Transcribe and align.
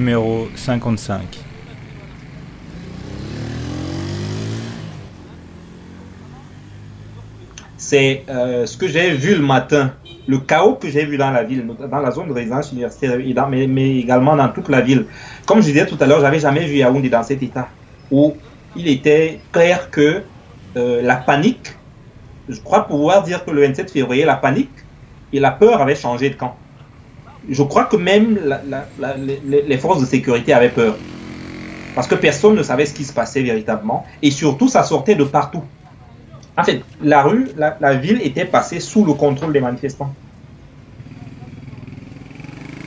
numéro 0.00 0.48
55. 0.56 1.38
C'est 7.76 8.24
euh, 8.28 8.66
ce 8.66 8.76
que 8.76 8.88
j'ai 8.88 9.10
vu 9.10 9.34
le 9.34 9.42
matin, 9.42 9.92
le 10.26 10.38
chaos 10.38 10.74
que 10.74 10.88
j'ai 10.88 11.04
vu 11.04 11.18
dans 11.18 11.30
la 11.30 11.42
ville, 11.42 11.66
dans 11.66 12.00
la 12.00 12.10
zone 12.10 12.28
de 12.28 12.32
résidence 12.32 12.72
universitaire, 12.72 13.18
mais, 13.48 13.98
également 13.98 14.36
dans 14.36 14.48
toute 14.48 14.68
la 14.68 14.80
ville. 14.80 15.06
Comme 15.46 15.60
je 15.60 15.66
disais 15.66 15.86
tout 15.86 15.98
à 16.00 16.06
l'heure, 16.06 16.20
j'avais 16.20 16.40
jamais 16.40 16.64
vu 16.66 16.76
Yaoundé 16.76 17.10
dans 17.10 17.22
cet 17.22 17.42
état 17.42 17.68
où 18.10 18.34
il 18.76 18.88
était 18.88 19.40
clair 19.52 19.90
que 19.90 20.22
euh, 20.76 21.02
la 21.02 21.16
panique, 21.16 21.74
je 22.48 22.60
crois 22.60 22.86
pouvoir 22.86 23.22
dire 23.22 23.44
que 23.44 23.50
le 23.50 23.60
27 23.62 23.90
février, 23.90 24.24
la 24.24 24.36
panique 24.36 24.70
et 25.32 25.40
la 25.40 25.50
peur 25.50 25.82
avaient 25.82 25.94
changé 25.94 26.30
de 26.30 26.36
camp 26.36 26.56
je 27.48 27.62
crois 27.62 27.84
que 27.84 27.96
même 27.96 28.38
les, 29.46 29.78
forces 29.78 30.00
de 30.00 30.06
sécurité 30.06 30.52
avaient 30.52 30.70
peur. 30.70 30.96
Parce 31.94 32.06
que 32.06 32.14
personne 32.14 32.54
ne 32.54 32.62
savait 32.62 32.86
ce 32.86 32.94
qui 32.94 33.04
se 33.04 33.12
passait 33.12 33.42
véritablement. 33.42 34.06
Et 34.22 34.30
surtout, 34.30 34.68
ça 34.68 34.84
sortait 34.84 35.16
de 35.16 35.24
partout. 35.24 35.62
En 36.56 36.64
fait, 36.64 36.82
la 37.02 37.22
rue, 37.22 37.48
la, 37.56 37.94
ville 37.94 38.20
était 38.22 38.44
passée 38.44 38.80
sous 38.80 39.04
le 39.04 39.14
contrôle 39.14 39.52
des 39.52 39.60
manifestants. 39.60 40.14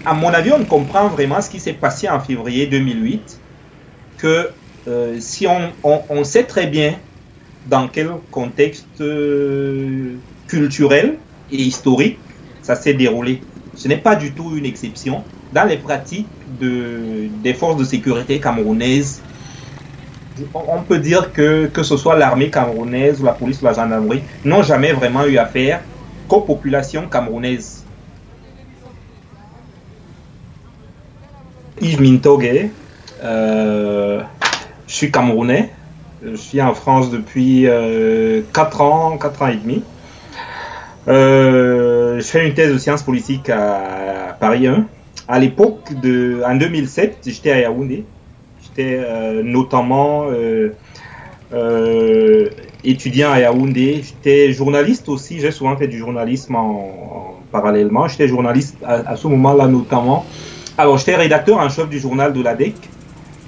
À 0.05 0.13
mon 0.13 0.29
avis, 0.29 0.51
on 0.51 0.63
comprend 0.65 1.07
vraiment 1.07 1.41
ce 1.41 1.49
qui 1.49 1.59
s'est 1.59 1.73
passé 1.73 2.07
en 2.09 2.19
février 2.19 2.67
2008. 2.67 3.39
Que 4.17 4.49
euh, 4.87 5.17
si 5.19 5.47
on, 5.47 6.23
sait 6.23 6.43
très 6.43 6.67
bien 6.67 6.95
dans 7.67 7.87
quel 7.87 8.11
contexte 8.31 9.01
euh, 9.01 10.15
culturel 10.47 11.17
et 11.51 11.57
historique 11.61 12.19
ça 12.63 12.75
s'est 12.75 12.93
déroulé. 12.93 13.41
Ce 13.75 13.87
n'est 13.87 13.97
pas 13.97 14.15
du 14.15 14.33
tout 14.33 14.55
une 14.55 14.65
exception. 14.65 15.23
Dans 15.51 15.65
les 15.65 15.77
pratiques 15.77 16.27
de, 16.59 17.27
des 17.41 17.53
forces 17.53 17.77
de 17.77 17.83
sécurité 17.83 18.39
camerounaises, 18.39 19.21
on 20.53 20.81
peut 20.81 20.97
dire 20.97 21.31
que 21.31 21.67
que 21.67 21.83
ce 21.83 21.95
soit 21.95 22.17
l'armée 22.17 22.49
camerounaise 22.49 23.21
ou 23.21 23.25
la 23.25 23.33
police 23.33 23.61
ou 23.61 23.65
la 23.65 23.73
gendarmerie 23.73 24.23
n'ont 24.45 24.63
jamais 24.63 24.91
vraiment 24.91 25.25
eu 25.25 25.37
affaire 25.37 25.81
qu'aux 26.27 26.41
populations 26.41 27.07
camerounaises. 27.07 27.85
Yves 31.81 32.01
Mintogue, 32.01 32.69
euh, 33.23 34.21
je 34.87 34.93
suis 34.93 35.11
camerounais, 35.11 35.71
je 36.23 36.35
suis 36.35 36.61
en 36.61 36.73
France 36.73 37.09
depuis 37.11 37.67
euh, 37.67 38.41
4 38.53 38.81
ans, 38.81 39.17
4 39.17 39.41
ans 39.41 39.47
et 39.47 39.55
demi. 39.57 39.83
Euh, 41.09 42.02
je 42.19 42.25
fais 42.25 42.47
une 42.47 42.53
thèse 42.53 42.73
de 42.73 42.77
sciences 42.77 43.03
politiques 43.03 43.49
à 43.49 44.35
Paris 44.39 44.67
1. 44.67 44.85
À 45.27 45.39
l'époque 45.39 45.91
en 45.91 46.55
2007, 46.55 47.17
j'étais 47.25 47.51
à 47.51 47.59
Yaoundé. 47.59 48.05
J'étais 48.61 48.99
euh, 48.99 49.41
notamment 49.43 50.25
euh, 50.29 50.73
euh, 51.53 52.49
étudiant 52.83 53.31
à 53.31 53.39
Yaoundé. 53.39 54.01
J'étais 54.03 54.51
journaliste 54.51 55.07
aussi. 55.09 55.39
J'ai 55.39 55.51
souvent 55.51 55.77
fait 55.77 55.87
du 55.87 55.97
journalisme 55.97 56.55
en, 56.55 57.39
parallèlement. 57.51 58.07
J'étais 58.07 58.27
journaliste 58.27 58.77
à, 58.83 59.11
à 59.11 59.15
ce 59.15 59.27
moment-là 59.27 59.67
notamment. 59.67 60.25
Alors, 60.77 60.97
j'étais 60.97 61.15
rédacteur 61.15 61.57
en 61.57 61.69
chef 61.69 61.87
du 61.87 61.99
journal 61.99 62.33
de 62.33 62.41
l'ADEC, 62.41 62.73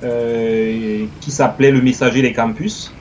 euh, 0.03 1.05
qui 1.21 1.31
s'appelait 1.31 1.71
Le 1.71 1.81
Messager 1.81 2.21
des 2.21 2.33
Campus. 2.33 2.93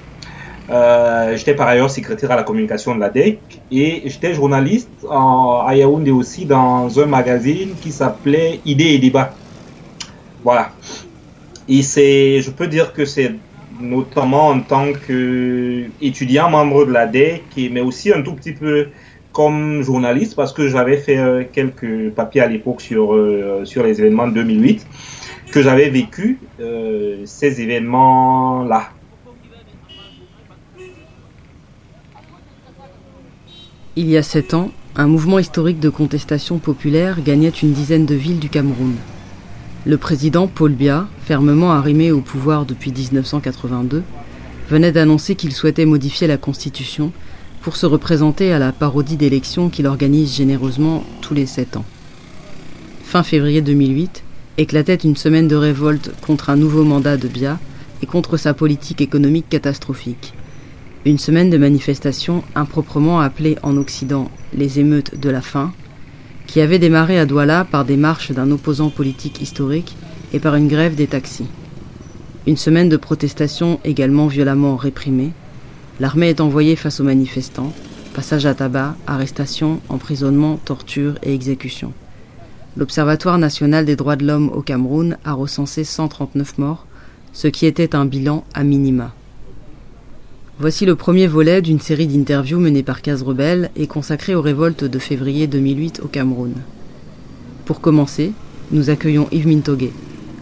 Euh, 0.70 1.36
j'étais 1.36 1.54
par 1.54 1.68
ailleurs 1.68 1.90
secrétaire 1.90 2.30
à 2.30 2.36
la 2.36 2.42
communication 2.42 2.94
de 2.94 3.00
la 3.00 3.10
DEC 3.10 3.38
et 3.70 4.02
j'étais 4.06 4.32
journaliste 4.32 4.88
en, 5.08 5.62
à 5.66 5.74
Yaoundé 5.74 6.10
aussi 6.10 6.46
dans 6.46 6.98
un 6.98 7.06
magazine 7.06 7.74
qui 7.82 7.92
s'appelait 7.92 8.60
Idées 8.64 8.94
et 8.94 8.98
débats. 8.98 9.34
Voilà. 10.42 10.72
Et 11.68 11.82
c'est, 11.82 12.40
je 12.40 12.50
peux 12.50 12.66
dire 12.66 12.92
que 12.92 13.04
c'est 13.04 13.32
notamment 13.78 14.48
en 14.48 14.60
tant 14.60 14.92
qu'étudiant 14.92 16.48
membre 16.48 16.86
de 16.86 16.92
la 16.92 17.06
DEC, 17.06 17.42
mais 17.70 17.80
aussi 17.80 18.12
un 18.12 18.22
tout 18.22 18.34
petit 18.34 18.52
peu 18.52 18.88
comme 19.32 19.82
journaliste 19.82 20.36
parce 20.36 20.52
que 20.52 20.68
j'avais 20.68 20.96
fait 20.96 21.18
euh, 21.18 21.42
quelques 21.52 22.10
papiers 22.10 22.40
à 22.40 22.46
l'époque 22.46 22.80
sur, 22.80 23.14
euh, 23.14 23.64
sur 23.64 23.82
les 23.82 24.00
événements 24.00 24.28
de 24.28 24.34
2008 24.34 24.86
que 25.52 25.60
j'avais 25.60 25.88
vécu 25.88 26.38
ces 27.26 27.60
événements-là. 27.60 28.93
Il 33.96 34.10
y 34.10 34.16
a 34.16 34.24
sept 34.24 34.54
ans, 34.54 34.72
un 34.96 35.06
mouvement 35.06 35.38
historique 35.38 35.78
de 35.78 35.88
contestation 35.88 36.58
populaire 36.58 37.22
gagnait 37.22 37.50
une 37.50 37.72
dizaine 37.72 38.06
de 38.06 38.16
villes 38.16 38.40
du 38.40 38.48
Cameroun. 38.48 38.96
Le 39.86 39.96
président 39.98 40.48
Paul 40.48 40.72
Biya, 40.72 41.06
fermement 41.24 41.70
arrimé 41.70 42.10
au 42.10 42.20
pouvoir 42.20 42.66
depuis 42.66 42.90
1982, 42.90 44.02
venait 44.68 44.90
d'annoncer 44.90 45.36
qu'il 45.36 45.52
souhaitait 45.52 45.86
modifier 45.86 46.26
la 46.26 46.38
constitution 46.38 47.12
pour 47.62 47.76
se 47.76 47.86
représenter 47.86 48.52
à 48.52 48.58
la 48.58 48.72
parodie 48.72 49.16
d'élections 49.16 49.68
qu'il 49.68 49.86
organise 49.86 50.34
généreusement 50.34 51.04
tous 51.20 51.34
les 51.34 51.46
sept 51.46 51.76
ans. 51.76 51.84
Fin 53.04 53.22
février 53.22 53.62
2008, 53.62 54.24
éclatait 54.58 54.96
une 54.96 55.16
semaine 55.16 55.46
de 55.46 55.54
révolte 55.54 56.10
contre 56.20 56.50
un 56.50 56.56
nouveau 56.56 56.82
mandat 56.82 57.16
de 57.16 57.28
Biya 57.28 57.60
et 58.02 58.06
contre 58.06 58.38
sa 58.38 58.54
politique 58.54 59.00
économique 59.00 59.48
catastrophique. 59.48 60.34
Une 61.06 61.18
semaine 61.18 61.50
de 61.50 61.58
manifestations 61.58 62.42
improprement 62.54 63.20
appelées 63.20 63.58
en 63.62 63.76
Occident 63.76 64.30
les 64.54 64.80
émeutes 64.80 65.20
de 65.20 65.28
la 65.28 65.42
faim, 65.42 65.70
qui 66.46 66.62
avait 66.62 66.78
démarré 66.78 67.18
à 67.18 67.26
Douala 67.26 67.66
par 67.70 67.84
des 67.84 67.98
marches 67.98 68.32
d'un 68.32 68.50
opposant 68.50 68.88
politique 68.88 69.42
historique 69.42 69.96
et 70.32 70.38
par 70.38 70.54
une 70.54 70.66
grève 70.66 70.94
des 70.94 71.06
taxis. 71.06 71.46
Une 72.46 72.56
semaine 72.56 72.88
de 72.88 72.96
protestations 72.96 73.80
également 73.84 74.28
violemment 74.28 74.76
réprimée. 74.76 75.32
L'armée 76.00 76.30
est 76.30 76.40
envoyée 76.40 76.74
face 76.74 77.00
aux 77.00 77.04
manifestants, 77.04 77.74
passage 78.14 78.46
à 78.46 78.54
tabac, 78.54 78.96
arrestation, 79.06 79.80
emprisonnement, 79.90 80.56
torture 80.56 81.16
et 81.22 81.34
exécution. 81.34 81.92
L'Observatoire 82.78 83.36
national 83.36 83.84
des 83.84 83.96
droits 83.96 84.16
de 84.16 84.26
l'homme 84.26 84.48
au 84.54 84.62
Cameroun 84.62 85.18
a 85.26 85.34
recensé 85.34 85.84
139 85.84 86.56
morts, 86.56 86.86
ce 87.34 87.48
qui 87.48 87.66
était 87.66 87.94
un 87.94 88.06
bilan 88.06 88.44
à 88.54 88.64
minima. 88.64 89.12
Voici 90.60 90.86
le 90.86 90.94
premier 90.94 91.26
volet 91.26 91.62
d'une 91.62 91.80
série 91.80 92.06
d'interviews 92.06 92.60
menées 92.60 92.84
par 92.84 93.02
Case 93.02 93.24
Rebelle 93.24 93.70
et 93.74 93.88
consacrée 93.88 94.36
aux 94.36 94.40
révoltes 94.40 94.84
de 94.84 94.98
février 95.00 95.48
2008 95.48 96.00
au 96.04 96.06
Cameroun. 96.06 96.54
Pour 97.64 97.80
commencer, 97.80 98.30
nous 98.70 98.88
accueillons 98.88 99.26
Yves 99.32 99.48
Mintogue, 99.48 99.90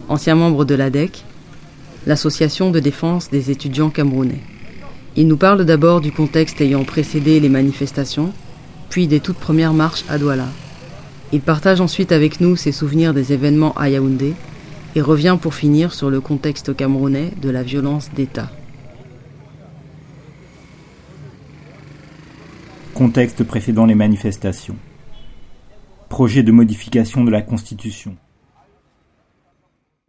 ancien 0.09 0.35
membre 0.35 0.65
de 0.65 0.75
l'ADEC, 0.75 1.23
l'association 2.05 2.69
de 2.69 2.79
défense 2.79 3.31
des 3.31 3.49
étudiants 3.49 3.89
camerounais. 3.89 4.43
Il 5.15 5.27
nous 5.27 5.37
parle 5.37 5.65
d'abord 5.65 5.99
du 5.99 6.11
contexte 6.11 6.61
ayant 6.61 6.83
précédé 6.83 7.39
les 7.39 7.49
manifestations, 7.49 8.33
puis 8.91 9.07
des 9.07 9.19
toutes 9.19 9.37
premières 9.37 9.73
marches 9.73 10.05
à 10.09 10.19
Douala. 10.19 10.47
Il 11.31 11.41
partage 11.41 11.81
ensuite 11.81 12.11
avec 12.11 12.39
nous 12.39 12.55
ses 12.55 12.71
souvenirs 12.71 13.15
des 13.15 13.33
événements 13.33 13.73
à 13.73 13.89
Yaoundé 13.89 14.35
et 14.95 15.01
revient 15.01 15.39
pour 15.41 15.55
finir 15.55 15.91
sur 15.91 16.11
le 16.11 16.21
contexte 16.21 16.75
camerounais 16.75 17.31
de 17.41 17.49
la 17.49 17.63
violence 17.63 18.11
d'État. 18.15 18.51
Contexte 22.93 23.43
précédant 23.43 23.87
les 23.87 23.95
manifestations. 23.95 24.75
Projet 26.09 26.43
de 26.43 26.51
modification 26.51 27.23
de 27.23 27.31
la 27.31 27.41
Constitution. 27.41 28.15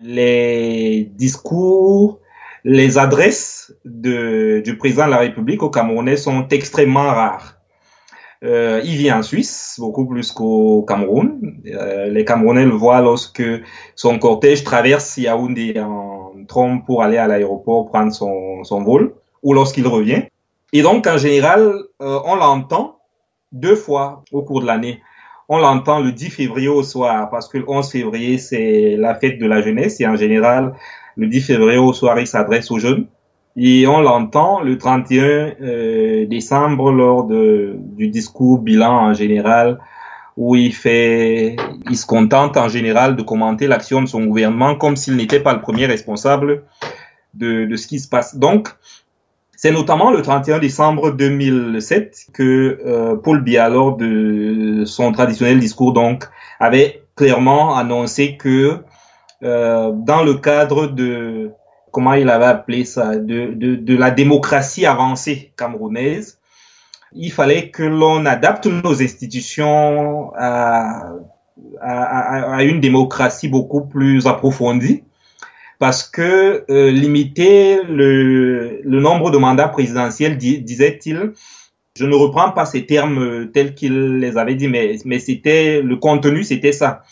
Les 0.00 1.10
discours, 1.16 2.20
les 2.62 2.98
adresses 2.98 3.74
du 3.86 4.76
président 4.78 5.06
de 5.06 5.12
la 5.12 5.18
République 5.18 5.62
au 5.62 5.70
Camerounais 5.70 6.18
sont 6.18 6.46
extrêmement 6.48 7.06
rares. 7.06 7.58
Euh, 8.42 8.82
il 8.84 8.96
vit 8.96 9.10
en 9.10 9.22
Suisse, 9.22 9.76
beaucoup 9.78 10.04
plus 10.04 10.30
qu'au 10.30 10.84
Cameroun. 10.86 11.62
Euh, 11.66 12.10
les 12.10 12.26
Camerounais 12.26 12.66
le 12.66 12.74
voient 12.74 13.00
lorsque 13.00 13.42
son 13.94 14.18
cortège 14.18 14.62
traverse 14.62 15.16
Yaoundé 15.16 15.80
en 15.80 16.32
trompe 16.46 16.84
pour 16.84 17.02
aller 17.02 17.16
à 17.16 17.26
l'aéroport 17.26 17.88
prendre 17.88 18.12
son, 18.12 18.62
son 18.62 18.82
vol, 18.82 19.14
ou 19.42 19.54
lorsqu'il 19.54 19.86
revient. 19.86 20.24
Et 20.74 20.82
donc, 20.82 21.06
en 21.06 21.16
général, 21.16 21.72
euh, 22.02 22.18
on 22.24 22.34
l'entend 22.34 22.98
deux 23.52 23.76
fois 23.76 24.24
au 24.32 24.42
cours 24.42 24.60
de 24.60 24.66
l'année. 24.66 25.00
On 25.48 25.58
l'entend 25.58 26.00
le 26.00 26.10
10 26.10 26.30
février 26.30 26.66
au 26.66 26.82
soir, 26.82 27.30
parce 27.30 27.48
que 27.48 27.58
le 27.58 27.64
11 27.68 27.88
février, 27.88 28.38
c'est 28.38 28.96
la 28.98 29.14
fête 29.14 29.38
de 29.38 29.46
la 29.46 29.62
jeunesse, 29.62 30.00
et 30.00 30.06
en 30.08 30.16
général, 30.16 30.74
le 31.16 31.28
10 31.28 31.42
février 31.42 31.78
au 31.78 31.92
soir, 31.92 32.18
il 32.18 32.26
s'adresse 32.26 32.72
aux 32.72 32.80
jeunes. 32.80 33.06
Et 33.56 33.86
on 33.86 34.00
l'entend 34.00 34.62
le 34.62 34.76
31 34.76 35.52
euh, 35.62 36.26
décembre 36.26 36.90
lors 36.90 37.22
de, 37.22 37.76
du 37.78 38.08
discours 38.08 38.58
bilan 38.58 39.10
en 39.10 39.14
général, 39.14 39.78
où 40.36 40.56
il 40.56 40.74
fait, 40.74 41.54
il 41.88 41.96
se 41.96 42.04
contente 42.04 42.56
en 42.56 42.66
général 42.66 43.14
de 43.14 43.22
commenter 43.22 43.68
l'action 43.68 44.02
de 44.02 44.08
son 44.08 44.24
gouvernement 44.24 44.74
comme 44.74 44.96
s'il 44.96 45.14
n'était 45.14 45.38
pas 45.38 45.54
le 45.54 45.60
premier 45.60 45.86
responsable 45.86 46.64
de, 47.34 47.66
de 47.66 47.76
ce 47.76 47.86
qui 47.86 48.00
se 48.00 48.08
passe. 48.08 48.34
Donc, 48.34 48.74
c'est 49.64 49.70
notamment 49.70 50.10
le 50.10 50.20
31 50.20 50.58
décembre 50.58 51.10
2007 51.12 52.26
que 52.34 52.82
euh, 52.84 53.16
Paul 53.16 53.42
Biya, 53.42 53.70
lors 53.70 53.96
de 53.96 54.82
son 54.84 55.10
traditionnel 55.10 55.58
discours, 55.58 55.94
donc, 55.94 56.24
avait 56.60 57.02
clairement 57.16 57.74
annoncé 57.74 58.36
que 58.36 58.80
euh, 59.42 59.90
dans 59.94 60.22
le 60.22 60.34
cadre 60.34 60.86
de, 60.88 61.52
comment 61.92 62.12
il 62.12 62.28
avait 62.28 62.44
appelé 62.44 62.84
ça, 62.84 63.16
de, 63.16 63.96
la 63.96 64.10
démocratie 64.10 64.84
avancée 64.84 65.54
camerounaise. 65.56 66.40
Il 67.14 67.32
fallait 67.32 67.70
que 67.70 67.84
l'on 67.84 68.26
adapte 68.26 68.66
nos 68.66 69.02
institutions 69.02 70.30
à, 70.36 71.14
à, 71.80 72.56
à, 72.56 72.62
une 72.64 72.80
démocratie 72.80 73.48
beaucoup 73.48 73.80
plus 73.80 74.26
approfondie 74.26 75.04
parce 75.84 76.02
que 76.02 76.64
euh, 76.70 76.90
limiter 76.90 77.82
le, 77.82 78.80
le, 78.82 79.00
nombre 79.00 79.30
de 79.30 79.36
mandats 79.36 79.68
présidentiels, 79.68 80.38
disait-il, 80.38 81.34
je 81.94 82.06
ne 82.06 82.14
reprends 82.14 82.52
pas 82.52 82.64
ces 82.64 82.86
termes 82.86 83.50
tels 83.52 83.74
qu'il 83.74 84.16
les 84.16 84.38
avait 84.38 84.54
dit, 84.54 84.66
mais, 84.66 84.96
mais 85.04 85.18
c'était 85.18 85.82
le 85.82 85.96
contenu, 85.96 86.42
c'était 86.42 86.72
ça. 86.72 87.02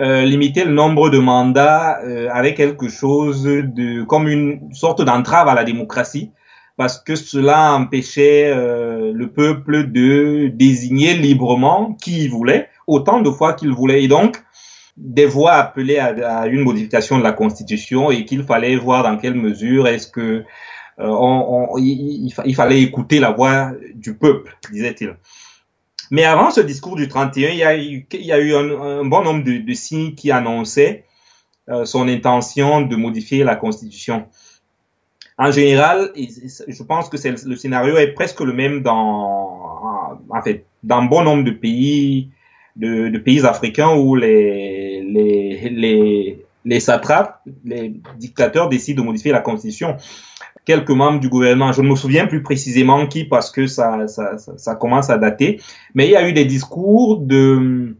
Euh, 0.00 0.24
limiter 0.24 0.64
le 0.64 0.72
nombre 0.72 1.10
de 1.10 1.18
mandats 1.18 1.98
euh, 2.06 2.30
avec 2.32 2.56
quelque 2.56 2.88
chose 2.88 3.44
de 3.44 4.02
comme 4.04 4.28
une 4.28 4.72
sorte 4.72 5.02
d'entrave 5.02 5.48
à 5.48 5.54
la 5.54 5.64
démocratie 5.64 6.32
parce 6.78 6.98
que 6.98 7.16
cela 7.16 7.74
empêchait 7.74 8.50
euh, 8.50 9.12
le 9.14 9.30
peuple 9.30 9.90
de 9.92 10.48
désigner 10.54 11.14
librement 11.14 11.96
qui 12.00 12.24
il 12.24 12.30
voulait 12.30 12.68
autant 12.86 13.20
de 13.20 13.30
fois 13.30 13.52
qu'il 13.52 13.72
voulait 13.72 14.02
et 14.04 14.08
donc 14.08 14.42
des 14.96 15.26
voix 15.26 15.52
appelaient 15.52 15.98
à, 15.98 16.46
une 16.46 16.62
modification 16.62 17.18
de 17.18 17.22
la 17.22 17.32
constitution 17.32 18.10
et 18.10 18.24
qu'il 18.24 18.44
fallait 18.44 18.76
voir 18.76 19.02
dans 19.02 19.18
quelle 19.18 19.34
mesure 19.34 19.86
est-ce 19.86 20.08
que 20.08 20.44
euh, 20.98 21.06
on, 21.06 21.76
il, 21.76 22.54
fallait 22.54 22.80
écouter 22.80 23.20
la 23.20 23.30
voix 23.30 23.72
du 23.94 24.16
peuple 24.16 24.56
disait-il 24.72 25.16
mais 26.10 26.24
avant 26.24 26.50
ce 26.50 26.60
discours 26.60 26.94
du 26.94 27.08
31, 27.08 27.50
il 27.50 27.56
y 27.56 27.64
a 27.64 27.76
eu, 27.76 28.06
il 28.12 28.24
y 28.24 28.32
a 28.32 28.38
eu 28.38 28.54
un, 28.54 29.04
bon 29.04 29.22
nombre 29.22 29.42
de, 29.42 29.74
signes 29.74 30.14
qui 30.14 30.30
annonçaient 30.30 31.04
euh, 31.68 31.84
son 31.84 32.06
intention 32.06 32.82
de 32.82 32.94
modifier 32.94 33.42
la 33.42 33.56
Constitution. 33.56 34.26
En 35.36 35.50
général, 35.50 36.12
je 36.16 36.82
pense 36.84 37.08
que 37.08 37.16
le 37.48 37.56
scénario 37.56 37.96
est 37.96 38.12
presque 38.12 38.40
le 38.40 38.52
même 38.52 38.82
dans, 38.82 40.20
en 40.30 40.42
fait, 40.42 40.64
dans 40.84 41.02
bon 41.02 41.24
nombre 41.24 41.42
de 41.42 41.50
pays, 41.50 42.30
de 42.76 43.18
pays 43.18 43.44
africains 43.44 43.96
où 43.96 44.14
les, 44.14 44.85
les, 45.06 45.68
les, 45.70 46.44
les 46.64 46.80
satrapes, 46.80 47.40
les 47.64 47.94
dictateurs 48.18 48.68
décident 48.68 49.02
de 49.02 49.06
modifier 49.06 49.32
la 49.32 49.40
Constitution 49.40 49.96
quelques 50.66 50.90
membres 50.90 51.20
du 51.20 51.28
gouvernement. 51.28 51.72
Je 51.72 51.80
ne 51.80 51.88
me 51.88 51.96
souviens 51.96 52.26
plus 52.26 52.42
précisément 52.42 53.06
qui 53.06 53.24
parce 53.24 53.50
que 53.50 53.66
ça, 53.66 54.08
ça, 54.08 54.36
ça, 54.36 54.74
commence 54.74 55.08
à 55.08 55.16
dater. 55.16 55.60
Mais 55.94 56.06
il 56.06 56.10
y 56.10 56.16
a 56.16 56.28
eu 56.28 56.32
des 56.32 56.44
discours 56.44 57.18
de, 57.18 57.96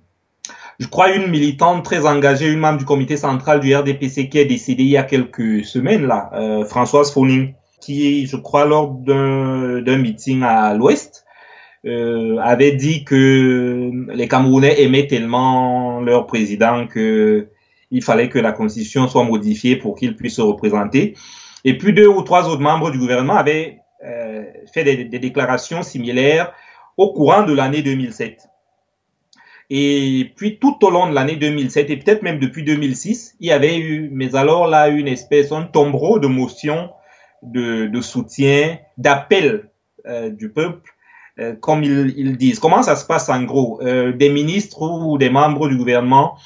je 0.79 0.87
crois, 0.88 1.12
une 1.12 1.29
militante 1.29 1.85
très 1.85 2.06
engagée, 2.06 2.49
une 2.49 2.58
membre 2.58 2.79
du 2.79 2.85
comité 2.85 3.17
central 3.17 3.61
du 3.61 3.75
RDPC 3.75 4.29
qui 4.29 4.38
est 4.38 4.44
décédée 4.44 4.82
il 4.82 4.91
y 4.91 4.97
a 4.97 5.05
quelques 5.05 5.64
semaines, 5.64 6.06
là, 6.06 6.31
euh, 6.35 6.64
Françoise 6.64 7.12
Fauning, 7.12 7.55
qui, 7.81 8.26
je 8.26 8.37
crois, 8.37 8.67
lors 8.67 8.91
d'un 8.91 9.99
meeting 9.99 10.43
à 10.43 10.75
l'Ouest, 10.75 11.25
euh, 11.87 12.38
avait 12.38 12.73
dit 12.73 13.05
que 13.05 13.91
les 14.12 14.29
Camerounais 14.29 14.83
aimaient 14.83 15.06
tellement 15.06 16.00
leur 16.00 16.27
président 16.27 16.87
que 16.87 17.49
il 17.93 18.03
fallait 18.03 18.29
que 18.29 18.41
la 18.41 18.50
constitution 18.50 19.06
soit 19.06 19.23
modifiée 19.23 19.77
pour 19.77 19.94
qu'il 19.94 20.17
puisse 20.17 20.37
se 20.37 20.43
représenter. 20.43 21.15
Et 21.65 21.79
puis 21.79 21.93
deux 21.93 22.09
ou 22.09 22.23
trois 22.23 22.49
autres 22.49 22.61
membres 22.61 22.91
du 22.91 22.99
gouvernement 22.99 23.37
avaient 23.37 23.79
euh, 24.05 24.44
fait 24.73 24.83
des, 24.83 25.05
des, 25.05 25.19
déclarations 25.21 25.83
similaires 25.83 26.53
au 26.97 27.12
courant 27.12 27.44
de 27.44 27.53
l'année 27.53 27.83
2007. 27.83 28.49
Et 29.71 30.32
puis 30.37 30.59
tout 30.59 30.85
au 30.85 30.91
long 30.91 31.09
de 31.09 31.15
l'année 31.15 31.37
2007 31.37 31.91
et 31.91 31.97
peut-être 31.97 32.23
même 32.23 32.39
depuis 32.39 32.65
2006, 32.65 33.37
il 33.41 33.49
y 33.49 33.53
avait 33.53 33.79
eu, 33.79 34.11
mais 34.12 34.35
alors 34.35 34.67
là, 34.67 34.89
une 34.89 35.09
espèce, 35.09 35.53
un 35.53 35.62
tombereau 35.62 36.19
de 36.19 36.27
motions 36.27 36.91
de, 37.43 37.87
de 37.87 38.00
soutien, 38.00 38.79
d'appel 38.99 39.71
euh, 40.06 40.31
du 40.31 40.50
peuple, 40.50 40.95
euh, 41.38 41.55
comme 41.55 41.83
ils, 41.83 42.15
ils, 42.17 42.37
disent. 42.37 42.59
Comment 42.59 42.83
ça 42.83 42.97
se 42.97 43.05
passe 43.05 43.29
en 43.29 43.43
gros? 43.43 43.81
Euh, 43.83 44.12
Des 44.12 44.31
ministres 44.31 44.81
ou 44.83 45.19
des 45.19 45.29
membres 45.29 45.69
du 45.69 45.77
gouvernement 45.77 46.37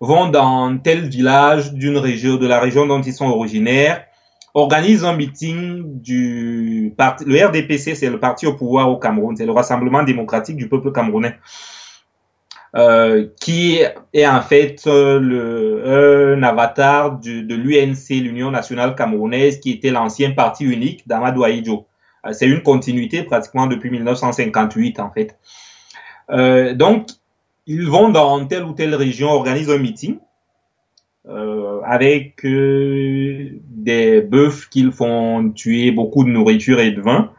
vont 0.00 0.28
dans 0.28 0.76
tel 0.78 1.08
village 1.08 1.72
d'une 1.72 1.96
région, 1.96 2.36
de 2.36 2.46
la 2.46 2.60
région 2.60 2.86
dont 2.86 3.00
ils 3.00 3.14
sont 3.14 3.26
originaires, 3.26 4.04
organise 4.52 5.02
un 5.04 5.16
meeting 5.16 6.00
du 6.02 6.92
parti, 6.96 7.24
le 7.24 7.42
RDPC, 7.42 7.94
c'est 7.94 8.10
le 8.10 8.20
parti 8.20 8.46
au 8.46 8.54
pouvoir 8.54 8.90
au 8.90 8.98
Cameroun, 8.98 9.34
c'est 9.34 9.46
le 9.46 9.52
Rassemblement 9.52 10.02
démocratique 10.02 10.56
du 10.56 10.68
peuple 10.68 10.92
camerounais, 10.92 11.38
euh, 12.76 13.28
qui 13.40 13.80
est 14.12 14.26
en 14.26 14.42
fait 14.42 14.82
le, 14.86 16.34
un 16.36 16.42
avatar 16.42 17.18
de, 17.18 17.40
de 17.40 17.54
l'UNC, 17.54 18.10
l'Union 18.10 18.50
nationale 18.50 18.94
camerounaise, 18.94 19.58
qui 19.58 19.70
était 19.70 19.90
l'ancien 19.90 20.32
parti 20.32 20.64
unique 20.64 21.08
d'Amadou 21.08 21.44
Ahidjo. 21.44 21.86
Euh, 22.26 22.32
c'est 22.32 22.46
une 22.46 22.62
continuité 22.62 23.22
pratiquement 23.22 23.66
depuis 23.66 23.90
1958 23.90 25.00
en 25.00 25.10
fait. 25.10 25.36
Euh, 26.30 26.74
donc, 26.74 27.08
ils 27.66 27.86
vont 27.86 28.10
dans 28.10 28.44
telle 28.46 28.64
ou 28.64 28.72
telle 28.72 28.94
région, 28.94 29.30
organisent 29.30 29.70
un 29.70 29.78
meeting 29.78 30.18
euh, 31.28 31.80
avec 31.84 32.44
euh, 32.44 33.50
des 33.68 34.20
bœufs 34.20 34.68
qu'ils 34.70 34.92
font 34.92 35.50
tuer, 35.50 35.90
beaucoup 35.90 36.24
de 36.24 36.30
nourriture 36.30 36.80
et 36.80 36.90
de 36.90 37.00
vin, 37.00 37.30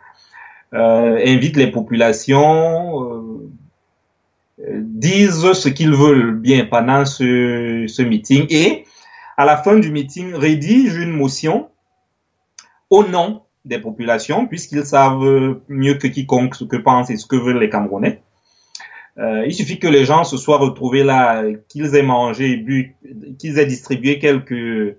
invitent 0.72 1.56
les 1.56 1.72
populations, 1.72 3.40
disent 4.60 5.54
ce 5.54 5.70
qu'ils 5.70 5.94
veulent 5.94 6.36
bien 6.36 6.66
pendant 6.66 7.06
ce, 7.06 7.86
ce 7.88 8.02
meeting 8.02 8.46
et 8.50 8.84
à 9.38 9.46
la 9.46 9.56
fin 9.56 9.78
du 9.80 9.90
meeting 9.90 10.34
rédigent 10.34 11.02
une 11.02 11.12
motion 11.12 11.70
au 12.90 13.06
nom 13.06 13.45
des 13.66 13.80
populations 13.80 14.48
puisqu'ils 14.48 14.86
savent 14.86 15.60
mieux 15.68 15.96
que 15.96 16.08
quiconque 16.08 16.56
ce 16.56 16.64
que 16.64 16.78
pensent 16.78 17.10
et 17.10 17.18
ce 17.18 17.26
que 17.26 17.36
veulent 17.36 17.60
les 17.60 17.70
Camerounais. 17.70 18.22
Euh, 19.18 19.46
il 19.46 19.54
suffit 19.54 19.80
que 19.80 19.88
les 19.88 20.06
gens 20.06 20.24
se 20.24 20.38
soient 20.38 20.58
retrouvés 20.58 21.04
là, 21.04 21.44
qu'ils 21.70 21.96
aient 21.96 22.04
mangé, 22.04 22.58
bu, 22.58 22.96
qu'ils 23.40 23.60
aient 23.60 23.66
distribué 23.66 24.20
quelques 24.20 24.98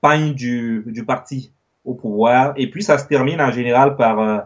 pagnes 0.00 0.34
du, 0.34 0.84
du 0.86 1.04
parti 1.04 1.52
au 1.84 1.94
pouvoir, 1.94 2.52
et 2.56 2.68
puis 2.68 2.82
ça 2.82 2.98
se 2.98 3.06
termine 3.06 3.40
en 3.40 3.52
général 3.52 3.96
par 3.96 4.18
euh, 4.18 4.38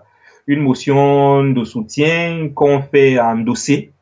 une 0.46 0.60
motion 0.60 1.42
de 1.44 1.64
soutien 1.64 2.50
qu'on 2.54 2.82
fait 2.82 3.18
endosser 3.18 3.92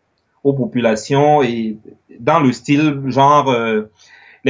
aux 0.44 0.52
populations 0.52 1.42
et 1.42 1.78
dans 2.20 2.40
le 2.40 2.52
style 2.52 3.00
genre 3.06 3.48
euh, 3.48 3.90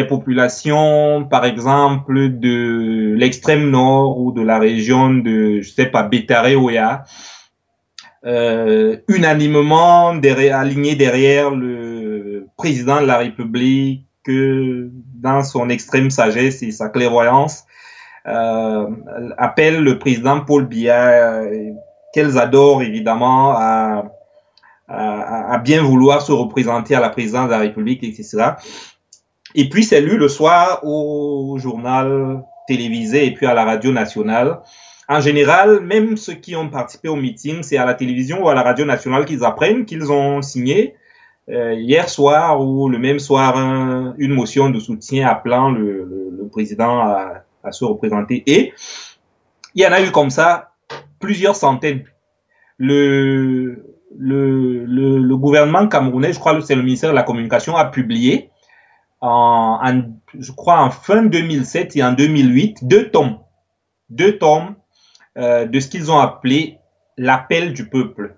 populations 0.05 1.27
par 1.29 1.45
exemple 1.45 2.39
de 2.39 3.15
l'extrême 3.17 3.71
nord 3.71 4.19
ou 4.19 4.33
de 4.33 4.43
la 4.43 4.59
région 4.59 5.11
de 5.11 5.61
je 5.61 5.71
sais 5.71 5.87
pas 5.87 6.03
Bétaré 6.03 6.57
Oya 6.57 7.05
euh, 8.27 8.97
unanimement 9.07 10.15
derrière, 10.15 10.65
derrière 10.65 11.51
le 11.51 12.49
président 12.57 13.01
de 13.01 13.07
la 13.07 13.19
République 13.19 14.07
que 14.25 14.91
dans 15.15 15.43
son 15.43 15.71
extrême 15.71 16.11
sagesse 16.11 16.63
et 16.63 16.73
sa 16.73 16.89
clairvoyance 16.89 17.65
euh, 18.27 18.87
appelle 19.39 19.83
le 19.83 19.99
président 19.99 20.41
Paul 20.41 20.67
Biya 20.67 21.43
euh, 21.43 21.71
qu'elles 22.13 22.39
adorent 22.39 22.83
évidemment 22.83 23.53
à, 23.57 24.13
à, 24.89 25.53
à, 25.55 25.59
bien 25.59 25.83
vouloir 25.83 26.21
se 26.21 26.33
représenter 26.33 26.95
à 26.95 27.01
la 27.01 27.11
présidence 27.11 27.47
de 27.47 27.53
la 27.53 27.59
République, 27.59 28.03
etc. 28.03 28.55
Et 29.55 29.69
puis 29.69 29.85
c'est 29.85 30.01
lu 30.01 30.17
le 30.17 30.29
soir 30.29 30.81
au 30.85 31.57
journal 31.59 32.43
télévisé 32.67 33.27
et 33.27 33.35
puis 33.35 33.47
à 33.47 33.55
la 33.55 33.65
radio 33.65 33.93
nationale 33.93 34.61
en 35.11 35.21
général, 35.21 35.81
même 35.81 36.19
ceux 36.19 36.35
qui 36.35 36.55
ont 36.55 36.69
participé 36.69 37.09
au 37.09 37.17
meeting, 37.17 37.63
c'est 37.63 37.79
à 37.79 37.87
la 37.87 37.95
télévision 37.95 38.45
ou 38.45 38.49
à 38.51 38.55
la 38.55 38.63
radio 38.63 38.85
nationale 38.85 39.25
qu'ils 39.25 39.43
apprennent 39.43 39.87
qu'ils 39.87 40.13
ont 40.13 40.43
signé 40.43 40.97
euh, 41.49 41.73
hier 41.73 42.11
soir 42.11 42.61
ou 42.61 42.91
le 42.91 42.99
même 42.99 43.19
soir 43.19 43.57
un, 43.57 44.15
une 44.19 44.35
motion 44.35 44.69
de 44.69 44.79
soutien 44.79 45.27
appelant 45.27 45.71
le, 45.71 46.05
le, 46.05 46.37
le 46.39 46.49
président 46.49 46.99
à, 46.99 47.43
à, 47.65 47.73
se 47.73 47.87
représenter. 47.87 48.43
Et 48.47 48.75
il 49.75 49.83
y 49.83 49.87
en 49.87 49.93
a 49.93 50.03
eu 50.03 50.11
comme 50.11 50.29
ça 50.29 50.73
plusieurs 51.21 51.57
centaines. 51.57 52.05
Le, 52.77 53.83
le, 54.15 54.85
le, 54.85 55.19
le 55.19 55.37
gouvernement 55.39 55.89
camerounais, 55.89 56.35
je 56.35 56.39
crois 56.39 56.55
que 56.55 56.61
c'est 56.61 56.75
le 56.75 56.83
ministère 56.83 57.11
de 57.11 57.17
la 57.17 57.23
Communication, 57.23 57.77
a 57.77 57.87
publié 57.87 58.51
en, 59.21 59.81
je 60.39 60.53
crois 60.53 60.81
en 60.81 60.91
fin 60.91 61.23
2007 61.25 61.97
et 61.97 62.05
en 62.05 62.13
2008 62.13 62.87
deux 62.87 63.11
tomes, 63.11 63.39
deux 64.11 64.39
tomes 64.39 64.77
euh, 65.37 65.67
de 65.67 65.81
ce 65.81 65.89
qu'ils 65.89 66.11
ont 66.11 66.19
appelé 66.19 66.79
l'appel 67.17 67.73
du 67.73 67.89
peuple, 67.89 68.37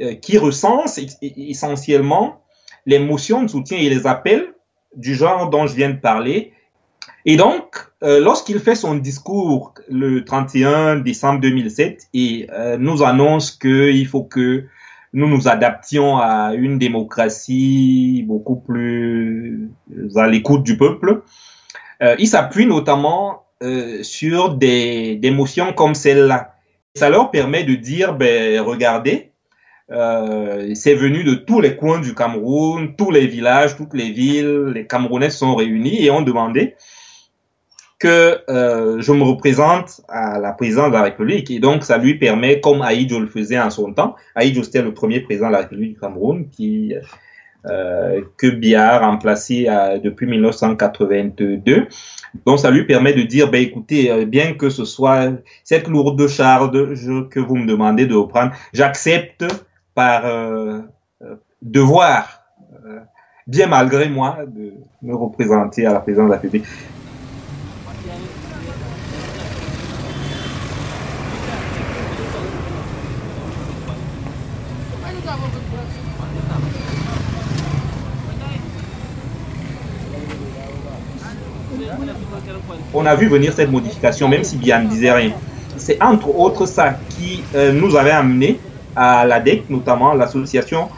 euh, 0.00 0.14
qui 0.14 0.38
recense 0.38 1.00
essentiellement 1.22 2.42
les 2.86 2.98
motions 2.98 3.42
de 3.42 3.48
soutien 3.48 3.78
et 3.78 3.88
les 3.88 4.06
appels 4.06 4.54
du 4.94 5.14
genre 5.14 5.50
dont 5.50 5.66
je 5.66 5.74
viens 5.74 5.90
de 5.90 5.98
parler. 5.98 6.52
Et 7.24 7.36
donc, 7.36 7.88
euh, 8.02 8.20
lorsqu'il 8.20 8.58
fait 8.60 8.74
son 8.74 8.94
discours 8.94 9.74
le 9.88 10.24
31 10.24 10.96
décembre 10.96 11.40
2007 11.40 12.08
et 12.14 12.46
euh, 12.52 12.76
nous 12.78 13.02
annonce 13.02 13.50
qu'il 13.50 14.06
faut 14.06 14.22
que 14.22 14.64
nous 15.12 15.28
nous 15.28 15.48
adaptions 15.48 16.18
à 16.18 16.54
une 16.54 16.78
démocratie 16.78 18.24
beaucoup 18.26 18.56
plus 18.56 19.70
à 20.16 20.26
l'écoute 20.26 20.62
du 20.62 20.76
peuple, 20.76 21.22
Euh, 22.00 22.14
il 22.18 22.28
s'appuie 22.28 22.66
notamment 22.66 23.42
euh, 23.62 24.04
sur 24.04 24.54
des, 24.54 25.16
des 25.16 25.32
motions 25.32 25.72
comme 25.72 25.94
celle-là. 25.94 26.54
Ça 26.94 27.10
leur 27.10 27.32
permet 27.32 27.64
de 27.64 27.74
dire, 27.74 28.14
ben, 28.14 28.60
regardez, 28.60 29.32
euh, 29.90 30.72
c'est 30.74 30.94
venu 30.94 31.24
de 31.24 31.34
tous 31.34 31.60
les 31.60 31.74
coins 31.76 32.00
du 32.00 32.14
Cameroun, 32.14 32.94
tous 32.96 33.10
les 33.10 33.26
villages, 33.26 33.76
toutes 33.76 33.94
les 33.94 34.12
villes, 34.12 34.72
les 34.74 34.86
Camerounais 34.86 35.30
sont 35.30 35.56
réunis 35.56 36.04
et 36.04 36.10
ont 36.10 36.22
demandé 36.22 36.76
que 37.98 38.38
euh, 38.48 39.00
je 39.00 39.12
me 39.12 39.24
représente 39.24 40.02
à 40.08 40.38
la 40.38 40.52
présidence 40.52 40.88
de 40.88 40.92
la 40.92 41.02
République. 41.02 41.50
Et 41.50 41.58
donc, 41.58 41.82
ça 41.82 41.98
lui 41.98 42.14
permet, 42.14 42.60
comme 42.60 42.82
Aïdjo 42.82 43.18
le 43.18 43.26
faisait 43.26 43.58
en 43.58 43.70
son 43.70 43.92
temps, 43.92 44.14
Aïdjo 44.34 44.62
c'était 44.62 44.82
le 44.82 44.94
premier 44.94 45.20
président 45.20 45.48
de 45.48 45.52
la 45.52 45.58
République 45.58 45.94
du 45.94 46.00
Cameroun 46.00 46.48
qui 46.48 46.94
euh, 47.66 48.20
que 48.36 48.46
Biya 48.46 48.94
a 48.94 48.98
remplacé 49.10 49.66
euh, 49.68 49.98
depuis 49.98 50.26
1982. 50.26 51.88
Donc, 52.46 52.60
ça 52.60 52.70
lui 52.70 52.86
permet 52.86 53.14
de 53.14 53.22
dire, 53.22 53.50
ben 53.50 53.60
écoutez, 53.60 54.24
bien 54.26 54.54
que 54.54 54.70
ce 54.70 54.84
soit 54.84 55.32
cette 55.64 55.88
lourde 55.88 56.24
charge 56.28 56.70
que 57.30 57.40
vous 57.40 57.56
me 57.56 57.66
demandez 57.66 58.06
de 58.06 58.14
reprendre, 58.14 58.52
j'accepte 58.72 59.44
par 59.94 60.22
devoir, 61.62 62.44
bien 63.48 63.66
malgré 63.66 64.08
moi, 64.08 64.38
de 64.46 64.74
me 65.02 65.16
représenter 65.16 65.84
à 65.84 65.92
la 65.94 66.00
présidence 66.00 66.26
de 66.26 66.30
la 66.30 66.36
République. 66.36 66.64
On 82.98 83.06
a 83.06 83.14
vu 83.14 83.28
venir 83.28 83.52
cette 83.52 83.70
modification, 83.70 84.28
même 84.28 84.42
si 84.42 84.56
bien 84.56 84.80
ne 84.80 84.88
disait 84.88 85.12
rien. 85.12 85.32
C'est 85.76 86.02
entre 86.02 86.36
autres 86.36 86.66
ça 86.66 86.98
qui 87.10 87.44
euh, 87.54 87.72
nous 87.72 87.94
avait 87.94 88.10
amené 88.10 88.58
à 88.96 89.24
l'ADEC, 89.24 89.70
notamment 89.70 90.14
l'association 90.14 90.88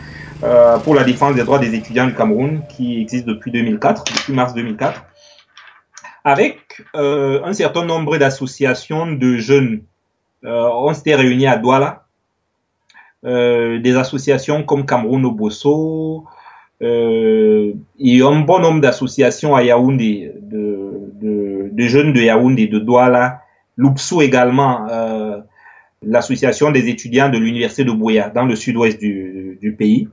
euh, 0.42 0.78
pour 0.78 0.94
la 0.94 1.04
défense 1.04 1.34
des 1.34 1.44
droits 1.44 1.58
des 1.58 1.74
étudiants 1.74 2.06
du 2.06 2.14
Cameroun, 2.14 2.62
qui 2.70 3.02
existe 3.02 3.26
depuis 3.26 3.50
2004, 3.50 4.04
depuis 4.04 4.32
mars 4.32 4.54
2004, 4.54 5.04
avec 6.24 6.58
euh, 6.96 7.42
un 7.44 7.52
certain 7.52 7.84
nombre 7.84 8.16
d'associations 8.16 9.12
de 9.12 9.36
jeunes. 9.36 9.82
on 10.42 10.94
s'était 10.94 11.16
réunis 11.16 11.46
à 11.46 11.58
Douala, 11.58 12.04
des 13.22 13.94
associations 13.96 14.62
comme 14.62 14.86
Cameroun 14.86 15.26
Obosso, 15.26 16.24
euh, 16.82 17.74
et 17.98 18.22
un 18.22 18.40
bon 18.40 18.58
nombre 18.58 18.80
d'associations 18.80 19.54
à 19.54 19.62
Yaoundé, 19.62 20.32
de, 21.20 21.68
de, 21.72 21.86
jeunes 21.86 22.12
de 22.12 22.20
Yaoundé, 22.20 22.66
de 22.66 22.78
Douala, 22.78 23.42
Loupsou 23.76 24.22
également, 24.22 24.86
euh, 24.88 25.38
l'association 26.02 26.70
des 26.70 26.88
étudiants 26.88 27.28
de 27.28 27.38
l'université 27.38 27.84
de 27.84 27.92
Bouya, 27.92 28.30
dans 28.30 28.44
le 28.44 28.56
sud-ouest 28.56 28.98
du, 28.98 29.58
du, 29.60 29.74
pays. 29.74 30.08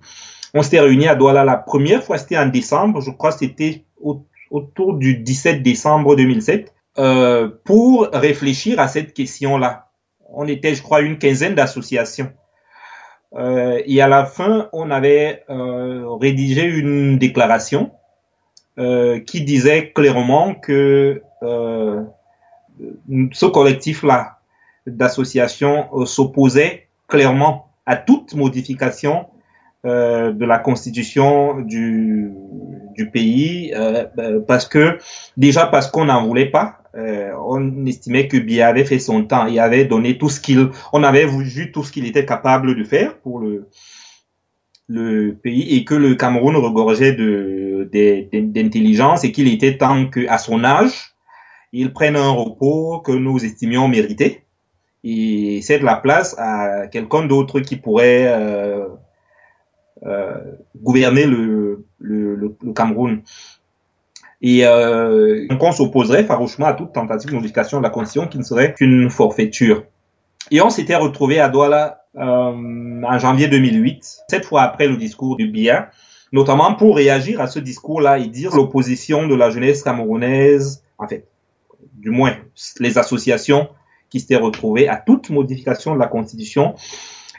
On 0.54 0.62
s'était 0.62 0.80
réunis 0.80 1.08
à 1.08 1.16
Douala 1.16 1.44
la 1.44 1.58
première 1.58 2.04
fois, 2.04 2.18
c'était 2.18 2.38
en 2.38 2.48
décembre, 2.48 3.02
je 3.02 3.12
crois 3.12 3.32
que 3.32 3.40
c'était 3.40 3.84
autour 4.50 4.96
du 4.96 5.18
17 5.18 5.62
décembre 5.62 6.16
2007, 6.16 6.74
euh, 7.00 7.50
pour 7.64 8.10
réfléchir 8.12 8.80
à 8.80 8.88
cette 8.88 9.14
question-là. 9.14 9.90
On 10.30 10.48
était, 10.48 10.74
je 10.74 10.82
crois, 10.82 11.02
une 11.02 11.18
quinzaine 11.18 11.56
d'associations. 11.56 12.32
Euh, 13.36 13.82
et 13.86 14.02
à 14.02 14.08
la 14.08 14.26
fin, 14.26 14.70
on 14.74 14.90
avait 14.90 15.44
euh, 15.50 16.10
rédigé 16.20 16.64
une 16.64 17.18
déclaration 17.18 17.92
euh, 18.80 19.20
qui 19.20 19.42
disait 19.42 19.90
clairement 19.90 20.54
que 20.54 21.24
euh, 21.42 22.04
ce 23.32 23.48
collectif-là 23.48 24.38
d'associations 24.86 25.88
euh, 25.96 26.06
s'opposait 26.06 26.88
clairement 27.08 27.72
à 27.88 27.96
toute 27.96 28.36
modification 28.36 29.26
de 29.84 30.46
la 30.46 30.60
constitution 30.60 31.62
du, 31.62 32.34
pays, 33.14 33.74
parce 34.46 34.68
que 34.68 34.98
déjà 35.38 35.66
parce 35.66 35.90
qu'on 35.90 36.06
n'en 36.06 36.28
voulait 36.28 36.52
pas, 36.52 36.80
on 36.94 37.86
estimait 37.86 38.28
que 38.28 38.36
Biya 38.36 38.68
avait 38.68 38.84
fait 38.84 39.00
son 39.00 39.24
temps, 39.24 39.46
il 39.46 39.58
avait 39.62 39.86
donné 39.86 40.18
tout 40.18 40.28
ce 40.28 40.42
qu'il, 40.42 40.72
on 40.92 41.04
avait 41.04 41.26
vu 41.26 41.72
tout 41.72 41.84
ce 41.84 41.94
qu'il 41.94 42.06
était 42.06 42.26
capable 42.26 42.76
de 42.76 42.84
faire 42.84 43.18
pour 43.20 43.42
le 44.90 45.38
pays 45.42 45.78
et 45.78 45.86
que 45.86 45.96
le 45.96 46.16
Cameroun 46.16 46.58
regorgeait 46.58 47.14
de, 47.14 47.67
d'intelligence 47.92 49.24
et 49.24 49.32
qu'il 49.32 49.48
était 49.48 49.78
temps 49.78 50.08
qu'à 50.08 50.38
son 50.38 50.64
âge, 50.64 51.16
il 51.74 51.94
prenne 51.94 52.16
un 52.16 52.30
repos 52.30 53.00
que 53.00 53.12
nous 53.12 53.44
estimions 53.44 53.88
mérité 53.88 54.44
et 55.04 55.62
cède 55.62 55.84
la 55.84 55.96
place 55.96 56.36
à 56.38 56.88
quelqu'un 56.88 57.26
d'autre 57.26 57.60
qui 57.60 57.76
pourrait 57.76 58.28
euh, 58.28 58.88
euh, 60.06 60.38
gouverner 60.82 61.26
le, 61.26 61.86
Cameroun. 62.76 63.22
Et 64.42 64.66
euh, 64.66 65.48
donc 65.48 65.64
on 65.64 65.72
s'opposerait 65.72 66.24
farouchement 66.24 66.68
à 66.68 66.74
toute 66.74 66.94
tentative 66.94 67.32
de 67.32 67.36
modification 67.36 67.80
de 67.80 67.84
la 67.84 67.90
Constitution 67.90 68.28
qui 68.28 68.38
ne 68.38 68.44
serait 68.44 68.74
qu'une 68.74 69.10
forfaiture. 69.10 69.84
Et 70.52 70.62
on 70.62 70.70
s'était 70.70 70.96
retrouvé 70.96 71.40
à 71.40 71.50
Douala 71.50 72.06
euh, 72.16 73.02
en 73.04 73.20
janvier 73.20 73.48
2008, 73.48 74.24
cette 74.30 74.46
fois 74.46 74.62
après 74.62 74.88
le 74.88 74.98
discours 74.98 75.36
du 75.36 75.48
BIA, 75.48 75.90
notamment 76.32 76.74
pour 76.76 76.96
réagir 76.96 77.42
à 77.42 77.48
ce 77.48 77.60
discours-là 77.60 78.20
et 78.20 78.28
dire 78.28 78.56
l'opposition 78.56 79.28
de 79.28 79.36
la 79.36 79.50
jeunesse 79.50 79.84
camerounaise, 79.84 80.84
en 80.98 81.08
fait, 81.08 81.26
du 81.94 82.10
moins 82.10 82.36
les 82.80 82.98
associations 82.98 83.70
qui 84.10 84.20
s'étaient 84.20 84.36
retrouvées 84.36 84.88
à 84.88 84.98
toute 84.98 85.30
modification 85.30 85.94
de 85.94 86.00
la 86.00 86.08
Constitution 86.08 86.76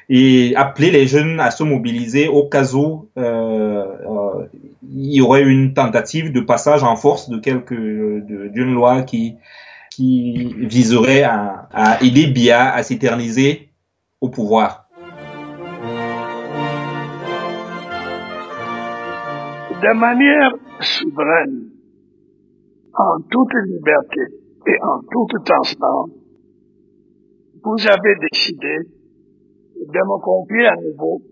et 0.09 0.54
appeler 0.57 0.90
les 0.90 1.07
jeunes 1.07 1.38
à 1.38 1.50
se 1.50 1.62
mobiliser 1.62 2.28
au 2.28 2.45
cas 2.45 2.73
où 2.73 3.09
euh, 3.18 3.23
euh, 3.23 4.47
il 4.90 5.12
y 5.12 5.21
aurait 5.21 5.42
une 5.42 5.75
tentative 5.75 6.33
de 6.33 6.40
passage 6.40 6.83
en 6.83 6.97
force 6.97 7.28
de 7.28 7.38
quelque 7.38 8.21
d'une 8.25 8.73
loi 8.73 9.02
qui 9.02 9.37
viserait 9.99 11.25
à, 11.25 11.68
à 11.73 12.02
aider 12.02 12.26
Bia 12.26 12.73
à 12.73 12.83
s'éterniser 12.83 13.68
au 14.21 14.28
pouvoir. 14.28 14.77
De 19.80 19.94
manière 19.94 20.54
souveraine, 20.80 21.70
en 22.94 23.20
toute 23.30 23.54
liberté 23.66 24.23
et 24.66 24.82
en 24.82 25.00
toute 25.02 25.44
transparence, 25.44 26.11
vous 27.62 27.87
avez 27.87 28.14
décidé 28.30 28.75
de 29.76 30.00
me 30.02 30.20
confier 30.20 30.66
à 30.66 30.75
nouveau 30.76 31.23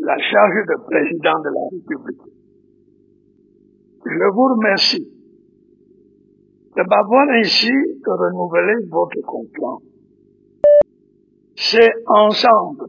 la 0.00 0.16
charge 0.18 0.66
de 0.68 0.76
président 0.84 1.38
de 1.40 1.50
la 1.50 1.62
République. 1.72 2.32
Je 4.04 4.32
vous 4.32 4.54
remercie 4.54 5.08
de 6.76 6.82
m'avoir 6.88 7.28
ainsi 7.30 7.72
renouvelé 8.06 8.86
votre 8.88 9.20
confiance. 9.26 9.82
C'est 11.56 11.92
ensemble 12.06 12.86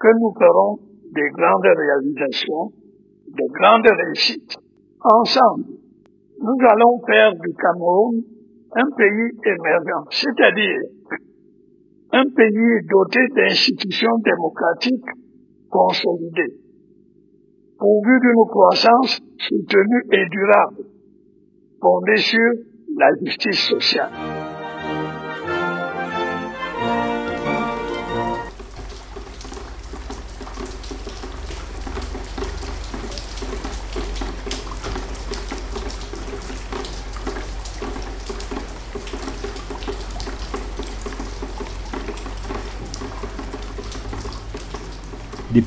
que 0.00 0.08
nous 0.18 0.34
ferons 0.36 0.78
des 1.14 1.30
grandes 1.30 1.62
réalisations, 1.62 2.72
de 3.32 3.46
grandes 3.52 3.86
réussites. 3.86 4.56
Ensemble, 5.00 5.64
nous 6.40 6.58
allons 6.68 7.00
faire 7.06 7.32
du 7.34 7.54
Cameroun 7.54 8.22
un 8.74 8.90
pays 8.96 9.30
émergent, 9.44 10.06
c'est-à-dire 10.10 10.80
un 12.12 12.24
pays 12.24 12.86
doté 12.88 13.20
d'institutions 13.34 14.18
démocratiques 14.24 15.10
consolidées, 15.70 16.56
pourvu 17.78 18.20
d'une 18.20 18.46
croissance 18.48 19.20
soutenue 19.38 20.04
et 20.12 20.28
durable, 20.30 20.84
fondée 21.80 22.16
sur 22.16 22.52
la 22.96 23.08
justice 23.24 23.68
sociale. 23.68 24.41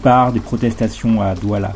Départ 0.05 0.31
des 0.31 0.39
protestations 0.39 1.19
à 1.19 1.33
Douala 1.33 1.73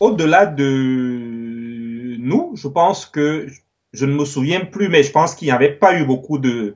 Au-delà 0.00 0.46
de 0.46 2.16
nous, 2.18 2.56
je 2.56 2.66
pense 2.66 3.06
que, 3.06 3.46
je 3.92 4.04
ne 4.04 4.12
me 4.12 4.24
souviens 4.24 4.62
plus, 4.62 4.88
mais 4.88 5.04
je 5.04 5.12
pense 5.12 5.36
qu'il 5.36 5.46
n'y 5.46 5.52
avait 5.52 5.70
pas 5.70 5.96
eu 5.96 6.04
beaucoup 6.04 6.38
de, 6.38 6.74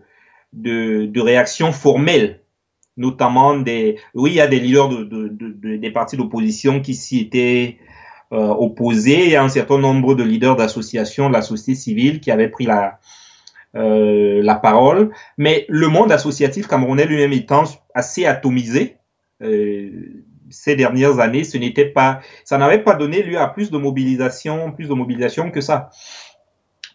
de, 0.53 1.21
réactions 1.21 1.73
formelles, 1.73 2.43
notamment 2.97 3.57
des... 3.57 3.99
Oui, 4.15 4.31
il 4.31 4.37
y 4.37 4.41
a 4.41 4.47
des 4.47 4.61
leaders 4.61 4.89
de, 4.89 5.03
de, 5.03 5.77
des 5.77 5.91
partis 5.91 6.17
d'opposition 6.17 6.81
qui 6.81 6.95
s'y 6.95 7.19
étaient 7.19 7.79
opposé. 8.31 9.25
Il 9.25 9.31
y 9.31 9.37
a 9.37 9.43
un 9.43 9.49
certain 9.49 9.79
nombre 9.79 10.15
de 10.15 10.23
leaders 10.23 10.55
d'associations 10.55 11.29
de 11.29 11.33
la 11.33 11.43
société 11.43 11.75
civile 11.75 12.21
qui 12.21 12.31
avaient 12.31 12.49
pris 12.49 12.65
la, 12.65 13.01
la 13.75 14.55
parole. 14.55 15.11
Mais 15.37 15.67
le 15.69 15.89
monde 15.89 16.13
associatif 16.13 16.67
camerounais 16.69 17.07
lui-même 17.07 17.33
étant 17.33 17.65
assez 17.95 18.25
atomisé, 18.25 18.97
ces 20.51 20.77
dernières 20.77 21.19
années, 21.19 21.45
ce 21.45 21.59
n'était 21.59 21.87
pas, 21.87 22.21
ça 22.45 22.59
n'avait 22.59 22.83
pas 22.83 22.95
donné 22.95 23.23
lieu 23.23 23.39
à 23.39 23.49
plus 23.49 23.71
de 23.71 23.79
mobilisation, 23.79 24.73
plus 24.73 24.89
de 24.89 24.95
mobilisation 24.95 25.51
que 25.51 25.61
ça. 25.61 25.91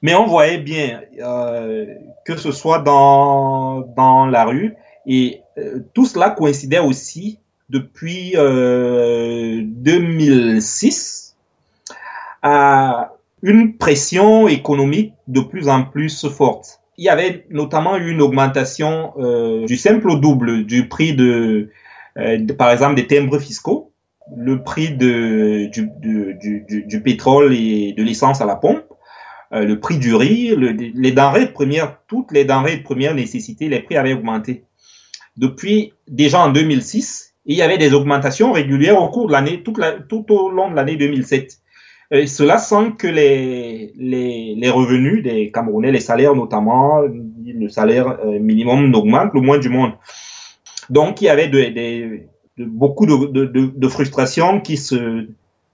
Mais 0.02 0.16
on 0.16 0.26
voyait 0.26 0.60
bien 0.60 1.02
euh, 1.20 1.86
que 2.26 2.38
ce 2.38 2.52
soit 2.52 2.80
dans 2.80 3.82
dans 3.82 4.26
la 4.26 4.46
rue 4.46 4.76
et 5.06 5.42
euh, 5.58 5.80
tout 5.94 6.06
cela 6.06 6.30
coïncidait 6.30 6.80
aussi 6.80 7.40
depuis 7.70 8.34
euh, 8.38 9.62
2006 9.66 11.36
à 12.42 13.12
une 13.42 13.78
pression 13.78 14.48
économique 14.48 15.14
de 15.28 15.42
plus 15.42 15.70
en 15.70 15.84
plus 15.84 16.28
forte. 16.28 16.82
Il 16.98 17.06
y 17.06 17.10
avait 17.10 17.46
notamment 17.50 17.96
une 17.96 18.22
augmentation 18.22 19.14
euh, 19.18 19.66
du 19.66 19.78
simple 19.78 20.10
au 20.10 20.18
double 20.18 20.66
du 20.66 20.90
prix 20.90 21.14
de 21.14 21.70
euh, 22.18 22.46
par 22.58 22.72
exemple 22.72 22.96
des 22.96 23.08
timbres 23.08 23.40
fiscaux, 23.40 23.94
le 24.36 24.62
prix 24.62 24.92
de, 24.92 25.70
du, 25.72 25.90
du, 26.00 26.38
du, 26.68 26.84
du 26.86 27.02
pétrole 27.02 27.54
et 27.54 27.94
de 27.94 28.04
l'essence 28.04 28.42
à 28.42 28.46
la 28.46 28.56
pompe, 28.56 28.84
euh, 29.54 29.66
le 29.66 29.80
prix 29.80 29.98
du 29.98 30.14
riz, 30.14 30.56
les 30.56 31.12
denrées 31.12 31.46
de 31.46 31.52
première, 31.52 31.98
toutes 32.08 32.32
les 32.32 32.46
denrées 32.46 32.78
de 32.78 32.84
première 32.84 33.16
nécessité, 33.16 33.70
les 33.70 33.80
prix 33.80 33.96
avaient 33.96 34.14
augmenté. 34.14 34.66
Depuis 35.38 35.94
déjà 36.08 36.42
en 36.42 36.52
2006, 36.52 37.36
il 37.46 37.56
y 37.56 37.62
avait 37.62 37.78
des 37.78 37.94
augmentations 37.94 38.52
régulières 38.52 39.02
au 39.02 39.10
cours 39.10 39.28
de 39.28 39.32
l'année, 39.32 39.64
tout 39.64 40.32
au 40.32 40.50
long 40.52 40.70
de 40.70 40.76
l'année 40.76 40.98
2007. 40.98 41.60
Et 42.12 42.26
cela 42.26 42.58
sans 42.58 42.92
que 42.92 43.08
les, 43.08 43.94
les, 43.96 44.56
les, 44.56 44.70
revenus 44.70 45.22
des 45.22 45.52
Camerounais, 45.52 45.92
les 45.92 46.00
salaires 46.00 46.34
notamment, 46.34 47.02
le 47.02 47.70
salaire 47.70 48.18
euh, 48.26 48.40
minimum 48.40 48.90
n'augmente 48.90 49.34
le 49.36 49.42
moins 49.42 49.60
du 49.60 49.70
monde. 49.70 49.94
Donc 50.90 51.22
il 51.22 51.26
y 51.26 51.30
avait 51.30 51.48
de, 51.48 52.22
beaucoup 52.58 53.06
de, 53.06 53.46
de, 53.46 53.88
frustration 53.88 54.60
qui 54.60 54.76
se 54.76 55.28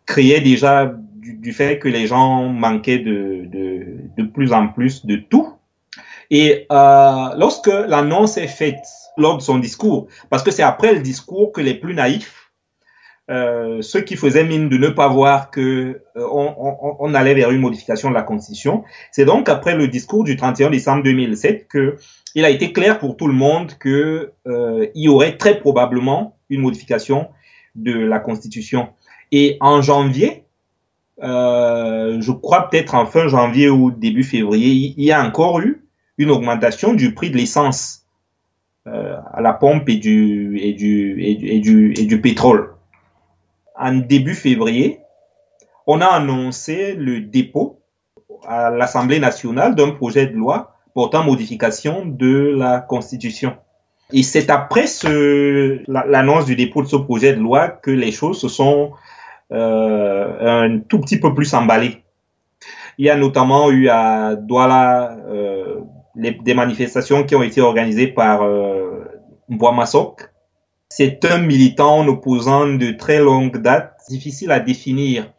créait 0.05 0.41
déjà 0.41 0.93
du, 1.15 1.53
fait 1.53 1.79
que 1.79 1.87
les 1.87 2.05
gens 2.05 2.49
manquaient 2.49 2.99
de, 2.99 3.45
de, 4.17 4.23
plus 4.23 4.51
en 4.51 4.67
plus 4.67 5.05
de 5.05 5.15
tout. 5.15 5.53
Et 6.31 6.65
euh, 6.69 7.29
lorsque 7.37 7.67
l'annonce 7.67 8.35
est 8.37 8.47
faite 8.47 8.83
lors 9.17 9.37
de 9.37 9.41
son 9.41 9.57
discours, 9.57 10.07
parce 10.29 10.43
que 10.43 10.51
c'est 10.51 10.63
après 10.63 10.93
le 10.93 10.99
discours 10.99 11.53
que 11.53 11.61
les 11.61 11.75
plus 11.75 11.93
naïfs 11.93 12.34
euh, 13.29 13.81
ceux 13.81 14.01
qui 14.01 14.15
faisaient 14.15 14.43
mine 14.43 14.69
de 14.69 14.77
ne 14.77 14.89
pas 14.89 15.07
voir 15.07 15.49
que 15.49 15.61
euh, 16.15 16.27
on, 16.31 16.55
on, 16.59 16.95
on, 16.99 17.13
allait 17.15 17.33
vers 17.33 17.49
une 17.49 17.61
modification 17.61 18.09
de 18.09 18.13
la 18.13 18.21
Constitution. 18.21 18.83
C'est 19.11 19.25
donc 19.25 19.49
après 19.49 19.75
le 19.75 19.87
discours 19.87 20.23
du 20.23 20.35
31 20.35 20.69
décembre 20.69 21.03
2007 21.03 21.67
que 21.67 21.97
il 22.35 22.45
a 22.45 22.49
été 22.49 22.71
clair 22.71 22.99
pour 22.99 23.17
tout 23.17 23.27
le 23.27 23.33
monde 23.33 23.73
que 23.79 24.33
euh, 24.45 24.87
il 24.93 25.03
y 25.03 25.07
aurait 25.07 25.37
très 25.37 25.59
probablement 25.59 26.37
une 26.49 26.61
modification 26.61 27.29
de 27.73 27.93
la 27.93 28.19
Constitution. 28.19 28.89
Et 29.31 29.57
en 29.59 29.81
janvier, 29.81 30.43
euh, 31.23 32.21
je 32.21 32.31
crois 32.31 32.69
peut-être 32.69 32.93
en 32.93 33.05
fin 33.05 33.27
janvier 33.27 33.69
ou 33.69 33.89
début 33.89 34.23
février, 34.23 34.93
il 34.95 35.03
y 35.03 35.11
a 35.11 35.25
encore 35.25 35.61
eu 35.61 35.83
une 36.17 36.29
augmentation 36.29 36.93
du 36.93 37.15
prix 37.15 37.31
de 37.31 37.37
l'essence 37.37 38.05
euh, 38.85 39.17
à 39.33 39.41
la 39.41 39.53
pompe 39.53 39.89
et 39.89 39.95
du 39.95 40.59
et 40.61 40.73
du 40.73 41.23
et 41.23 41.35
du, 41.35 41.47
et 41.47 41.59
du, 41.59 41.93
et 41.97 42.05
du 42.05 42.21
pétrole 42.21 42.74
en 43.77 43.93
début 43.93 44.35
février, 44.35 44.99
on 45.87 46.01
a 46.01 46.07
annoncé 46.07 46.95
le 46.95 47.21
dépôt 47.21 47.81
à 48.47 48.69
l'Assemblée 48.69 49.19
nationale 49.19 49.75
d'un 49.75 49.91
projet 49.91 50.27
de 50.27 50.33
loi 50.33 50.75
portant 50.93 51.23
modification 51.23 52.05
de 52.05 52.55
la 52.57 52.79
Constitution. 52.79 53.57
Et 54.13 54.23
c'est 54.23 54.49
après 54.49 54.87
ce, 54.87 55.81
l'annonce 55.87 56.45
du 56.45 56.55
dépôt 56.55 56.81
de 56.83 56.87
ce 56.87 56.95
projet 56.95 57.33
de 57.33 57.39
loi 57.39 57.69
que 57.69 57.91
les 57.91 58.11
choses 58.11 58.39
se 58.39 58.47
sont 58.47 58.93
euh, 59.51 60.63
un 60.65 60.79
tout 60.79 60.99
petit 60.99 61.19
peu 61.19 61.33
plus 61.33 61.53
emballées. 61.53 62.03
Il 62.97 63.05
y 63.05 63.09
a 63.09 63.17
notamment 63.17 63.71
eu 63.71 63.89
à 63.89 64.35
Douala 64.35 65.17
euh, 65.27 65.81
des 66.15 66.53
manifestations 66.53 67.23
qui 67.23 67.35
ont 67.35 67.43
été 67.43 67.61
organisées 67.61 68.07
par 68.07 68.43
euh, 68.43 69.03
Massok, 69.49 70.31
c'est 70.89 71.25
un 71.25 71.39
militant 71.39 72.07
opposant 72.07 72.67
de 72.67 72.91
très 72.91 73.19
longue 73.19 73.57
date, 73.57 73.97
difficile 74.09 74.51
à 74.51 74.59
définir. 74.59 75.31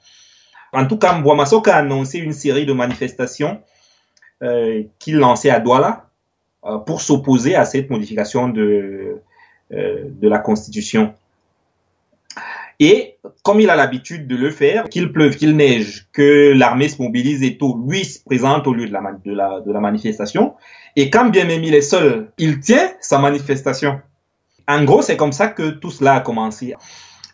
En 0.72 0.86
tout 0.86 0.98
cas, 0.98 1.18
Mbouamasok 1.18 1.68
a 1.68 1.76
annoncé 1.76 2.18
une 2.18 2.32
série 2.32 2.66
de 2.66 2.72
manifestations 2.72 3.62
euh, 4.42 4.82
qu'il 4.98 5.16
lançait 5.16 5.50
à 5.50 5.60
Douala 5.60 6.10
euh, 6.64 6.78
pour 6.78 7.00
s'opposer 7.00 7.54
à 7.54 7.64
cette 7.64 7.88
modification 7.88 8.48
de, 8.48 9.22
euh, 9.72 10.04
de 10.04 10.28
la 10.28 10.38
Constitution. 10.38 11.14
Et 12.78 13.16
comme 13.42 13.60
il 13.60 13.70
a 13.70 13.76
l'habitude 13.76 14.26
de 14.26 14.36
le 14.36 14.50
faire, 14.50 14.90
qu'il 14.90 15.10
pleuve, 15.10 15.36
qu'il 15.36 15.56
neige, 15.56 16.08
que 16.12 16.52
l'armée 16.54 16.90
se 16.90 17.00
mobilise 17.00 17.42
et 17.42 17.56
tout, 17.56 17.82
lui 17.88 18.04
se 18.04 18.22
présente 18.22 18.66
au 18.66 18.74
lieu 18.74 18.86
de 18.86 19.72
la 19.72 19.80
manifestation. 19.80 20.54
Et 20.94 21.08
quand 21.08 21.30
bien 21.30 21.46
même 21.46 21.64
il 21.64 21.74
est 21.74 21.80
seul, 21.80 22.30
il 22.36 22.60
tient 22.60 22.90
sa 23.00 23.18
manifestation. 23.18 24.00
En 24.68 24.84
gros, 24.84 25.02
c'est 25.02 25.16
comme 25.16 25.32
ça 25.32 25.48
que 25.48 25.70
tout 25.70 25.90
cela 25.90 26.14
a 26.14 26.20
commencé. 26.20 26.74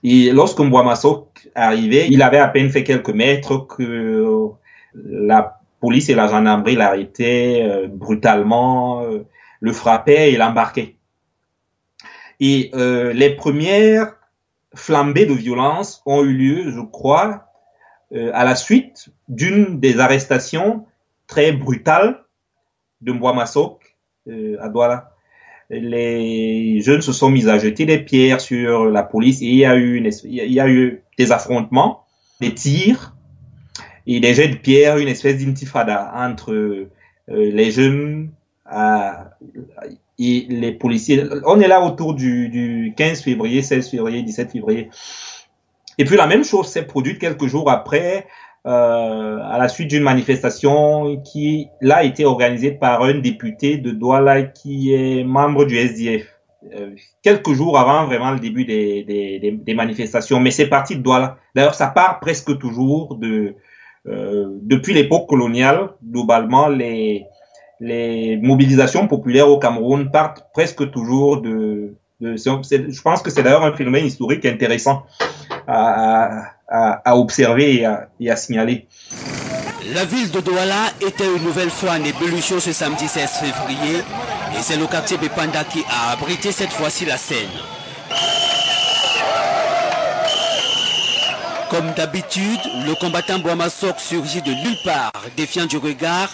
Et 0.03 0.33
lorsque 0.33 0.59
Mbouamasso 0.59 1.29
arrivait, 1.55 2.09
il 2.11 2.23
avait 2.23 2.39
à 2.39 2.49
peine 2.49 2.71
fait 2.71 2.85
quelques 2.85 3.11
mètres 3.11 3.59
que 3.59 4.51
la 4.95 5.61
police 5.81 6.09
et 6.09 6.15
la 6.15 6.29
gendarmerie 6.29 6.77
l'arrêtaient 6.77 7.63
euh, 7.65 7.89
brutalement, 7.89 9.03
euh, 9.03 9.27
le 9.61 9.73
frappaient 9.73 10.33
et 10.33 10.37
l'embarquaient. 10.37 10.97
Et 12.41 12.71
euh, 12.75 13.13
les 13.13 13.35
premières 13.37 14.15
flambées 14.75 15.27
de 15.27 15.35
violence 15.35 16.03
ont 16.07 16.23
eu 16.23 16.33
lieu, 16.33 16.71
je 16.71 16.81
crois, 16.81 17.49
à 18.35 18.45
la 18.45 18.57
suite 18.57 19.09
d'une 19.29 19.81
des 19.81 19.99
arrestations 19.99 20.85
très 21.27 21.51
brutales 21.53 22.23
de 23.01 23.13
Mbouamasso 23.13 23.79
à 24.29 24.69
Douala 24.69 25.12
les 25.73 26.81
jeunes 26.83 27.01
se 27.01 27.13
sont 27.13 27.31
mis 27.31 27.49
à 27.49 27.59
jeter 27.59 27.87
des 27.87 27.99
pierres 27.99 28.41
sur 28.41 28.85
la 28.87 29.03
police 29.03 29.41
et 29.43 29.47
il 29.47 29.57
y 29.57 29.65
a 29.65 29.77
eu, 29.77 31.03
des 31.19 31.33
affrontements, 31.33 32.05
des 32.41 32.55
tirs 32.55 33.15
et 34.07 34.21
des 34.21 34.35
jets 34.35 34.49
de 34.49 34.57
pierres, 34.57 34.99
une 34.99 35.09
espèce 35.09 35.43
d'intifada 35.43 36.13
entre 36.15 36.53
euh, 36.53 36.89
les 37.29 37.71
jeunes 37.71 38.31
et 40.19 40.47
les 40.49 40.73
policiers. 40.73 41.25
On 41.47 41.61
est 41.61 41.69
là 41.69 41.83
autour 41.83 42.15
du 42.15 42.93
15 42.97 43.23
février, 43.23 43.63
16 43.63 43.91
février, 43.91 44.23
17 44.23 44.53
février. 44.53 44.91
Et 45.99 46.05
puis 46.05 46.17
la 46.17 46.27
même 46.27 46.45
chose 46.45 46.69
s'est 46.69 46.87
produite 46.87 47.19
quelques 47.19 47.47
jours 47.47 47.71
après 47.71 48.27
euh, 48.67 49.39
à 49.43 49.59
la 49.59 49.69
suite 49.69 49.89
d'une 49.89 50.05
manifestation 50.05 51.21
qui 51.23 51.69
là 51.81 51.97
a 51.97 52.05
été 52.05 52.25
organisée 52.25 52.71
par 52.71 53.03
un 53.03 53.19
député 53.19 53.77
de 53.77 53.91
Douala 53.91 54.43
qui 54.43 54.95
est 54.95 55.25
membre 55.25 55.65
du 55.65 55.77
SDF. 55.77 56.27
Euh, 56.73 56.91
quelques 57.23 57.53
jours 57.55 57.77
avant 57.77 58.07
vraiment 58.07 58.31
le 58.31 58.39
début 58.39 58.65
des, 58.65 59.03
des, 59.03 59.51
des, 59.51 59.75
manifestations, 59.75 60.39
mais 60.39 60.53
c'est 60.53 60.69
parti 60.69 60.95
de 60.95 61.03
Douala. 61.03 61.39
D'ailleurs, 61.57 61.75
ça 61.75 61.89
part 61.89 62.21
presque 62.21 62.57
toujours 62.59 63.17
de 63.17 63.57
euh, 64.07 64.47
depuis 64.63 64.95
l'époque 64.95 65.29
coloniale. 65.29 65.91
Globalement, 66.05 66.69
les 66.69 67.27
les 67.81 68.37
mobilisations 68.37 69.09
populaires 69.09 69.49
au 69.49 69.59
Cameroun 69.59 70.13
partent 70.13 70.47
presque 70.55 70.89
toujours 70.93 71.41
de, 71.41 71.97
de 72.21 72.37
je 72.37 73.03
pense 73.03 73.23
que 73.23 73.31
c'est 73.31 73.43
d'ailleurs 73.43 73.65
un 73.65 73.73
phénomène 73.73 74.07
historique 74.07 74.47
intéressant 74.47 75.03
à, 75.67 76.53
observer 77.07 77.87
et 78.21 78.31
à, 78.31 78.37
signaler. 78.37 78.87
La 79.95 80.05
ville 80.05 80.31
de 80.31 80.41
Douala 80.41 80.91
était 81.01 81.27
une 81.27 81.43
nouvelle 81.43 81.71
fois 81.71 81.93
en 81.93 82.05
ébullition 82.05 82.61
ce 82.61 82.73
samedi 82.73 83.09
16 83.09 83.31
février 83.31 83.99
et 83.99 84.63
c'est 84.63 84.77
le 84.77 84.87
quartier 84.87 85.19
Bepanda 85.19 85.65
qui 85.65 85.83
a 85.91 86.13
abrité 86.13 86.53
cette 86.53 86.73
fois-ci 86.73 87.05
la 87.05 87.17
scène. 87.17 87.49
Comme 91.71 91.93
d'habitude, 91.95 92.61
le 92.87 92.95
combattant 92.95 93.39
Boamasok 93.39 93.99
surgit 93.99 94.43
de 94.43 94.53
nulle 94.53 94.79
part, 94.85 95.11
défiant 95.37 95.67
du 95.67 95.79
regard 95.79 96.29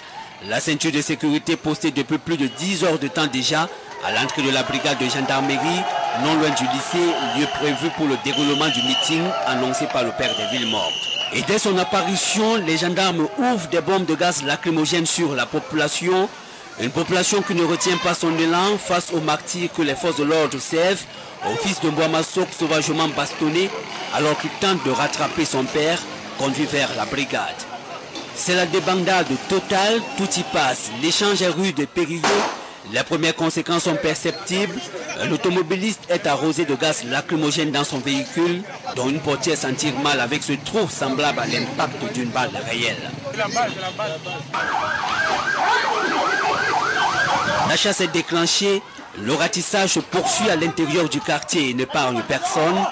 la 0.46 0.60
ceinture 0.60 0.92
de 0.92 1.00
sécurité 1.00 1.56
postée 1.56 1.90
depuis 1.90 2.18
plus 2.18 2.36
de 2.36 2.46
10 2.46 2.84
heures 2.84 2.98
de 2.98 3.08
temps 3.08 3.26
déjà 3.26 3.68
à 4.04 4.12
l'entrée 4.12 4.42
de 4.42 4.50
la 4.50 4.62
brigade 4.62 4.98
de 4.98 5.08
gendarmerie, 5.08 5.82
non 6.22 6.34
loin 6.34 6.50
du 6.50 6.64
lycée, 6.64 7.12
lieu 7.36 7.46
prévu 7.58 7.90
pour 7.96 8.06
le 8.06 8.16
déroulement 8.24 8.68
du 8.68 8.82
meeting 8.82 9.22
annoncé 9.46 9.86
par 9.86 10.04
le 10.04 10.12
père 10.12 10.34
des 10.36 10.56
villes 10.56 10.70
mortes. 10.70 10.92
Et 11.32 11.42
dès 11.42 11.58
son 11.58 11.76
apparition, 11.78 12.56
les 12.56 12.78
gendarmes 12.78 13.28
ouvrent 13.38 13.68
des 13.68 13.80
bombes 13.80 14.06
de 14.06 14.14
gaz 14.14 14.42
lacrymogènes 14.42 15.06
sur 15.06 15.34
la 15.34 15.46
population, 15.46 16.28
une 16.80 16.90
population 16.90 17.42
qui 17.42 17.54
ne 17.54 17.64
retient 17.64 17.96
pas 17.98 18.14
son 18.14 18.36
élan 18.38 18.78
face 18.78 19.12
aux 19.12 19.20
martyrs 19.20 19.72
que 19.72 19.82
les 19.82 19.94
forces 19.94 20.16
de 20.16 20.24
l'ordre 20.24 20.58
servent 20.58 21.04
au 21.46 21.56
fils 21.56 21.80
de 21.80 21.90
Mbouamasok 21.90 22.48
sauvagement 22.52 23.08
bastonné 23.08 23.68
alors 24.14 24.38
qu'il 24.38 24.50
tente 24.60 24.84
de 24.84 24.90
rattraper 24.90 25.44
son 25.44 25.64
père 25.64 25.98
conduit 26.38 26.66
vers 26.66 26.94
la 26.96 27.04
brigade. 27.04 27.56
C'est 28.34 28.54
la 28.54 28.66
débandade 28.66 29.26
totale, 29.48 30.00
tout 30.16 30.28
y 30.36 30.42
passe. 30.52 30.90
L'échange 31.02 31.42
est 31.42 31.48
rude 31.48 31.80
et 31.80 31.86
périlleux. 31.86 32.22
Les 32.92 33.02
premières 33.02 33.34
conséquences 33.34 33.84
sont 33.84 33.96
perceptibles. 33.96 34.78
L'automobiliste 35.28 36.00
est 36.08 36.26
arrosé 36.26 36.64
de 36.64 36.74
gaz 36.74 37.04
lacrymogène 37.04 37.70
dans 37.70 37.84
son 37.84 37.98
véhicule, 37.98 38.62
dont 38.96 39.08
une 39.08 39.20
portière 39.20 39.58
s'en 39.58 39.74
tire 39.74 39.98
mal 39.98 40.20
avec 40.20 40.42
ce 40.42 40.52
trou 40.64 40.88
semblable 40.88 41.38
à 41.40 41.46
l'impact 41.46 42.12
d'une 42.14 42.30
balle 42.30 42.50
réelle. 42.70 43.10
La 47.68 47.76
chasse 47.76 48.00
est 48.00 48.08
déclenchée. 48.12 48.82
Le 49.20 49.34
ratissage 49.34 49.90
se 49.94 50.00
poursuit 50.00 50.48
à 50.48 50.56
l'intérieur 50.56 51.08
du 51.08 51.20
quartier 51.20 51.70
et 51.70 51.74
n'épargne 51.74 52.22
personne. 52.26 52.86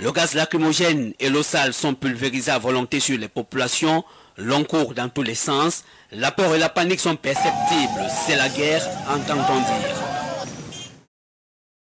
Le 0.00 0.12
gaz 0.12 0.34
lacrymogène 0.34 1.12
et 1.18 1.28
l'eau 1.28 1.42
sale 1.42 1.74
sont 1.74 1.94
pulvérisés 1.94 2.50
à 2.52 2.58
volonté 2.58 3.00
sur 3.00 3.18
les 3.18 3.28
populations. 3.28 4.04
L'on 4.36 4.64
dans 4.96 5.08
tous 5.08 5.22
les 5.22 5.34
sens. 5.34 5.84
La 6.10 6.32
peur 6.32 6.54
et 6.54 6.58
la 6.58 6.68
panique 6.68 6.98
sont 6.98 7.14
perceptibles. 7.14 8.02
C'est 8.08 8.36
la 8.36 8.48
guerre, 8.48 8.82
entend-on 9.08 9.58
dire. 9.58 9.96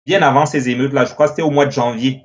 Bien 0.06 0.22
avant 0.22 0.46
ces 0.46 0.70
émeutes-là, 0.70 1.06
je 1.06 1.14
crois 1.14 1.26
que 1.26 1.32
c'était 1.32 1.42
au 1.42 1.50
mois 1.50 1.66
de 1.66 1.72
janvier, 1.72 2.24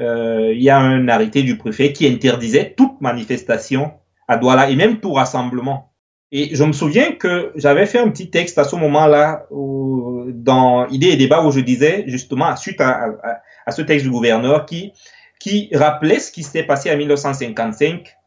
euh, 0.00 0.52
il 0.54 0.62
y 0.62 0.70
a 0.70 0.78
un 0.78 1.08
arrêté 1.08 1.42
du 1.42 1.58
préfet 1.58 1.92
qui 1.92 2.06
interdisait 2.06 2.74
toute 2.76 3.00
manifestation 3.00 3.92
à 4.28 4.36
Douala 4.36 4.70
et 4.70 4.76
même 4.76 5.00
tout 5.00 5.14
rassemblement. 5.14 5.92
Et 6.30 6.54
je 6.54 6.62
me 6.62 6.72
souviens 6.72 7.12
que 7.12 7.52
j'avais 7.56 7.86
fait 7.86 7.98
un 7.98 8.08
petit 8.08 8.30
texte 8.30 8.56
à 8.58 8.64
ce 8.64 8.76
moment-là 8.76 9.46
dans 9.50 10.86
Idées 10.88 11.08
et 11.08 11.16
débats 11.16 11.42
où 11.42 11.50
je 11.50 11.58
disais 11.58 12.04
justement 12.06 12.54
suite 12.54 12.80
à, 12.80 13.16
à, 13.22 13.40
à, 13.66 13.72
ce 13.72 13.82
texte 13.82 14.04
du 14.04 14.12
gouverneur 14.12 14.64
qui 14.64 14.92
qui 15.40 15.70
rappelait 15.72 16.20
ce 16.20 16.30
qui 16.30 16.44
s'était 16.44 16.62
passé 16.62 16.92
en 16.92 16.96
1955 16.96 18.19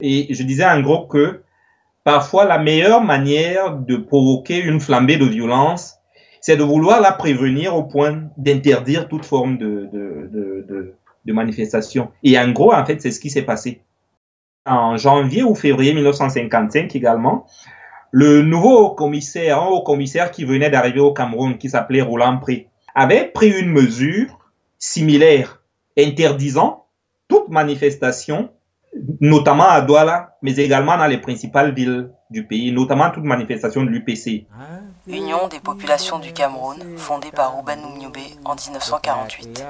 et 0.00 0.32
je 0.32 0.42
disais 0.42 0.64
en 0.64 0.80
gros 0.80 1.06
que 1.06 1.42
parfois 2.04 2.44
la 2.44 2.58
meilleure 2.58 3.02
manière 3.02 3.76
de 3.76 3.96
provoquer 3.96 4.58
une 4.62 4.80
flambée 4.80 5.16
de 5.16 5.24
violence, 5.24 5.96
c'est 6.40 6.56
de 6.56 6.62
vouloir 6.62 7.00
la 7.00 7.12
prévenir 7.12 7.74
au 7.74 7.82
point 7.82 8.22
d'interdire 8.36 9.08
toute 9.08 9.24
forme 9.24 9.58
de, 9.58 9.88
de, 9.92 10.30
de, 10.32 10.94
de, 11.24 11.32
manifestation. 11.32 12.10
Et 12.22 12.38
en 12.38 12.52
gros, 12.52 12.72
en 12.72 12.86
fait, 12.86 13.02
c'est 13.02 13.10
ce 13.10 13.20
qui 13.20 13.28
s'est 13.28 13.42
passé. 13.42 13.82
En 14.64 14.96
janvier 14.96 15.42
ou 15.42 15.54
février 15.54 15.92
1955 15.92 16.94
également, 16.94 17.46
le 18.12 18.42
nouveau 18.42 18.90
commissaire, 18.90 19.60
un 19.60 19.66
haut 19.66 19.82
commissaire 19.82 20.30
qui 20.30 20.44
venait 20.44 20.70
d'arriver 20.70 21.00
au 21.00 21.12
Cameroun, 21.12 21.58
qui 21.58 21.68
s'appelait 21.68 22.02
Roland 22.02 22.38
Pré, 22.38 22.68
avait 22.94 23.26
pris 23.26 23.50
une 23.50 23.70
mesure 23.70 24.38
similaire, 24.78 25.62
interdisant 25.98 26.86
toute 27.28 27.48
manifestation 27.48 28.50
notamment 29.20 29.68
à 29.68 29.80
Douala, 29.80 30.36
mais 30.42 30.56
également 30.56 30.96
dans 30.96 31.06
les 31.06 31.18
principales 31.18 31.74
villes 31.74 32.10
du 32.30 32.46
pays, 32.46 32.72
notamment 32.72 33.10
toute 33.10 33.24
manifestation 33.24 33.84
de 33.84 33.90
l'UPC. 33.90 34.46
Union 35.06 35.48
des 35.48 35.60
populations 35.60 36.18
du 36.18 36.32
Cameroun, 36.32 36.78
fondée 36.96 37.30
par 37.34 37.56
Ruben 37.56 37.78
Oumniobé 37.84 38.20
en 38.44 38.54
1948. 38.54 39.64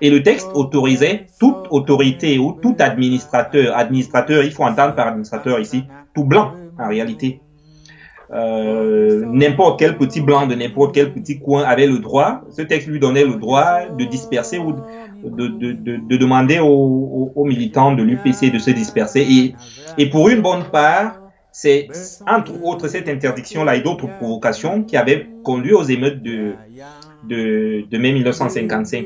Et 0.00 0.10
le 0.10 0.22
texte 0.22 0.48
autorisait 0.54 1.26
toute 1.38 1.68
autorité 1.70 2.38
ou 2.38 2.52
tout 2.60 2.74
administrateur, 2.80 3.76
administrateur, 3.76 4.42
il 4.42 4.50
faut 4.50 4.64
entendre 4.64 4.94
par 4.94 5.06
administrateur 5.06 5.60
ici, 5.60 5.84
tout 6.14 6.24
blanc 6.24 6.52
en 6.78 6.88
réalité, 6.88 7.40
euh, 8.34 9.24
n'importe 9.26 9.78
quel 9.78 9.96
petit 9.96 10.20
blanc 10.20 10.46
de 10.46 10.56
n'importe 10.56 10.92
quel 10.94 11.12
petit 11.12 11.38
coin 11.38 11.62
avait 11.62 11.86
le 11.86 12.00
droit, 12.00 12.42
ce 12.50 12.62
texte 12.62 12.88
lui 12.88 12.98
donnait 12.98 13.24
le 13.24 13.36
droit 13.36 13.86
de 13.96 14.04
disperser 14.04 14.58
ou 14.58 14.72
de, 15.22 15.46
de, 15.46 15.72
de, 15.72 15.96
de 15.96 16.16
demander 16.16 16.58
aux, 16.58 17.32
aux, 17.34 17.44
militants 17.44 17.94
de 17.94 18.02
l'UPC 18.02 18.50
de 18.50 18.58
se 18.58 18.70
disperser. 18.70 19.20
Et, 19.20 19.54
et 19.98 20.10
pour 20.10 20.28
une 20.30 20.42
bonne 20.42 20.64
part, 20.72 21.20
c'est 21.52 21.86
entre 22.26 22.60
autres 22.64 22.88
cette 22.88 23.08
interdiction-là 23.08 23.76
et 23.76 23.82
d'autres 23.82 24.08
provocations 24.18 24.82
qui 24.82 24.96
avaient 24.96 25.28
conduit 25.44 25.72
aux 25.72 25.84
émeutes 25.84 26.20
de, 26.20 26.54
de, 27.28 27.84
de 27.88 27.98
mai 27.98 28.12
1955. 28.12 29.04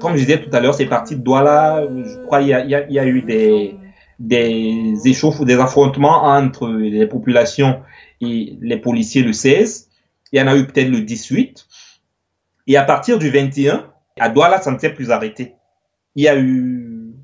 Comme 0.00 0.16
je 0.16 0.24
disais 0.24 0.40
tout 0.40 0.54
à 0.54 0.60
l'heure, 0.60 0.74
c'est 0.74 0.86
parti 0.86 1.16
de 1.16 1.20
Douala. 1.22 1.84
Je 1.84 2.24
crois 2.24 2.40
qu'il 2.40 2.48
y 2.48 2.52
y, 2.52 2.94
y 2.94 2.98
a 2.98 3.06
eu 3.06 3.22
des, 3.22 3.76
des 4.18 4.94
échauffes 5.04 5.40
ou 5.40 5.44
des 5.44 5.58
affrontements 5.58 6.24
entre 6.24 6.68
les 6.68 7.06
populations 7.06 7.82
et 8.20 8.56
les 8.60 8.76
policiers 8.76 9.22
le 9.22 9.32
16. 9.32 9.90
Il 10.32 10.38
y 10.38 10.42
en 10.42 10.46
a 10.46 10.56
eu 10.56 10.66
peut-être 10.66 10.90
le 10.90 11.00
18. 11.00 11.66
Et 12.66 12.76
à 12.76 12.84
partir 12.84 13.18
du 13.18 13.30
21, 13.30 13.90
à 14.18 14.28
Douala, 14.28 14.60
ça 14.60 14.70
ne 14.70 14.78
s'est 14.78 14.92
plus 14.92 15.10
arrêté. 15.10 15.54
Il 16.14 16.24
y 16.24 16.28
a 16.28 16.38
eu, 16.38 17.14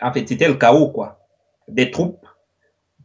en 0.00 0.12
fait, 0.12 0.28
c'était 0.28 0.48
le 0.48 0.54
chaos, 0.54 0.88
quoi. 0.88 1.20
Des 1.68 1.90
troupes 1.90 2.23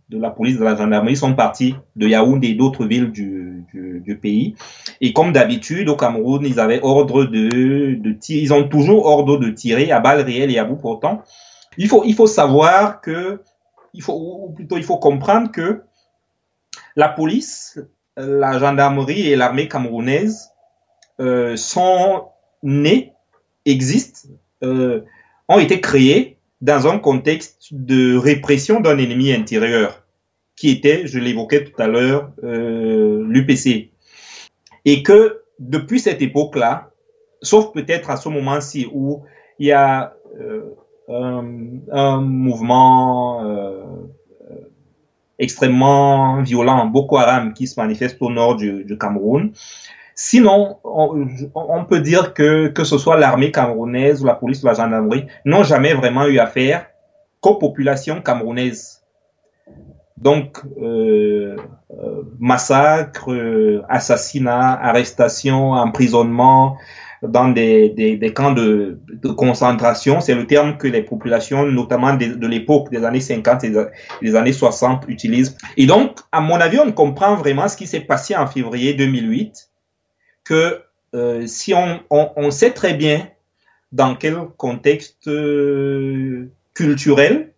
de 0.10 0.20
la 0.20 0.32
police, 0.32 0.58
de 0.58 0.64
la 0.64 0.76
gendarmerie 0.76 1.16
sont 1.16 1.36
partis 1.36 1.76
de 1.96 2.08
Yaoundé 2.08 2.50
et 2.50 2.56
d'autres 2.56 2.86
villes 2.86 3.12
du, 3.12 3.66
du, 3.72 4.18
pays. 4.18 4.56
Et 5.02 5.14
comme 5.14 5.32
d'habitude, 5.32 5.88
au 5.88 5.96
Cameroun, 5.96 6.44
ils 6.46 6.60
avaient 6.60 6.80
ordre 6.82 7.26
de, 7.26 7.96
de 7.96 8.12
tirer, 8.14 8.42
ils 8.42 8.54
ont 8.54 8.68
toujours 8.68 9.06
ordre 9.06 9.38
de 9.38 9.50
tirer 9.52 9.92
à 9.92 10.00
balles 10.00 10.22
réelles 10.22 10.52
et 10.52 10.58
à 10.58 10.66
bout 10.66 10.78
portant. 10.78 11.22
Il 11.78 11.88
faut, 11.88 12.04
il 12.06 12.16
faut 12.16 12.28
savoir 12.28 13.02
que, 13.02 13.42
il 13.94 14.02
faut, 14.02 14.48
ou 14.48 14.52
plutôt 14.52 14.78
il 14.78 14.84
faut 14.84 14.98
comprendre 14.98 15.52
que 15.52 15.84
la 16.96 17.08
police, 17.08 17.80
la 18.18 18.58
gendarmerie 18.58 19.28
et 19.28 19.36
l'armée 19.36 19.68
camerounaise 19.68 20.50
euh, 21.20 21.56
sont 21.56 22.30
nés, 22.64 23.14
existent, 23.66 24.28
euh, 24.64 25.02
ont 25.48 25.60
été 25.60 25.80
créés 25.82 26.39
dans 26.62 26.88
un 26.88 27.00
contexte 27.00 27.68
de 27.72 28.18
répression 28.18 28.80
d'un 28.80 28.98
ennemi 28.98 29.32
intérieur, 29.32 30.04
qui 30.56 30.70
était, 30.70 31.08
je 31.08 31.20
l'évoquais 31.20 31.64
tout 31.64 31.82
à 31.82 31.88
l'heure, 31.88 32.32
euh, 32.44 33.24
l'UPC. 33.28 33.92
Et 34.86 35.04
que 35.04 35.42
depuis 35.60 36.00
cette 36.00 36.22
époque-là, 36.22 36.92
sauf 37.42 37.72
peut-être 37.72 38.10
à 38.10 38.18
ce 38.18 38.28
moment-ci 38.30 38.88
où 38.92 39.24
il 39.58 39.68
y 39.68 39.72
a 39.72 40.16
euh, 40.40 40.76
un, 41.10 42.22
mouvement 42.22 43.46
euh, 43.46 43.84
extrêmement 45.38 46.42
violent, 46.42 46.86
Boko 46.88 47.18
Haram, 47.18 47.54
qui 47.54 47.68
se 47.68 47.80
manifeste 47.80 48.18
au 48.22 48.30
nord 48.30 48.58
du 48.58 48.98
Cameroun, 48.98 49.54
Sinon, 50.22 50.80
on, 50.84 51.86
peut 51.86 52.02
dire 52.02 52.34
que 52.34 52.68
que 52.68 52.84
ce 52.84 52.98
soit 52.98 53.16
l'armée 53.16 53.52
camerounaise 53.52 54.22
ou 54.22 54.26
la 54.26 54.36
police 54.36 54.62
ou 54.64 54.66
la 54.66 54.74
gendarmerie 54.74 55.28
n'ont 55.46 55.64
jamais 55.64 55.94
vraiment 55.94 56.26
eu 56.26 56.40
affaire 56.40 56.88
qu'aux 57.40 57.56
populations 57.56 58.22
camerounaises. 58.22 59.02
Donc, 60.18 60.62
euh, 60.82 61.56
euh, 61.92 62.24
massacres, 62.38 63.32
assassinats, 63.88 64.74
arrestations, 64.82 65.72
emprisonnements 65.72 66.76
dans 67.24 67.48
des, 67.48 67.88
des, 67.88 68.18
des 68.18 68.34
camps 68.34 68.52
de, 68.52 69.00
de 69.08 69.30
concentration, 69.30 70.20
c'est 70.20 70.36
le 70.36 70.46
terme 70.48 70.76
que 70.76 70.90
les 70.90 71.04
populations, 71.04 71.66
notamment 71.66 72.14
de, 72.18 72.26
de 72.26 72.48
l'époque 72.48 72.92
des 72.92 73.06
années 73.06 73.22
50 73.22 73.64
et 73.64 73.72
des 74.22 74.36
années 74.36 74.52
60, 74.52 75.06
utilisent. 75.08 75.56
Et 75.78 75.86
donc, 75.86 76.20
à 76.34 76.42
mon 76.42 76.56
avis, 76.56 76.80
on 76.80 76.92
comprend 76.92 77.36
vraiment 77.38 77.70
ce 77.70 77.78
qui 77.78 77.88
s'est 77.88 78.02
passé 78.02 78.36
en 78.36 78.48
février 78.48 78.96
2008 78.96 79.69
que 80.50 80.82
euh, 81.14 81.46
si 81.46 81.76
on, 81.76 82.02
on, 82.10 82.50
sait 82.50 82.72
très 82.72 82.96
bien 82.96 83.30
dans 83.92 84.16
quel 84.16 84.36
contexte 84.58 85.28
euh, 85.28 86.52
culturel 86.74 87.54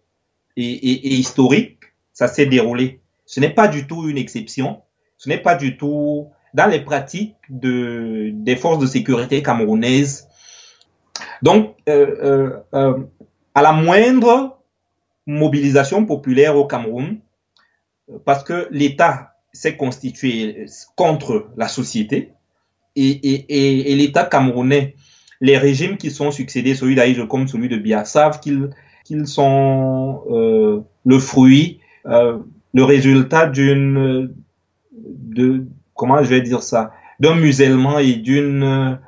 et, 0.57 1.15
historique 1.15 1.79
ça 2.11 2.27
s'est 2.27 2.45
déroulé. 2.45 2.99
Ce 3.25 3.39
n'est 3.39 3.53
pas 3.53 3.69
du 3.69 3.87
tout 3.87 4.09
une 4.09 4.17
exception. 4.17 4.81
Ce 5.17 5.29
n'est 5.29 5.37
pas 5.37 5.55
du 5.55 5.77
tout 5.77 6.27
dans 6.53 6.67
les 6.67 6.81
pratiques 6.81 7.37
de, 7.49 8.31
des 8.33 8.57
forces 8.57 8.79
de 8.79 8.87
sécurité 8.87 9.41
camerounaises. 9.41 10.27
Donc, 11.41 11.77
euh 11.87 12.59
à 13.53 13.61
la 13.61 13.73
moindre 13.73 14.59
mobilisation 15.25 16.05
populaire 16.05 16.55
au 16.55 16.65
Cameroun, 16.65 17.19
parce 18.23 18.43
que 18.43 18.67
l'État 18.71 19.35
s'est 19.51 19.75
constitué 19.75 20.65
contre 20.95 21.49
la 21.57 21.67
société, 21.67 22.33
et, 22.95 23.09
et, 23.09 23.91
et, 23.91 23.95
l'État 23.95 24.25
camerounais, 24.25 24.95
les 25.39 25.57
régimes 25.57 25.97
qui 25.97 26.11
sont 26.11 26.31
succédés, 26.31 26.75
celui 26.75 26.95
d'Aïge 26.95 27.25
comme 27.27 27.47
celui 27.47 27.69
de 27.69 27.77
Bia, 27.77 28.05
savent 28.05 28.39
qu'ils 28.39 28.69
qu'ils 29.03 29.27
sont 29.27 30.23
euh, 30.29 30.81
le 31.05 31.19
fruit, 31.19 31.79
euh, 32.05 32.37
le 32.73 32.83
résultat 32.83 33.47
d'une, 33.47 34.33
de 34.91 35.65
comment 35.95 36.23
je 36.23 36.29
vais 36.29 36.41
dire 36.41 36.61
ça, 36.61 36.91
d'un 37.19 37.35
musellement 37.35 37.97
et 37.97 38.13
d'une 38.13 38.99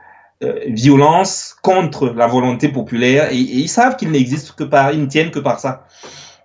euh, 0.44 0.60
violence 0.68 1.56
contre 1.62 2.10
la 2.10 2.28
volonté 2.28 2.70
populaire, 2.70 3.32
et, 3.32 3.38
et 3.38 3.58
ils 3.60 3.70
savent 3.70 3.96
qu'ils 3.96 4.12
n'existent 4.12 4.54
que 4.58 4.64
par, 4.64 4.92
ils 4.92 5.02
ne 5.02 5.06
tiennent 5.06 5.32
que 5.32 5.40
par 5.40 5.60
ça. 5.60 5.86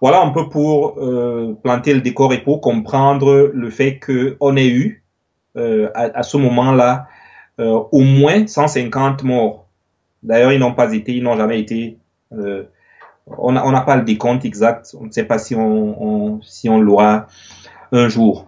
Voilà 0.00 0.20
un 0.20 0.30
peu 0.30 0.48
pour 0.48 0.98
euh, 0.98 1.58
planter 1.62 1.92
le 1.94 2.00
décor 2.00 2.32
et 2.32 2.42
pour 2.42 2.60
comprendre 2.60 3.50
le 3.52 3.70
fait 3.70 3.98
qu'on 3.98 4.56
ait 4.56 4.68
eu 4.68 5.04
euh, 5.56 5.90
à, 5.94 6.22
ce 6.22 6.36
moment-là 6.36 7.08
euh, 7.60 7.80
au 7.92 8.00
moins 8.00 8.46
150 8.46 9.22
morts. 9.24 9.66
D'ailleurs, 10.22 10.52
ils 10.52 10.60
n'ont 10.60 10.74
pas 10.74 10.92
été, 10.92 11.14
ils 11.14 11.22
n'ont 11.22 11.36
jamais 11.36 11.60
été. 11.60 11.98
on 13.26 13.52
n'a 13.52 13.80
pas 13.82 13.96
le 13.96 14.02
décompte 14.02 14.44
exact. 14.44 14.94
On 14.98 15.06
ne 15.06 15.10
sait 15.10 15.24
pas 15.24 15.38
si 15.38 15.54
on, 15.54 16.40
si 16.42 16.68
on 16.68 16.80
l'aura 16.80 17.28
un 17.92 18.08
jour. 18.08 18.47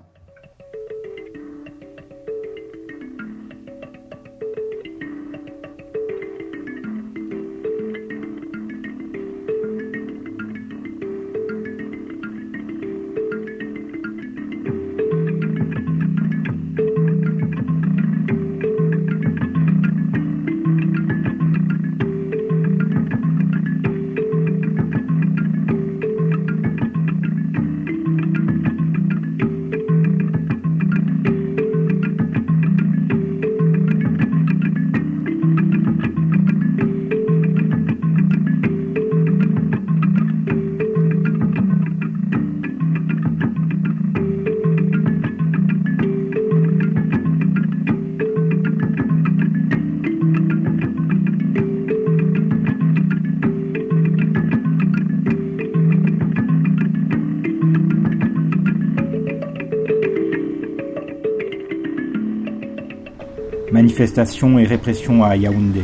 Manifestations 64.00 64.58
et 64.58 64.64
répression 64.64 65.22
à 65.22 65.36
Yaoundé. 65.36 65.82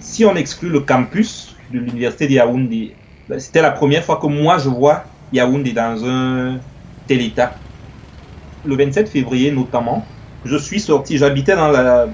Si 0.00 0.26
on 0.26 0.36
exclut 0.36 0.68
le 0.68 0.80
campus 0.80 1.56
de 1.72 1.78
l'université 1.78 2.26
de 2.26 2.32
Yaoundé, 2.32 2.94
ben, 3.30 3.40
c'était 3.40 3.62
la 3.62 3.70
première 3.70 4.04
fois 4.04 4.18
que 4.20 4.26
moi 4.26 4.58
je 4.58 4.68
vois 4.68 5.04
Yaoundé 5.32 5.72
dans 5.72 6.04
un 6.04 6.58
tel 7.06 7.22
état. 7.22 7.54
Le 8.66 8.76
27 8.76 9.08
février 9.08 9.50
notamment, 9.50 10.04
je 10.44 10.58
suis 10.58 10.80
sorti, 10.80 11.16
j'habitais 11.16 11.56
dans 11.56 11.68
la, 11.68 12.08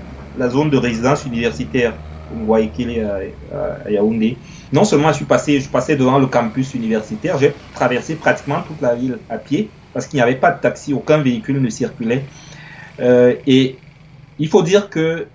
zone 0.49 0.71
de 0.71 0.77
résidence 0.77 1.25
universitaire, 1.25 1.93
vous 2.33 2.47
voyez 2.47 2.69
qu'il 2.69 2.91
est 2.91 3.03
à, 3.03 3.91
Yaoundé. 3.91 4.37
Non 4.73 4.85
seulement 4.85 5.09
je 5.09 5.17
suis 5.17 5.25
passé, 5.25 5.59
je 5.59 5.69
passais 5.69 5.97
devant 5.97 6.21
le 6.21 6.27
campus 6.27 6.75
universitaire, 6.75 7.37
j'ai 7.37 7.53
traversé 7.75 8.15
pratiquement 8.15 8.63
toute 8.63 8.81
la 8.81 8.95
ville 8.95 9.19
à 9.29 9.39
pied 9.39 9.69
parce 9.99 10.07
qu'il 10.07 10.19
n'y 10.19 10.23
avait 10.23 10.37
pas 10.37 10.53
de 10.53 10.61
taxi, 10.61 10.95
aucun 10.95 11.19
véhicule 11.19 11.61
ne 11.61 11.69
circulait. 11.71 12.23
Euh, 13.01 13.35
et 13.49 13.75
il 14.39 14.47
faut 14.47 14.63
dire 14.63 14.91
que 14.91 15.27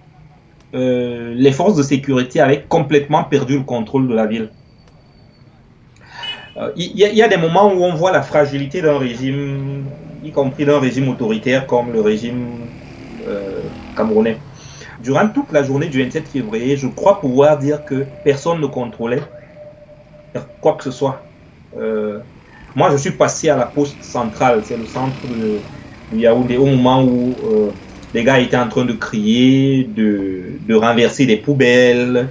euh, 0.74 1.34
les 1.36 1.52
forces 1.52 1.76
de 1.76 1.84
sécurité 1.84 2.40
avaient 2.40 2.64
complètement 2.64 3.26
perdu 3.26 3.58
le 3.58 3.66
contrôle 3.66 4.08
de 4.08 4.14
la 4.14 4.26
ville. 4.26 4.52
Euh, 6.56 6.72
il 6.78 6.98
y, 6.98 7.22
a 7.22 7.28
des 7.28 7.36
moments 7.36 7.74
où 7.74 7.84
on 7.84 7.94
voit 7.94 8.14
la 8.14 8.22
fragilité 8.22 8.82
d'un 8.82 8.98
régime, 8.98 9.84
y 10.24 10.32
compris 10.32 10.64
d'un 10.64 10.80
régime 10.80 11.10
autoritaire 11.10 11.68
comme 11.68 11.92
le 11.92 12.00
régime 12.00 12.70
camerounais. 13.98 14.40
Durant 15.02 15.28
toute 15.28 15.52
la 15.52 15.64
journée 15.64 15.88
du 15.88 16.02
27 16.02 16.26
février, 16.30 16.78
je 16.78 16.88
crois 16.88 17.20
pouvoir 17.20 17.58
dire 17.58 17.84
que 17.84 18.06
personne 18.24 18.62
ne 18.62 18.68
contrôlait 18.68 19.24
quoi 20.62 20.76
que 20.76 20.86
ce 20.86 20.92
soit. 20.92 21.28
Moi, 22.76 22.90
je 22.92 22.98
suis 22.98 23.12
passé 23.12 23.50
à 23.50 23.58
la 23.58 23.66
poste 23.66 24.02
centrale, 24.04 24.62
c'est 24.64 24.78
le 24.78 24.86
centre 24.86 25.16
de, 25.28 25.60
Yaoundé, 26.18 26.58
au 26.58 26.66
moment 26.66 27.04
où 27.04 27.34
euh, 27.44 27.70
les 28.14 28.24
gars 28.24 28.40
étaient 28.40 28.58
en 28.58 28.68
train 28.68 28.86
de 28.86 28.94
crier, 28.94 29.84
de, 29.84 30.74
renverser 30.76 31.26
des 31.26 31.38
poubelles, 31.38 32.30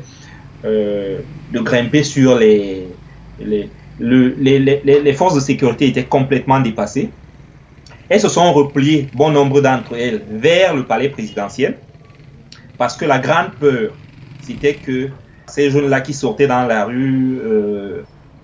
euh, 0.64 1.18
de 1.52 1.60
grimper 1.60 2.02
sur 2.02 2.38
les 2.38 2.86
les, 3.40 3.68
les, 3.98 4.58
les, 4.84 5.12
forces 5.12 5.34
de 5.34 5.40
sécurité 5.40 5.88
étaient 5.88 6.04
complètement 6.04 6.60
dépassées. 6.60 7.10
Elles 8.08 8.20
se 8.20 8.28
sont 8.28 8.52
repliées, 8.52 9.08
bon 9.14 9.30
nombre 9.30 9.60
d'entre 9.60 9.96
elles, 9.96 10.22
vers 10.30 10.74
le 10.74 10.84
palais 10.84 11.08
présidentiel, 11.08 11.78
parce 12.78 12.96
que 12.96 13.04
la 13.04 13.18
grande 13.18 13.52
peur, 13.58 13.92
c'était 14.40 14.74
que 14.74 15.08
ces 15.46 15.70
jeunes-là 15.70 16.00
qui 16.00 16.14
sortaient 16.14 16.46
dans 16.46 16.66
la 16.66 16.84
rue 16.84 17.38
euh, 17.44 18.02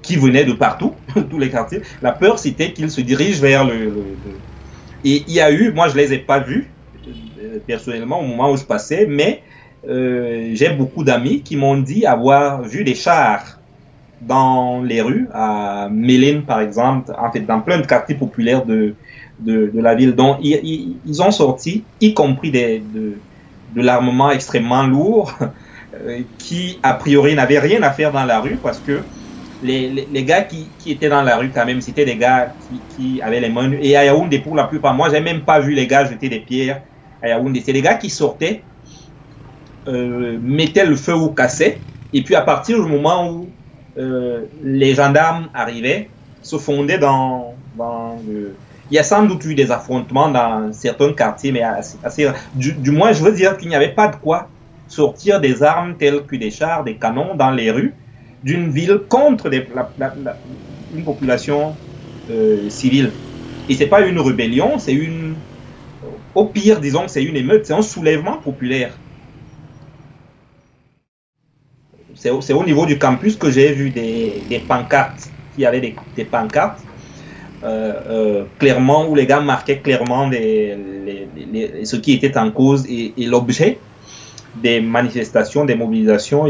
qui 0.08 0.16
venaient 0.16 0.46
de 0.46 0.54
partout, 0.54 0.94
tous 1.30 1.38
les 1.38 1.50
quartiers. 1.50 1.82
La 2.00 2.12
peur, 2.12 2.38
c'était 2.38 2.72
qu'ils 2.72 2.90
se 2.90 3.02
dirigent 3.02 3.42
vers 3.42 3.66
le, 3.66 3.92
Et 5.04 5.22
il 5.28 5.34
y 5.34 5.40
a 5.40 5.52
eu, 5.52 5.70
moi 5.70 5.88
je 5.88 5.96
les 5.96 6.14
ai 6.14 6.18
pas 6.18 6.40
vus 6.40 6.66
euh, 7.06 7.58
personnellement 7.66 8.18
au 8.20 8.26
moment 8.26 8.50
où 8.50 8.56
je 8.56 8.64
passais, 8.64 9.04
mais 9.06 9.42
euh, 9.86 10.52
j'ai 10.54 10.70
beaucoup 10.70 11.04
d'amis 11.04 11.42
qui 11.42 11.56
m'ont 11.56 11.76
dit 11.76 12.06
avoir 12.06 12.62
vu 12.62 12.84
des 12.84 12.94
chars 12.94 13.60
dans 14.22 14.82
les 14.82 15.02
rues, 15.02 15.28
à 15.34 15.90
Méline 15.92 16.42
par 16.42 16.60
exemple, 16.60 17.12
en 17.18 17.30
fait 17.30 17.40
dans 17.40 17.60
plein 17.60 17.78
de 17.78 17.86
quartiers 17.86 18.16
populaires 18.16 18.64
de, 18.64 18.94
de, 19.40 19.70
la 19.74 19.94
ville. 19.94 20.14
dont 20.14 20.38
ils, 20.40 21.22
ont 21.22 21.30
sorti, 21.30 21.84
y 22.00 22.14
compris 22.14 22.50
des, 22.50 22.78
de, 22.80 23.12
de 23.76 23.82
l'armement 23.82 24.30
extrêmement 24.30 24.84
lourd, 24.86 25.34
euh, 25.94 26.20
qui 26.38 26.78
a 26.82 26.94
priori 26.94 27.34
n'avait 27.34 27.58
rien 27.58 27.82
à 27.82 27.90
faire 27.90 28.10
dans 28.10 28.24
la 28.24 28.40
rue 28.40 28.56
parce 28.62 28.78
que 28.80 29.02
les, 29.62 30.06
les, 30.10 30.24
gars 30.24 30.42
qui, 30.42 30.68
qui, 30.78 30.92
étaient 30.92 31.08
dans 31.08 31.22
la 31.22 31.36
rue 31.36 31.50
quand 31.50 31.66
même, 31.66 31.80
c'était 31.80 32.04
des 32.04 32.16
gars 32.16 32.54
qui, 32.68 32.80
qui, 32.88 33.22
avaient 33.22 33.40
les 33.40 33.48
mains 33.48 33.72
Et 33.72 33.96
à 33.96 34.04
Yaoundé, 34.04 34.38
pour 34.38 34.54
la 34.54 34.64
plupart, 34.64 34.94
moi, 34.94 35.08
j'ai 35.10 35.20
même 35.20 35.42
pas 35.42 35.60
vu 35.60 35.74
les 35.74 35.86
gars 35.86 36.04
jeter 36.04 36.28
des 36.28 36.40
pierres 36.40 36.82
à 37.22 37.28
Yaoundé. 37.28 37.62
C'est 37.64 37.72
des 37.72 37.82
gars 37.82 37.94
qui 37.94 38.10
sortaient, 38.10 38.62
euh, 39.88 40.38
mettaient 40.40 40.86
le 40.86 40.96
feu 40.96 41.14
ou 41.14 41.30
cassaient. 41.30 41.78
Et 42.12 42.22
puis 42.22 42.34
à 42.34 42.42
partir 42.42 42.82
du 42.82 42.88
moment 42.88 43.30
où 43.30 43.48
euh, 43.98 44.44
les 44.62 44.94
gendarmes 44.94 45.48
arrivaient, 45.52 46.08
se 46.42 46.56
fondaient 46.56 46.98
dans, 46.98 47.54
dans 47.76 48.16
le... 48.26 48.54
Il 48.90 48.94
y 48.94 48.98
a 48.98 49.02
sans 49.02 49.24
doute 49.24 49.44
eu 49.44 49.54
des 49.54 49.70
affrontements 49.70 50.30
dans 50.30 50.72
certains 50.72 51.12
quartiers, 51.12 51.52
mais 51.52 51.62
assez, 51.62 51.98
assez 52.02 52.30
du, 52.54 52.72
du 52.72 52.90
moins, 52.90 53.12
je 53.12 53.22
veux 53.22 53.32
dire 53.32 53.58
qu'il 53.58 53.68
n'y 53.68 53.74
avait 53.74 53.92
pas 53.92 54.08
de 54.08 54.16
quoi 54.16 54.48
sortir 54.86 55.40
des 55.40 55.62
armes 55.62 55.96
telles 55.96 56.24
que 56.24 56.36
des 56.36 56.50
chars, 56.50 56.84
des 56.84 56.96
canons 56.96 57.34
dans 57.34 57.50
les 57.50 57.70
rues 57.70 57.94
d'une 58.42 58.70
ville 58.70 59.00
contre 59.08 59.50
une 60.94 61.04
population 61.04 61.74
euh, 62.30 62.68
civile. 62.68 63.12
Et 63.68 63.74
c'est 63.74 63.86
pas 63.86 64.00
une 64.06 64.18
rébellion, 64.18 64.78
c'est 64.78 64.94
une, 64.94 65.34
au 66.34 66.46
pire, 66.46 66.80
disons, 66.80 67.08
c'est 67.08 67.22
une 67.22 67.36
émeute, 67.36 67.66
c'est 67.66 67.74
un 67.74 67.82
soulèvement 67.82 68.38
populaire. 68.38 68.92
C'est 72.14 72.30
au, 72.30 72.64
niveau 72.64 72.84
du 72.84 72.98
campus 72.98 73.36
que 73.36 73.50
j'ai 73.50 73.72
vu 73.72 73.90
des, 73.90 74.64
pancartes, 74.66 75.30
qui 75.54 75.64
avaient 75.64 75.80
des, 75.80 75.94
des 76.16 76.24
pancartes, 76.24 76.80
euh, 77.62 77.92
euh, 78.08 78.44
clairement, 78.58 79.08
où 79.08 79.14
les 79.14 79.26
gars 79.26 79.40
marquaient 79.40 79.78
clairement 79.78 80.28
ce 80.32 81.96
qui 81.96 82.12
était 82.12 82.36
en 82.36 82.50
cause 82.50 82.86
et 82.88 83.12
l'objet 83.18 83.78
des 84.62 84.80
manifestations, 84.80 85.64
des 85.64 85.74
mobilisations, 85.74 86.46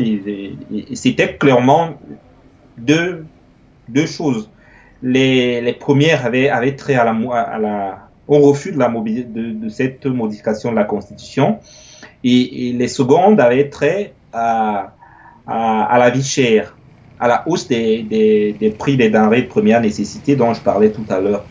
c'était 0.95 1.37
clairement 1.37 1.95
deux, 2.77 3.25
deux 3.89 4.07
choses. 4.07 4.51
Les, 5.03 5.61
les 5.61 5.73
premières 5.75 6.27
avaient, 6.27 6.49
avaient 6.49 6.75
trait 6.75 6.95
à 6.95 7.05
la, 7.05 8.09
au 8.27 8.39
refus 8.39 8.73
de, 8.73 8.79
la 8.79 8.89
de, 8.89 9.53
de 9.53 9.69
cette 9.69 10.07
modification 10.07 10.71
de 10.71 10.77
la 10.77 10.85
Constitution, 10.85 11.59
et, 12.25 12.73
les 12.77 12.89
secondes 12.89 13.41
avaient 13.41 13.69
trait 13.69 14.13
à, 14.33 14.93
à, 15.47 15.99
la 15.99 16.11
vie 16.11 16.25
chère, 16.25 16.77
à 17.21 17.29
la 17.29 17.49
hausse 17.49 17.69
des, 17.69 18.55
des 18.59 18.71
prix 18.71 18.97
des 18.97 19.11
denrées 19.11 19.43
de 19.43 19.49
première 19.49 19.81
nécessité 19.81 20.37
dont 20.37 20.53
je 20.55 20.61
parlais 20.61 20.91
tout 20.91 21.07
à 21.09 21.21
l'heure. 21.21 21.45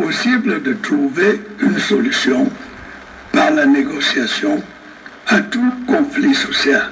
Possible 0.00 0.62
de 0.62 0.72
trouver 0.74 1.40
une 1.60 1.78
solution 1.78 2.50
par 3.32 3.50
la 3.50 3.66
négociation 3.66 4.62
à 5.28 5.40
tout 5.40 5.72
conflit 5.86 6.34
social. 6.34 6.90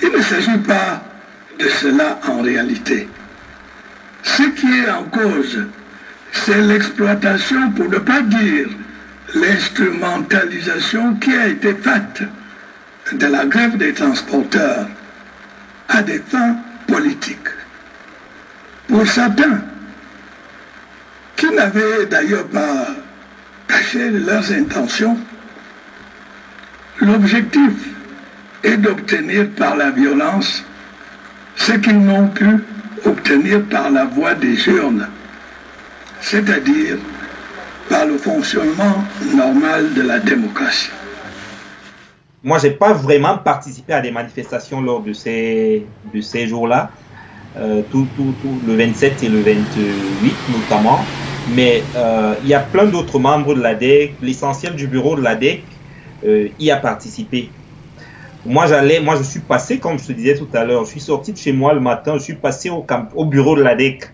Il 0.00 0.10
ne 0.10 0.22
s'agit 0.22 0.58
pas 0.58 1.02
de 1.58 1.68
cela 1.68 2.20
en 2.28 2.40
réalité. 2.40 3.08
Ce 4.22 4.42
qui 4.42 4.72
est 4.80 4.90
en 4.90 5.04
cause, 5.04 5.66
c'est 6.32 6.60
l'exploitation, 6.62 7.70
pour 7.72 7.88
ne 7.88 7.98
pas 7.98 8.22
dire 8.22 8.68
l'instrumentalisation 9.34 11.16
qui 11.16 11.34
a 11.34 11.48
été 11.48 11.74
faite 11.74 12.22
de 13.12 13.26
la 13.26 13.44
grève 13.46 13.76
des 13.76 13.92
transporteurs 13.92 14.88
à 15.88 16.02
des 16.02 16.20
fins 16.20 16.56
politiques. 16.86 17.48
Pour 18.88 19.06
certains, 19.06 19.60
qui 21.36 21.50
n'avaient 21.50 22.06
d'ailleurs 22.06 22.46
pas 22.46 22.86
caché 23.68 24.10
leurs 24.10 24.52
intentions, 24.52 25.18
l'objectif 27.00 27.72
est 28.62 28.76
d'obtenir 28.76 29.50
par 29.50 29.76
la 29.76 29.90
violence 29.90 30.64
ce 31.56 31.72
qu'ils 31.72 32.00
n'ont 32.00 32.28
pu 32.28 32.64
obtenir 33.04 33.62
par 33.64 33.90
la 33.90 34.04
voie 34.04 34.34
des 34.34 34.66
urnes, 34.68 35.08
c'est-à-dire 36.20 36.96
par 37.88 38.06
le 38.06 38.16
fonctionnement 38.16 39.04
normal 39.34 39.92
de 39.94 40.02
la 40.02 40.18
démocratie. 40.18 40.90
Moi, 42.42 42.58
j'ai 42.58 42.70
pas 42.72 42.92
vraiment 42.92 43.38
participé 43.38 43.94
à 43.94 44.00
des 44.00 44.10
manifestations 44.10 44.80
lors 44.82 45.02
de 45.02 45.12
ces, 45.12 45.86
de 46.12 46.20
ces 46.20 46.46
jours-là, 46.46 46.90
euh, 47.56 47.82
tout, 47.90 48.06
tout, 48.16 48.34
tout, 48.42 48.60
le 48.66 48.76
27 48.76 49.22
et 49.22 49.28
le 49.28 49.40
28 49.40 50.34
notamment. 50.50 51.00
Mais 51.52 51.82
euh, 51.94 52.34
il 52.42 52.48
y 52.48 52.54
a 52.54 52.60
plein 52.60 52.86
d'autres 52.86 53.18
membres 53.18 53.54
de 53.54 53.60
l'ADEC, 53.60 54.14
l'essentiel 54.22 54.74
du 54.74 54.86
bureau 54.86 55.16
de 55.16 55.22
l'ADEC 55.22 55.62
euh, 56.24 56.48
y 56.58 56.70
a 56.70 56.76
participé. 56.76 57.50
Moi, 58.46 58.66
j'allais, 58.66 59.00
moi, 59.00 59.16
je 59.16 59.22
suis 59.22 59.40
passé, 59.40 59.78
comme 59.78 59.98
je 59.98 60.06
te 60.06 60.12
disais 60.12 60.36
tout 60.36 60.48
à 60.52 60.64
l'heure, 60.64 60.84
je 60.84 60.90
suis 60.90 61.00
sorti 61.00 61.32
de 61.32 61.38
chez 61.38 61.52
moi 61.52 61.72
le 61.72 61.80
matin, 61.80 62.14
je 62.18 62.22
suis 62.22 62.34
passé 62.34 62.70
au, 62.70 62.82
camp, 62.82 63.08
au 63.14 63.24
bureau 63.24 63.56
de 63.56 63.62
l'ADEC. 63.62 64.10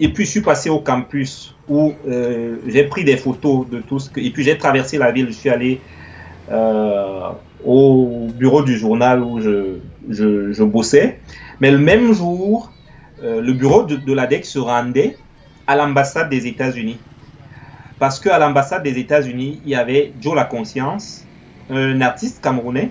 Et 0.00 0.12
puis, 0.12 0.24
je 0.24 0.30
suis 0.30 0.40
passé 0.40 0.70
au 0.70 0.80
campus 0.80 1.54
où 1.68 1.92
euh, 2.08 2.56
j'ai 2.66 2.84
pris 2.84 3.04
des 3.04 3.16
photos 3.16 3.68
de 3.68 3.80
tout 3.80 3.98
ce 3.98 4.10
que. 4.10 4.20
Et 4.20 4.30
puis, 4.30 4.42
j'ai 4.42 4.56
traversé 4.58 4.98
la 4.98 5.12
ville, 5.12 5.26
je 5.26 5.32
suis 5.32 5.50
allé 5.50 5.80
euh, 6.50 7.28
au 7.64 8.28
bureau 8.36 8.62
du 8.62 8.76
journal 8.76 9.22
où 9.22 9.40
je, 9.40 9.76
je, 10.08 10.52
je 10.52 10.64
bossais. 10.64 11.20
Mais 11.60 11.70
le 11.70 11.78
même 11.78 12.12
jour, 12.12 12.72
euh, 13.22 13.40
le 13.40 13.52
bureau 13.52 13.82
de, 13.84 13.96
de 13.96 14.12
l'ADEC 14.12 14.44
se 14.44 14.58
rendait 14.58 15.16
à 15.70 15.76
l'ambassade 15.76 16.28
des 16.28 16.48
États-Unis. 16.48 16.98
Parce 18.00 18.18
qu'à 18.18 18.40
l'ambassade 18.40 18.82
des 18.82 18.98
États-Unis, 18.98 19.60
il 19.64 19.70
y 19.70 19.76
avait 19.76 20.12
Joe 20.20 20.34
La 20.34 20.42
Conscience, 20.42 21.24
un 21.70 22.00
artiste 22.00 22.42
camerounais, 22.42 22.90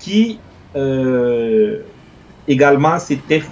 qui 0.00 0.40
euh, 0.74 1.82
également 2.48 2.98
s'était 2.98 3.44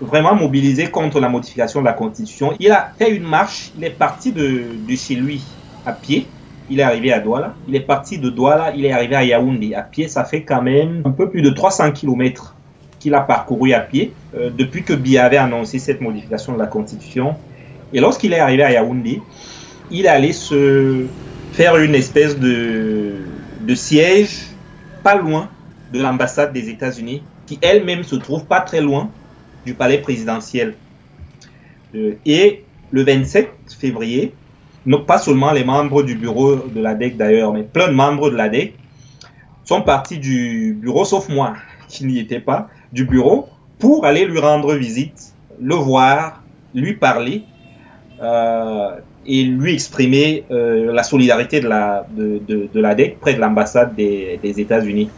vraiment 0.00 0.36
mobilisé 0.36 0.86
contre 0.86 1.18
la 1.18 1.28
modification 1.28 1.80
de 1.80 1.86
la 1.86 1.92
Constitution. 1.92 2.54
Il 2.60 2.70
a 2.70 2.92
fait 2.96 3.10
une 3.10 3.24
marche, 3.24 3.72
il 3.76 3.82
est 3.82 3.90
parti 3.90 4.30
de, 4.30 4.68
chez 4.94 5.16
lui 5.16 5.42
à 5.84 5.92
pied, 5.92 6.28
il 6.70 6.78
est 6.78 6.84
arrivé 6.84 7.12
à 7.12 7.18
Douala, 7.18 7.54
il 7.66 7.74
est 7.74 7.80
parti 7.80 8.18
de 8.18 8.30
Douala, 8.30 8.72
il 8.76 8.84
est 8.84 8.92
arrivé 8.92 9.16
à 9.16 9.24
Yaoundé. 9.24 9.74
À 9.74 9.82
pied, 9.82 10.06
ça 10.06 10.22
fait 10.22 10.44
quand 10.44 10.62
même 10.62 11.02
un 11.04 11.10
peu 11.10 11.28
plus 11.28 11.42
de 11.42 11.50
300 11.50 11.90
km 11.90 12.54
qu'il 13.00 13.14
a 13.14 13.20
parcouru 13.20 13.72
à 13.72 13.80
pied 13.80 14.12
euh, 14.36 14.50
depuis 14.56 14.84
que 14.84 14.92
Biya 14.92 15.24
avait 15.24 15.38
annoncé 15.38 15.80
cette 15.80 16.00
modification 16.00 16.52
de 16.52 16.58
la 16.60 16.68
Constitution. 16.68 17.34
Et 17.92 18.00
lorsqu'il 18.00 18.32
est 18.32 18.38
arrivé 18.38 18.62
à 18.62 18.72
Yaoundé, 18.72 19.20
il 19.90 20.06
allait 20.06 20.32
se 20.32 21.06
faire 21.52 21.76
une 21.76 21.94
espèce 21.94 22.38
de, 22.38 23.16
siège 23.74 24.46
pas 25.02 25.16
loin 25.16 25.48
de 25.92 26.00
l'ambassade 26.00 26.52
des 26.52 26.68
États-Unis, 26.68 27.22
qui 27.46 27.58
elle-même 27.62 28.02
se 28.02 28.16
trouve 28.16 28.44
pas 28.44 28.60
très 28.60 28.80
loin 28.80 29.10
du 29.64 29.74
palais 29.74 29.98
présidentiel. 29.98 30.74
Euh, 31.94 32.14
et 32.26 32.64
le 32.90 33.04
27 33.04 33.50
février, 33.78 34.34
non 34.86 35.04
pas 35.04 35.18
seulement 35.18 35.52
les 35.52 35.64
membres 35.64 36.02
du 36.02 36.14
bureau 36.16 36.56
de 36.56 36.80
l'ADEC 36.80 37.16
d'ailleurs, 37.16 37.52
mais 37.52 37.62
plein 37.62 37.88
de 37.88 37.92
membres 37.92 38.30
de 38.30 38.36
l'ADEC 38.36 38.74
sont 39.64 39.82
partis 39.82 40.18
du 40.18 40.76
bureau, 40.80 41.04
sauf 41.04 41.28
moi, 41.28 41.54
qui 41.88 42.04
n'y 42.04 42.18
étais 42.18 42.40
pas, 42.40 42.68
du 42.92 43.04
bureau, 43.04 43.48
pour 43.78 44.04
aller 44.04 44.24
lui 44.24 44.38
rendre 44.38 44.74
visite, 44.74 45.32
le 45.60 45.74
voir, 45.74 46.42
lui 46.74 46.94
parler 46.94 47.44
et 48.20 49.42
lui 49.44 49.74
exprimer 49.74 50.44
euh, 50.50 50.92
la 50.92 51.02
solidarité 51.02 51.60
de 51.60 51.68
la 51.68 52.06
de, 52.10 52.40
de, 52.46 52.68
de 52.72 52.80
l'ADEC 52.80 53.18
près 53.20 53.34
de 53.34 53.40
l'ambassade 53.40 53.94
des, 53.94 54.38
des 54.42 54.60
États-Unis. 54.60 55.08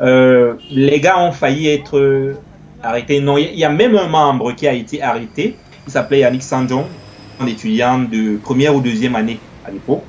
Euh, 0.00 0.54
les 0.70 1.00
gars 1.00 1.18
ont 1.20 1.32
failli 1.32 1.68
être 1.68 2.34
arrêtés. 2.82 3.20
Non, 3.20 3.36
il 3.38 3.58
y 3.58 3.64
a 3.64 3.68
même 3.70 3.96
un 3.96 4.08
membre 4.08 4.52
qui 4.52 4.66
a 4.66 4.72
été 4.72 5.02
arrêté. 5.02 5.56
Il 5.86 5.92
s'appelait 5.92 6.20
Yannick 6.20 6.42
Sanjon, 6.42 6.86
un 7.38 7.46
étudiant 7.46 7.98
de 7.98 8.36
première 8.38 8.74
ou 8.74 8.80
deuxième 8.80 9.16
année 9.16 9.38
à 9.66 9.70
l'époque. 9.70 10.02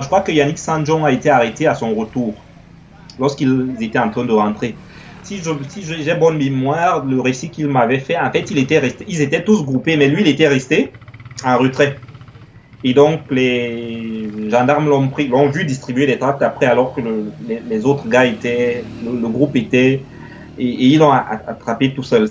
Je 0.00 0.06
crois 0.06 0.20
que 0.20 0.30
Yannick 0.30 0.58
Sanjon 0.58 1.04
a 1.04 1.10
été 1.10 1.28
arrêté 1.28 1.66
à 1.66 1.74
son 1.74 1.94
retour, 1.94 2.34
lorsqu'ils 3.18 3.74
étaient 3.80 3.98
en 3.98 4.10
train 4.10 4.24
de 4.24 4.32
rentrer. 4.32 4.76
Si 5.24 5.40
j'ai 5.82 6.14
bonne 6.14 6.38
mémoire, 6.38 7.04
le 7.04 7.20
récit 7.20 7.50
qu'il 7.50 7.68
m'avait 7.68 7.98
fait, 7.98 8.16
en 8.16 8.30
fait, 8.30 8.50
ils 8.50 9.20
étaient 9.20 9.42
tous 9.42 9.64
groupés, 9.64 9.96
mais 9.96 10.08
lui, 10.08 10.22
il 10.22 10.28
était 10.28 10.46
resté 10.46 10.92
en 11.44 11.58
retrait. 11.58 11.98
Et 12.84 12.94
donc, 12.94 13.22
les 13.30 14.28
gendarmes 14.48 14.88
l'ont 14.88 15.08
pris, 15.08 15.26
l'ont 15.26 15.50
vu 15.50 15.64
distribuer 15.64 16.06
des 16.06 16.18
tracts 16.18 16.42
après, 16.42 16.66
alors 16.66 16.94
que 16.94 17.00
le, 17.00 17.32
les, 17.68 17.84
autres 17.84 18.08
gars 18.08 18.24
étaient, 18.24 18.84
le, 19.04 19.28
groupe 19.28 19.56
était, 19.56 20.02
et, 20.58 20.86
ils 20.86 20.98
l'ont 20.98 21.10
attrapé 21.10 21.92
tout 21.92 22.04
seul. 22.04 22.28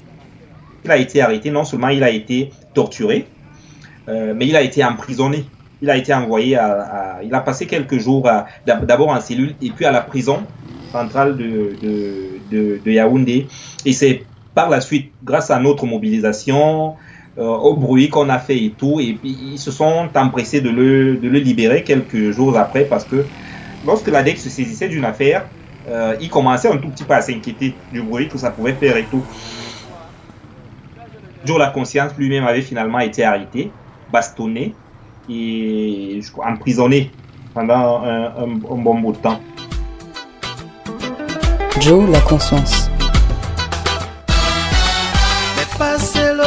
Il 0.86 0.92
a 0.92 0.98
été 0.98 1.22
arrêté, 1.22 1.52
non 1.52 1.66
seulement 1.66 1.90
il 1.90 2.02
a 2.02 2.10
été 2.10 2.52
torturé, 2.74 3.28
euh, 4.08 4.34
mais 4.36 4.48
il 4.48 4.56
a 4.56 4.62
été 4.62 4.86
emprisonné. 4.86 5.46
Il 5.82 5.90
a 5.90 5.98
été 5.98 6.14
envoyé 6.14 6.56
à, 6.56 7.20
il 7.24 7.34
a 7.36 7.42
passé 7.42 7.68
quelques 7.68 8.00
jours 8.00 8.28
d'abord 8.66 9.10
en 9.10 9.20
cellule 9.20 9.54
et 9.62 9.70
puis 9.70 9.86
à 9.86 9.92
la 9.92 10.02
prison 10.02 10.40
centrale 10.92 11.38
de, 11.38 12.90
Yaoundé. 12.90 13.48
Et 13.86 13.94
c'est 13.94 14.24
par 14.56 14.70
la 14.70 14.82
suite, 14.82 15.12
grâce 15.24 15.52
à 15.52 15.60
notre 15.60 15.86
mobilisation, 15.86 16.96
au 17.38 17.76
bruit 17.76 18.10
qu'on 18.10 18.30
a 18.30 18.40
fait 18.40 18.58
et 18.58 18.74
tout, 18.78 19.00
et 19.00 19.14
puis 19.14 19.38
ils 19.54 19.60
se 19.60 19.72
sont 19.72 20.10
empressés 20.16 20.62
de 20.62 20.70
le, 20.70 21.18
de 21.18 21.30
le 21.30 21.40
libérer 21.40 21.84
quelques 21.84 22.32
jours 22.32 22.58
après 22.58 22.86
parce 22.86 23.06
que 23.06 23.26
lorsque 23.86 24.08
l'ADEC 24.08 24.38
se 24.38 24.50
saisissait 24.50 24.90
d'une 24.90 25.06
affaire, 25.06 25.46
euh, 25.88 26.16
il 26.20 26.30
commençait 26.30 26.68
un 26.68 26.78
tout 26.78 26.90
petit 26.90 27.04
peu 27.04 27.14
à 27.14 27.22
s'inquiéter 27.22 27.74
du 27.94 28.02
bruit 28.02 28.28
que 28.28 28.38
ça 28.38 28.50
pouvait 28.50 28.74
faire 28.74 28.98
et 28.98 29.06
tout. 29.06 29.24
Joe 31.46 31.60
La 31.60 31.68
Conscience 31.68 32.12
lui-même 32.18 32.46
avait 32.46 32.62
finalement 32.62 33.00
été 33.00 33.24
arrêté, 33.24 33.72
bastonné 34.12 34.74
et 35.30 36.20
emprisonné 36.44 37.12
pendant 37.54 38.04
un, 38.04 38.26
un, 38.26 38.52
un 38.72 38.78
bon 38.78 39.00
bout 39.00 39.14
de 39.14 39.18
temps. 39.18 39.40
Joe 41.80 42.10
La 42.10 42.20
Conscience. 42.22 42.87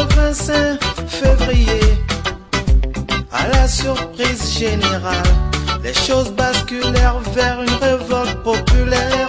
Le 0.01 0.15
25 0.15 0.81
février, 1.09 1.81
à 3.33 3.49
la 3.49 3.69
surprise 3.69 4.59
générale, 4.59 5.33
les 5.83 5.95
choses 5.95 6.31
basculèrent 6.33 7.21
vers 7.35 7.63
une 7.63 7.77
révolte 7.87 8.43
populaire 8.43 9.29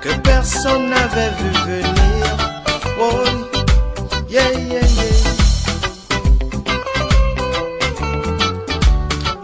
que 0.00 0.12
personne 0.22 0.90
n'avait 0.90 1.30
vu 1.38 1.50
venir. 1.66 2.26
Oh, 3.00 3.24
yeah, 4.28 4.50
yeah, 4.52 4.80
yeah. 4.80 5.06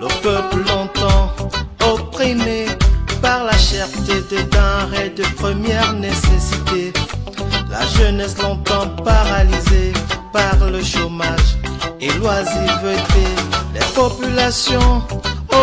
Le 0.01 0.09
peuple 0.23 0.59
longtemps 0.69 1.33
opprimé 1.93 2.67
par 3.21 3.45
la 3.45 3.57
cherté 3.57 4.15
des 4.31 4.45
denrées 4.45 5.11
de 5.11 5.25
première 5.37 5.93
nécessité. 5.93 6.93
La 7.71 7.87
jeunesse 7.87 8.37
longtemps 8.39 8.89
paralysée 9.03 9.93
par 10.33 10.57
le 10.71 10.83
chômage 10.83 11.57
et 12.01 12.11
l'oisiveté. 12.19 13.25
Les 13.75 13.87
populations 13.95 15.03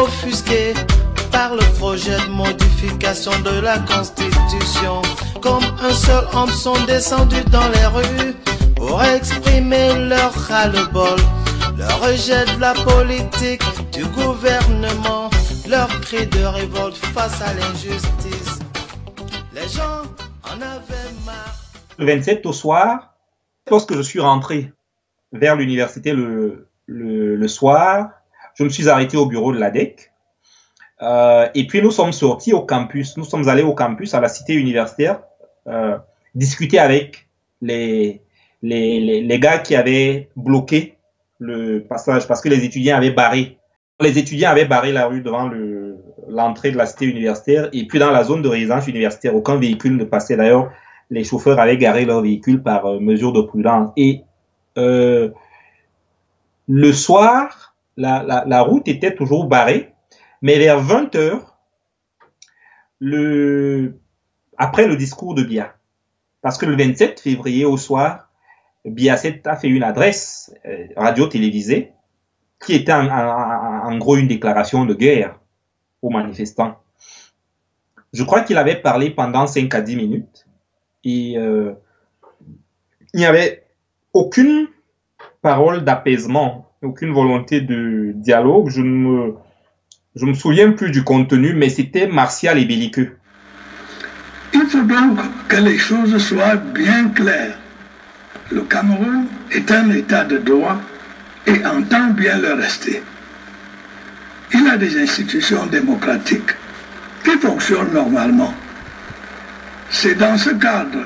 offusquées 0.04 0.74
par 1.32 1.56
le 1.56 1.66
projet 1.78 2.18
de 2.18 2.32
modification 2.32 3.32
de 3.44 3.60
la 3.62 3.80
Constitution. 3.80 5.02
Comme 5.42 5.64
un 5.82 5.94
seul 5.94 6.26
homme 6.34 6.52
sont 6.52 6.80
descendus 6.86 7.44
dans 7.52 7.68
les 7.70 7.86
rues 7.86 8.36
pour 8.76 9.04
exprimer 9.04 9.94
leur 10.08 10.34
ras-le-bol, 10.34 11.20
leur 11.78 12.02
rejet 12.02 12.46
de 12.46 12.60
la 12.60 12.74
politique 12.74 13.64
du 13.94 14.06
gouvernement, 14.06 15.30
leur 15.68 15.88
cri 16.02 16.26
de 16.28 16.44
révolte 16.44 16.98
face 16.98 17.42
à 17.42 17.54
l'injustice. 17.54 18.60
Les 19.54 19.68
gens 19.68 20.04
en 20.44 20.56
avaient 20.62 21.14
marre. 21.26 21.56
Le 21.98 22.06
27 22.06 22.46
au 22.46 22.54
soir, 22.54 23.09
lorsque 23.70 23.94
je 23.94 24.02
suis 24.02 24.20
rentré 24.20 24.72
vers 25.32 25.56
l'université 25.56 26.14
le, 26.14 27.48
soir, 27.48 28.12
je 28.56 28.64
me 28.64 28.70
suis 28.70 28.90
arrêté 28.90 29.18
au 29.18 29.26
bureau 29.26 29.54
de 29.54 29.60
l'ADEC. 29.60 30.12
Euh, 31.02 31.48
et 31.56 31.66
puis 31.68 31.82
nous 31.82 31.92
sommes 31.92 32.12
sortis 32.12 32.54
au 32.54 32.62
campus. 32.62 33.16
Nous 33.16 33.24
sommes 33.24 33.48
allés 33.48 33.64
au 33.64 33.74
campus, 33.74 34.14
à 34.14 34.20
la 34.20 34.28
cité 34.28 34.54
universitaire, 34.54 35.22
euh, 35.68 35.98
discuter 36.36 36.80
avec 36.80 37.28
les, 37.62 38.22
les, 38.62 39.00
les, 39.00 39.22
les, 39.22 39.40
gars 39.40 39.60
qui 39.60 39.76
avaient 39.76 40.30
bloqué 40.36 40.98
le 41.40 41.80
passage 41.80 42.28
parce 42.28 42.42
que 42.42 42.50
les 42.50 42.66
étudiants 42.66 42.98
avaient 42.98 43.12
barré 43.12 43.60
les 44.02 44.18
étudiants 44.18 44.52
avaient 44.52 44.66
barré 44.66 44.92
la 44.92 45.08
rue 45.08 45.22
devant 45.22 45.50
l'entrée 46.28 46.72
de 46.72 46.78
la 46.78 46.86
cité 46.86 47.06
universitaire 47.06 47.70
et 47.74 47.86
puis 47.86 48.00
dans 48.00 48.12
la 48.12 48.24
zone 48.24 48.42
de 48.42 48.48
résidence 48.48 48.88
universitaire, 48.88 49.36
aucun 49.36 49.58
véhicule 49.58 49.98
ne 49.98 50.04
passait. 50.04 50.38
D'ailleurs, 50.38 50.72
les 51.10 51.24
chauffeurs 51.24 51.60
avaient 51.60 51.78
garé 51.78 52.06
leur 52.06 52.22
véhicule 52.22 52.62
par 52.62 52.86
euh, 52.86 53.00
mesure 53.00 53.34
de 53.34 53.42
prudence. 53.42 53.92
Et 53.98 54.24
euh, 54.78 55.30
le 56.68 56.94
soir, 56.94 57.76
la, 57.98 58.62
route 58.62 58.88
était 58.88 59.16
toujours 59.16 59.46
barrée, 59.46 59.94
mais 60.42 60.58
vers 60.58 60.80
20 60.80 61.16
heures, 61.16 61.58
après 64.58 64.88
le 64.88 64.96
discours 64.96 65.34
de 65.34 65.44
Bia, 65.44 65.76
parce 66.42 66.58
que 66.58 66.66
le 66.66 66.76
27 66.76 67.20
février 67.20 67.66
au 67.66 67.78
soir, 67.78 68.30
Biasset 68.86 69.42
a 69.46 69.56
fait 69.56 69.68
une 69.68 69.84
adresse 69.84 70.54
euh, 70.66 70.88
radio-télévisée 70.96 71.92
qui 72.64 72.74
était 72.76 72.94
en, 72.94 73.98
gros 73.98 74.18
une 74.18 74.28
déclaration 74.28 74.86
de 74.86 74.94
guerre 74.94 75.40
aux 76.02 76.10
manifestants. 76.10 76.78
Je 78.14 78.24
crois 78.24 78.42
qu'il 78.42 78.58
avait 78.58 78.82
parlé 78.82 79.12
pendant 79.12 79.48
5 79.48 79.74
à 79.74 79.82
10 79.82 79.96
minutes 79.96 80.49
et 81.04 81.38
euh, 81.38 81.74
il 83.14 83.20
n'y 83.20 83.26
avait 83.26 83.64
aucune 84.14 84.68
parole 85.42 85.84
d'apaisement, 85.84 86.72
aucune 86.82 87.14
volonté 87.14 87.62
de 87.62 88.12
dialogue. 88.16 88.70
Je 88.70 88.82
ne 88.82 88.88
me, 88.88 89.36
je 90.16 90.26
me 90.26 90.34
souviens 90.34 90.72
plus 90.72 90.92
du 90.92 91.04
contenu, 91.04 91.54
mais 91.54 91.70
c'était 91.70 92.08
martial 92.08 92.58
et 92.58 92.66
belliqueux. 92.66 93.18
Il 94.54 94.66
faut 94.66 94.82
donc 94.82 95.20
que 95.48 95.58
les 95.58 95.78
choses 95.78 96.18
soient 96.18 96.56
bien 96.56 97.10
claires. 97.10 97.58
Le 98.52 98.62
Cameroun 98.62 99.28
est 99.52 99.70
un 99.72 99.92
État 99.92 100.24
de 100.26 100.38
droit 100.38 100.78
et 101.46 101.66
entend 101.66 102.10
bien 102.12 102.38
le 102.40 102.54
rester. 102.54 103.02
Il 104.54 104.68
a 104.68 104.78
des 104.78 105.00
institutions 105.00 105.68
démocratiques 105.68 106.52
qui 107.24 107.32
fonctionnent 107.38 107.94
normalement. 107.94 108.54
C'est 109.92 110.16
dans 110.16 110.38
ce 110.38 110.52
cadre 110.52 111.06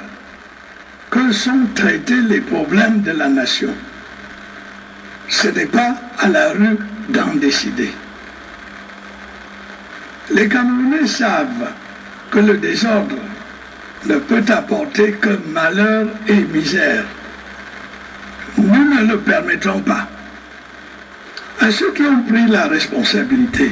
que 1.10 1.32
sont 1.32 1.68
traités 1.76 2.22
les 2.22 2.42
problèmes 2.42 3.02
de 3.02 3.12
la 3.12 3.30
nation. 3.30 3.74
Ce 5.30 5.48
n'est 5.48 5.68
pas 5.68 5.96
à 6.20 6.28
la 6.28 6.50
rue 6.50 6.78
d'en 7.10 7.34
décider. 7.36 7.92
Les 10.32 10.48
Camerounais 10.48 11.08
savent 11.08 11.72
que 12.32 12.40
le 12.40 12.58
désordre 12.58 13.16
ne 14.06 14.16
peut 14.18 14.44
apporter 14.50 15.14
que 15.14 15.40
malheur 15.48 16.08
et 16.28 16.42
misère. 16.42 17.06
Nous 18.58 18.96
ne 18.96 19.06
le 19.12 19.20
permettrons 19.20 19.82
pas. 19.82 20.08
À 21.62 21.72
ceux 21.72 21.92
qui 21.94 22.02
ont 22.04 22.24
pris 22.24 22.48
la 22.48 22.68
responsabilité 22.68 23.72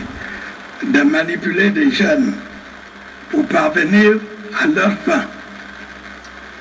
de 0.83 1.01
manipuler 1.01 1.69
des 1.71 1.91
jeunes 1.91 2.33
pour 3.29 3.45
parvenir 3.47 4.17
à 4.59 4.67
leur 4.67 4.91
fin, 4.99 5.23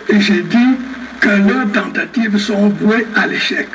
et 0.09 0.20
j'ai 0.20 0.43
dit 0.43 0.76
que 1.20 1.28
leurs 1.28 1.70
tentatives 1.72 2.38
sont 2.38 2.68
vouées 2.70 3.07
à 3.14 3.26
l'échec. 3.26 3.68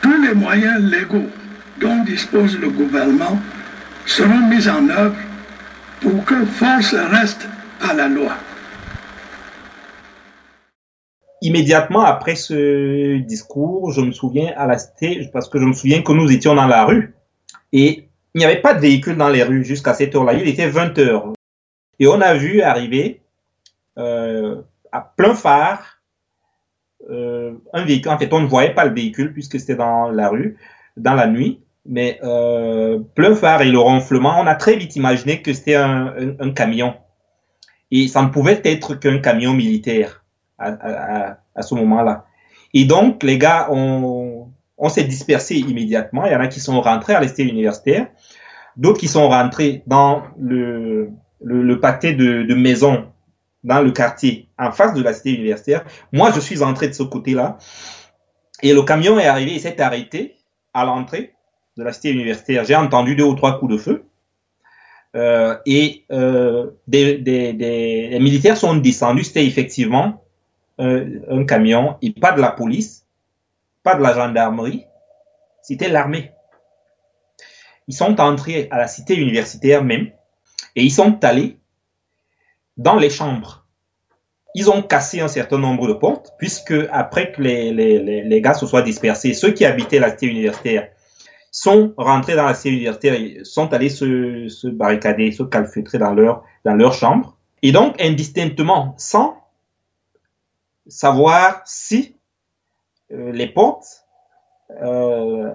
Tous 0.00 0.22
les 0.22 0.34
moyens 0.34 0.80
légaux 0.80 1.28
dont 1.80 2.04
dispose 2.04 2.58
le 2.58 2.70
gouvernement 2.70 3.38
seront 4.06 4.48
mis 4.48 4.68
en 4.68 4.88
œuvre 4.88 5.16
pour 6.00 6.24
que 6.24 6.44
force 6.44 6.94
reste 6.94 7.48
à 7.80 7.94
la 7.94 8.08
loi. 8.08 8.32
Immédiatement 11.40 12.04
après 12.04 12.36
ce 12.36 13.18
discours, 13.18 13.92
je 13.92 14.00
me 14.00 14.12
souviens 14.12 14.52
à 14.56 14.66
la 14.66 14.78
cité, 14.78 15.28
parce 15.32 15.48
que 15.48 15.58
je 15.58 15.64
me 15.64 15.72
souviens 15.72 16.02
que 16.02 16.12
nous 16.12 16.30
étions 16.30 16.54
dans 16.54 16.66
la 16.68 16.84
rue 16.84 17.14
et 17.72 18.08
il 18.34 18.38
n'y 18.38 18.44
avait 18.44 18.60
pas 18.60 18.74
de 18.74 18.80
véhicule 18.80 19.16
dans 19.16 19.28
les 19.28 19.42
rues 19.42 19.64
jusqu'à 19.64 19.92
cette 19.92 20.14
heure-là. 20.14 20.34
Il 20.34 20.48
était 20.48 20.68
20 20.68 20.98
heures. 20.98 21.32
Et 21.98 22.06
on 22.06 22.20
a 22.20 22.34
vu 22.34 22.62
arriver 22.62 23.22
euh, 23.98 24.62
à 24.90 25.00
plein 25.00 25.34
phare 25.34 25.98
euh, 27.10 27.54
un 27.72 27.84
véhicule. 27.84 28.12
En 28.12 28.18
fait, 28.18 28.32
on 28.32 28.40
ne 28.40 28.46
voyait 28.46 28.74
pas 28.74 28.84
le 28.84 28.94
véhicule 28.94 29.32
puisque 29.32 29.58
c'était 29.60 29.76
dans 29.76 30.10
la 30.10 30.28
rue, 30.28 30.56
dans 30.96 31.14
la 31.14 31.26
nuit 31.26 31.62
mais 31.84 32.20
euh, 32.22 33.00
plein 33.14 33.34
phare 33.34 33.62
et 33.62 33.70
le 33.70 33.78
ronflement, 33.78 34.40
on 34.40 34.46
a 34.46 34.54
très 34.54 34.76
vite 34.76 34.96
imaginé 34.96 35.42
que 35.42 35.52
c'était 35.52 35.74
un, 35.74 36.14
un, 36.38 36.50
camion. 36.52 36.94
Et 37.90 38.08
ça 38.08 38.22
ne 38.22 38.28
pouvait 38.28 38.60
être 38.64 38.94
qu'un 38.94 39.18
camion 39.18 39.52
militaire 39.52 40.24
à, 40.58 40.68
à, 40.68 41.38
à 41.54 41.62
ce 41.62 41.74
moment-là. 41.74 42.26
Et 42.72 42.84
donc, 42.84 43.22
les 43.22 43.36
gars, 43.36 43.68
on, 43.70 44.48
on 44.78 44.88
s'est 44.88 45.04
dispersés 45.04 45.56
immédiatement. 45.56 46.24
Il 46.24 46.32
y 46.32 46.36
en 46.36 46.40
a 46.40 46.46
qui 46.46 46.60
sont 46.60 46.80
rentrés 46.80 47.14
à 47.14 47.20
l'Est 47.20 47.38
universitaire, 47.38 48.06
d'autres 48.76 49.00
qui 49.00 49.08
sont 49.08 49.28
rentrés 49.28 49.82
dans 49.86 50.22
le, 50.38 51.10
le, 51.44 51.62
le 51.62 51.80
pâté 51.80 52.12
de, 52.12 52.42
de 52.42 52.54
maisons 52.54 53.06
dans 53.64 53.80
le 53.80 53.92
quartier 53.92 54.48
en 54.58 54.72
face 54.72 54.94
de 54.94 55.02
la 55.02 55.12
cité 55.12 55.34
universitaire. 55.34 55.84
Moi, 56.12 56.30
je 56.34 56.40
suis 56.40 56.62
entré 56.62 56.88
de 56.88 56.92
ce 56.94 57.02
côté-là. 57.02 57.58
Et 58.62 58.72
le 58.72 58.82
camion 58.82 59.18
est 59.18 59.26
arrivé, 59.26 59.52
il 59.54 59.60
s'est 59.60 59.80
arrêté 59.80 60.36
à 60.74 60.84
l'entrée 60.84 61.34
de 61.76 61.82
la 61.82 61.92
cité 61.92 62.10
universitaire, 62.10 62.64
j'ai 62.64 62.76
entendu 62.76 63.16
deux 63.16 63.24
ou 63.24 63.34
trois 63.34 63.58
coups 63.58 63.72
de 63.72 63.78
feu. 63.78 64.04
Euh, 65.14 65.58
et 65.66 66.04
euh, 66.10 66.70
des, 66.86 67.18
des, 67.18 67.52
des, 67.52 68.18
militaires 68.18 68.56
sont 68.56 68.76
descendus. 68.76 69.24
C'était 69.24 69.44
effectivement 69.44 70.24
euh, 70.80 71.20
un 71.28 71.44
camion 71.44 71.96
et 72.00 72.12
pas 72.12 72.32
de 72.32 72.40
la 72.40 72.50
police, 72.50 73.06
pas 73.82 73.94
de 73.94 74.02
la 74.02 74.14
gendarmerie. 74.14 74.86
C'était 75.62 75.90
l'armée. 75.90 76.32
Ils 77.88 77.94
sont 77.94 78.20
entrés 78.20 78.68
à 78.70 78.78
la 78.78 78.86
cité 78.86 79.14
universitaire 79.16 79.84
même 79.84 80.10
et 80.76 80.82
ils 80.82 80.90
sont 80.90 81.22
allés 81.24 81.58
dans 82.76 82.96
les 82.96 83.10
chambres. 83.10 83.66
Ils 84.54 84.70
ont 84.70 84.82
cassé 84.82 85.20
un 85.20 85.28
certain 85.28 85.58
nombre 85.58 85.88
de 85.88 85.94
portes 85.94 86.34
puisque 86.38 86.74
après 86.90 87.32
que 87.32 87.40
les, 87.40 87.72
les, 87.72 88.22
les 88.22 88.40
gars 88.40 88.54
se 88.54 88.66
soient 88.66 88.82
dispersés, 88.82 89.34
ceux 89.34 89.52
qui 89.52 89.64
habitaient 89.64 89.98
la 89.98 90.10
cité 90.10 90.26
universitaire 90.26 90.88
sont 91.50 91.92
rentrés 91.96 92.34
dans 92.34 92.46
la 92.46 92.54
cité 92.54 92.70
universitaire, 92.70 93.18
sont 93.44 93.72
allés 93.72 93.90
se, 93.90 94.48
se 94.48 94.68
barricader, 94.68 95.32
se 95.32 95.42
calfeutrer 95.42 95.98
dans 95.98 96.12
leur, 96.14 96.44
dans 96.64 96.90
chambre. 96.90 97.36
Et 97.62 97.72
donc, 97.72 98.00
indistinctement, 98.00 98.94
sans 98.96 99.36
savoir 100.86 101.62
si 101.64 102.16
euh, 103.12 103.30
les 103.32 103.46
portes 103.46 104.06
euh, 104.82 105.52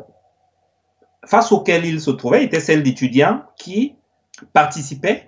face 1.25 1.51
auxquelles 1.51 1.85
ils 1.85 1.99
se 1.99 2.11
trouvaient 2.11 2.43
étaient 2.43 2.59
celles 2.59 2.83
d'étudiants 2.83 3.43
qui 3.57 3.95
participaient 4.53 5.27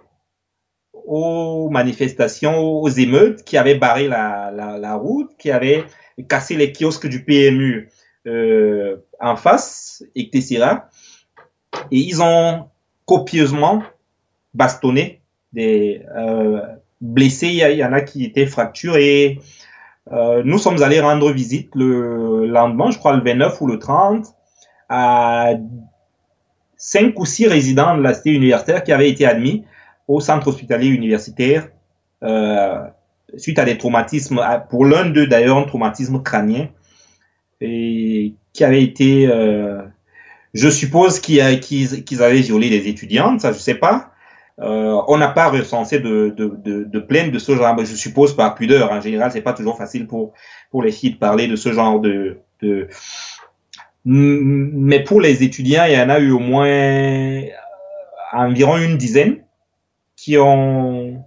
aux 0.93 1.69
manifestations, 1.69 2.59
aux 2.59 2.89
émeutes, 2.89 3.43
qui 3.43 3.57
avaient 3.57 3.77
barré 3.77 4.07
la, 4.07 4.95
route, 4.95 5.31
qui 5.37 5.51
avaient 5.51 5.85
cassé 6.27 6.55
les 6.55 6.71
kiosques 6.71 7.07
du 7.07 7.23
PMU 7.23 7.89
euh, 8.27 8.97
en 9.19 9.35
face, 9.35 10.03
etc. 10.15 10.65
Et 11.91 11.97
ils 11.97 12.21
ont 12.21 12.69
copieusement 13.05 13.83
bastonné 14.53 15.21
des 15.53 16.03
euh, 16.15 16.61
blessés. 17.01 17.47
Il 17.47 17.77
y, 17.77 17.83
en 17.83 17.93
a 17.93 18.01
qui 18.01 18.25
étaient 18.25 18.45
fracturés. 18.45 19.39
Euh, 20.11 20.41
nous 20.43 20.57
sommes 20.57 20.81
allés 20.81 20.99
rendre 20.99 21.31
visite 21.31 21.73
le 21.75 22.45
lendemain, 22.47 22.91
je 22.91 22.97
crois 22.97 23.15
le 23.15 23.23
29 23.23 23.61
ou 23.61 23.67
le 23.67 23.79
30, 23.79 24.25
à 24.89 25.53
cinq 26.79 27.19
ou 27.19 27.25
six 27.25 27.45
résidents 27.45 27.95
de 27.95 28.01
la 28.01 28.15
cité 28.15 28.31
universitaire 28.31 28.83
qui 28.83 28.91
avaient 28.91 29.09
été 29.09 29.27
admis 29.27 29.65
au 30.07 30.21
centre 30.21 30.47
hospitalier 30.47 30.87
universitaire 30.87 31.67
euh, 32.23 32.79
suite 33.37 33.59
à 33.59 33.65
des 33.65 33.77
traumatismes, 33.77 34.41
pour 34.71 34.85
l'un 34.85 35.07
d'eux 35.11 35.27
d'ailleurs 35.27 35.57
un 35.57 35.63
traumatisme 35.63 36.23
crânien 36.23 36.69
et 37.61 38.33
qui 38.53 38.63
avait 38.63 38.81
été, 38.81 39.27
euh, 39.27 39.81
je 40.55 40.69
suppose 40.69 41.19
qu'ils 41.19 41.41
avaient 42.23 42.41
violé 42.41 42.69
des 42.69 42.87
étudiantes, 42.87 43.41
ça 43.41 43.51
je 43.51 43.59
sais 43.59 43.75
pas. 43.75 44.11
Euh, 44.61 44.99
on 45.07 45.17
n'a 45.17 45.29
pas 45.29 45.49
recensé 45.49 45.99
de, 45.99 46.33
de, 46.35 46.51
de, 46.57 46.83
de 46.83 46.99
plaintes 46.99 47.31
de 47.31 47.39
ce 47.39 47.55
genre, 47.55 47.77
je 47.79 47.95
suppose 47.95 48.35
par 48.35 48.55
pudeur. 48.55 48.91
En 48.91 48.99
général, 48.99 49.31
c'est 49.31 49.41
pas 49.41 49.53
toujours 49.53 49.77
facile 49.77 50.05
pour 50.07 50.33
pour 50.71 50.83
les 50.83 50.91
filles 50.91 51.11
de 51.11 51.17
parler 51.17 51.47
de 51.47 51.55
ce 51.55 51.71
genre 51.71 51.99
de, 51.99 52.39
de... 52.61 52.87
Mais 54.11 55.03
pour 55.03 55.21
les 55.21 55.43
étudiants, 55.43 55.85
il 55.85 55.93
y 55.93 56.01
en 56.01 56.09
a 56.09 56.17
eu 56.17 56.31
au 56.31 56.39
moins 56.39 56.67
euh, 56.67 57.43
environ 58.33 58.77
une 58.77 58.97
dizaine 58.97 59.43
qui 60.15 60.35
ont 60.39 61.23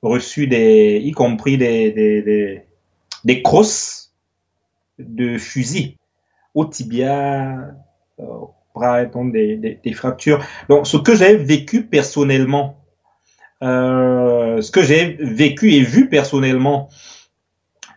reçu 0.00 0.46
des, 0.46 0.98
y 1.04 1.12
compris 1.12 1.58
des, 1.58 1.92
des, 1.92 2.22
des, 2.22 2.62
des 3.24 3.42
crosses 3.42 4.14
de 4.98 5.36
fusil 5.36 5.98
au 6.54 6.64
tibia, 6.64 7.74
euh, 8.18 8.22
au 8.22 8.54
bras, 8.74 9.04
des, 9.04 9.58
des, 9.58 9.78
des, 9.84 9.92
fractures. 9.92 10.42
Donc, 10.70 10.86
ce 10.86 10.96
que 10.96 11.14
j'ai 11.14 11.36
vécu 11.36 11.84
personnellement, 11.84 12.82
euh, 13.62 14.62
ce 14.62 14.70
que 14.70 14.82
j'ai 14.82 15.18
vécu 15.20 15.74
et 15.74 15.82
vu 15.82 16.08
personnellement, 16.08 16.88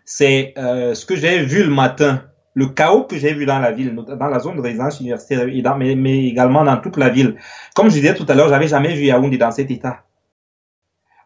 c'est 0.04 0.54
euh, 0.58 0.94
ce 0.94 1.06
que 1.06 1.16
j'ai 1.16 1.42
vu 1.42 1.64
le 1.64 1.70
matin 1.70 2.29
le 2.54 2.68
chaos 2.68 3.04
que 3.04 3.18
j'ai 3.18 3.34
vu 3.34 3.46
dans 3.46 3.60
la 3.60 3.72
ville, 3.72 3.96
dans 3.96 4.28
la 4.28 4.40
zone 4.40 4.58
de 4.58 4.62
résidence 4.62 5.00
universitaire, 5.00 5.46
mais, 5.78 6.26
également 6.26 6.64
dans 6.64 6.78
toute 6.78 6.98
la 6.98 7.10
ville. 7.10 7.38
Comme 7.76 7.90
je 7.90 7.96
disais 7.96 8.16
tout 8.16 8.26
à 8.28 8.36
l'heure, 8.36 8.50
j'avais 8.50 8.68
jamais 8.68 8.94
vu 8.94 9.06
Yaoundé 9.06 9.38
dans 9.38 9.52
cet 9.52 9.72
état. 9.72 10.04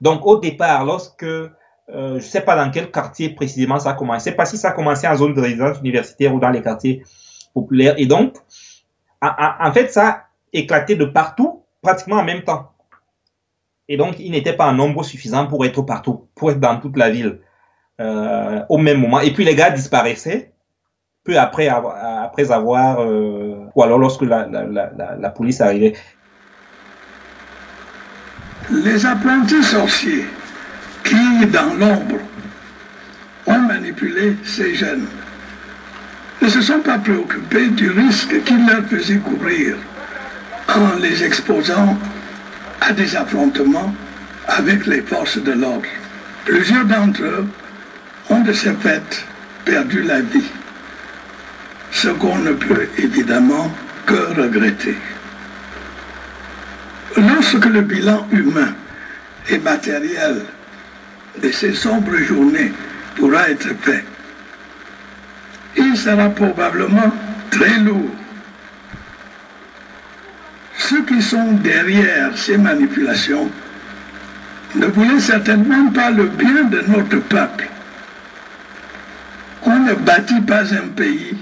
Donc 0.01 0.26
au 0.26 0.38
départ, 0.38 0.86
lorsque 0.86 1.24
euh, 1.24 1.49
je 1.89 2.13
ne 2.15 2.19
sais 2.19 2.41
pas 2.41 2.55
dans 2.55 2.69
quel 2.71 2.91
quartier 2.91 3.30
précisément 3.30 3.80
ça 3.80 3.91
a 3.91 3.93
commencé, 3.93 4.19
je 4.19 4.24
sais 4.32 4.36
pas 4.36 4.45
si 4.45 4.57
ça 4.57 4.69
a 4.69 4.71
commencé 4.71 5.07
en 5.07 5.15
zone 5.15 5.34
de 5.34 5.41
résidence 5.41 5.80
universitaire 5.80 6.34
ou 6.34 6.39
dans 6.39 6.49
les 6.49 6.61
quartiers 6.61 7.03
populaires. 7.53 7.95
Et 7.97 8.05
donc, 8.05 8.36
en, 9.21 9.71
fait, 9.71 9.91
ça 9.93 10.07
a 10.07 10.24
éclaté 10.51 10.95
de 10.95 11.05
partout, 11.05 11.63
pratiquement 11.82 12.17
en 12.17 12.24
même 12.24 12.43
temps. 12.43 12.71
Et 13.88 13.95
donc, 13.95 14.15
il 14.19 14.32
n'était 14.32 14.53
pas 14.53 14.67
en 14.67 14.74
nombre 14.74 15.03
suffisant 15.03 15.47
pour 15.47 15.65
être 15.65 15.82
partout, 15.82 16.28
pour 16.36 16.51
être 16.51 16.59
dans 16.59 16.80
toute 16.80 16.97
la 16.97 17.09
ville 17.09 17.39
euh, 18.01 18.63
au 18.69 18.78
même 18.78 18.99
moment. 18.99 19.19
Et 19.19 19.32
puis 19.32 19.45
les 19.45 19.55
gars 19.55 19.69
disparaissaient 19.69 20.52
peu 21.24 21.38
après 21.38 21.67
avoir, 21.69 22.24
après 22.24 22.51
avoir 22.51 23.01
euh, 23.01 23.55
ou 23.76 23.84
alors 23.84 23.97
lorsque 23.97 24.24
la, 24.24 24.45
la, 24.47 24.65
la, 24.65 25.15
la 25.19 25.30
police 25.30 25.61
arrivait. 25.61 25.93
Les 28.69 29.05
apprentis 29.05 29.63
sorciers 29.63 30.26
qui, 31.03 31.45
dans 31.47 31.74
l'ombre, 31.80 32.19
ont 33.47 33.59
manipulé 33.59 34.36
ces 34.43 34.76
jeunes 34.76 35.07
ne 36.41 36.47
se 36.49 36.61
sont 36.61 36.80
pas 36.80 36.97
préoccupés 36.97 37.69
du 37.69 37.89
risque 37.89 38.43
qu'ils 38.43 38.67
leur 38.67 38.84
faisaient 38.84 39.19
courir 39.19 39.78
en 40.67 40.99
les 40.99 41.24
exposant 41.24 41.97
à 42.82 42.91
des 42.91 43.15
affrontements 43.15 43.93
avec 44.47 44.86
les 44.86 45.01
forces 45.01 45.38
de 45.41 45.53
l'ordre. 45.53 45.88
Plusieurs 46.45 46.86
d'entre 46.86 47.24
eux 47.24 47.47
ont 48.30 48.41
de 48.41 48.51
ce 48.51 48.74
fait 48.74 49.26
perdu 49.63 50.03
la 50.03 50.19
vie 50.19 50.51
ce 51.93 52.09
qu'on 52.09 52.37
ne 52.39 52.53
peut 52.53 52.87
évidemment 52.97 53.71
que 54.05 54.41
regretter. 54.41 54.97
Lorsque 57.15 57.65
le 57.65 57.81
bilan 57.81 58.27
humain 58.31 58.73
et 59.49 59.59
matériel 59.59 60.41
de 61.41 61.51
ces 61.51 61.73
sombres 61.73 62.17
journées 62.17 62.73
pourra 63.15 63.49
être 63.49 63.69
fait, 63.81 64.03
il 65.77 65.95
sera 65.95 66.29
probablement 66.29 67.13
très 67.51 67.77
lourd. 67.79 68.09
Ceux 70.77 71.03
qui 71.05 71.21
sont 71.21 71.53
derrière 71.53 72.35
ces 72.37 72.57
manipulations 72.57 73.49
ne 74.75 74.87
voulaient 74.87 75.19
certainement 75.19 75.91
pas 75.91 76.09
le 76.09 76.25
bien 76.25 76.63
de 76.63 76.81
notre 76.87 77.19
peuple. 77.19 77.69
On 79.61 79.79
ne 79.79 79.93
bâtit 79.93 80.41
pas 80.41 80.73
un 80.73 80.87
pays 80.95 81.37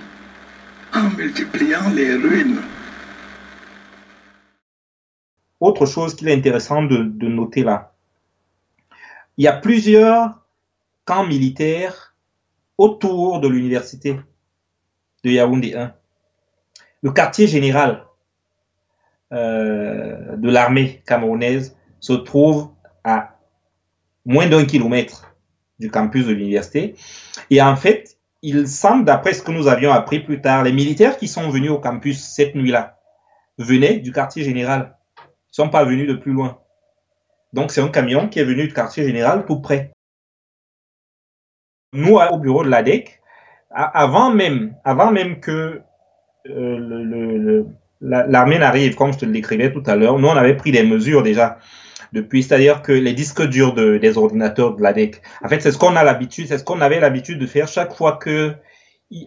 en 0.93 1.09
multipliant 1.15 1.89
les 1.89 2.15
ruines. 2.15 2.61
Autre 5.59 5.85
chose 5.85 6.15
qu'il 6.15 6.27
est 6.27 6.33
intéressant 6.33 6.83
de, 6.83 7.27
noter 7.27 7.63
là, 7.63 7.93
il 9.37 9.45
y 9.45 9.47
a 9.47 9.53
plusieurs 9.53 10.45
camps 11.05 11.25
militaires 11.25 12.15
autour 12.77 13.39
de 13.39 13.47
l'université 13.47 14.19
de 15.23 15.29
Yaoundé 15.29 15.75
1. 15.75 15.93
Le 17.03 17.11
quartier 17.11 17.47
général 17.47 18.05
euh, 19.31 20.35
de 20.35 20.49
l'armée 20.49 21.01
camerounaise 21.05 21.77
se 21.99 22.13
trouve 22.13 22.71
à 23.03 23.37
moins 24.25 24.47
d'un 24.47 24.65
kilomètre 24.65 25.33
du 25.79 25.89
campus 25.89 26.25
de 26.25 26.33
l'université. 26.33 26.95
Et 27.49 27.61
en 27.61 27.75
fait, 27.75 28.17
il 28.41 28.67
semble, 28.67 29.05
d'après 29.05 29.33
ce 29.33 29.43
que 29.43 29.51
nous 29.51 29.67
avions 29.67 29.91
appris 29.91 30.19
plus 30.19 30.41
tard, 30.41 30.63
les 30.63 30.71
militaires 30.71 31.17
qui 31.17 31.27
sont 31.27 31.49
venus 31.49 31.71
au 31.71 31.79
campus 31.79 32.23
cette 32.23 32.55
nuit-là 32.55 32.97
venaient 33.57 33.99
du 33.99 34.11
quartier 34.11 34.43
général. 34.43 34.97
Ils 35.17 35.55
sont 35.55 35.69
pas 35.69 35.83
venus 35.83 36.07
de 36.07 36.13
plus 36.13 36.31
loin. 36.31 36.59
Donc 37.53 37.71
c'est 37.71 37.81
un 37.81 37.89
camion 37.89 38.29
qui 38.29 38.39
est 38.39 38.45
venu 38.45 38.67
du 38.67 38.73
quartier 38.73 39.03
général 39.05 39.45
tout 39.45 39.59
près. 39.59 39.91
Nous, 41.93 42.15
au 42.15 42.37
bureau 42.37 42.63
de 42.63 42.69
l'ADEC, 42.69 43.21
avant 43.69 44.31
même, 44.31 44.75
avant 44.83 45.11
même 45.11 45.39
que 45.39 45.81
euh, 46.47 47.63
l'armée 48.01 48.59
n'arrive, 48.59 48.95
comme 48.95 49.13
je 49.13 49.19
te 49.19 49.25
le 49.25 49.31
décrivais 49.31 49.71
tout 49.71 49.83
à 49.85 49.95
l'heure, 49.95 50.17
nous 50.17 50.27
on 50.27 50.35
avait 50.35 50.55
pris 50.55 50.71
des 50.71 50.83
mesures 50.83 51.21
déjà 51.21 51.59
depuis, 52.13 52.43
c'est-à-dire 52.43 52.81
que 52.81 52.91
les 52.91 53.13
disques 53.13 53.43
durs 53.43 53.73
de, 53.73 53.97
des 53.97 54.17
ordinateurs 54.17 54.75
de 54.75 54.81
l'ADEC, 54.81 55.21
en 55.43 55.49
fait, 55.49 55.61
c'est 55.61 55.71
ce 55.71 55.77
qu'on 55.77 55.95
a 55.95 56.03
l'habitude, 56.03 56.47
c'est 56.47 56.57
ce 56.57 56.63
qu'on 56.63 56.81
avait 56.81 56.99
l'habitude 56.99 57.39
de 57.39 57.47
faire 57.47 57.67
chaque 57.67 57.93
fois 57.93 58.17
que 58.17 58.53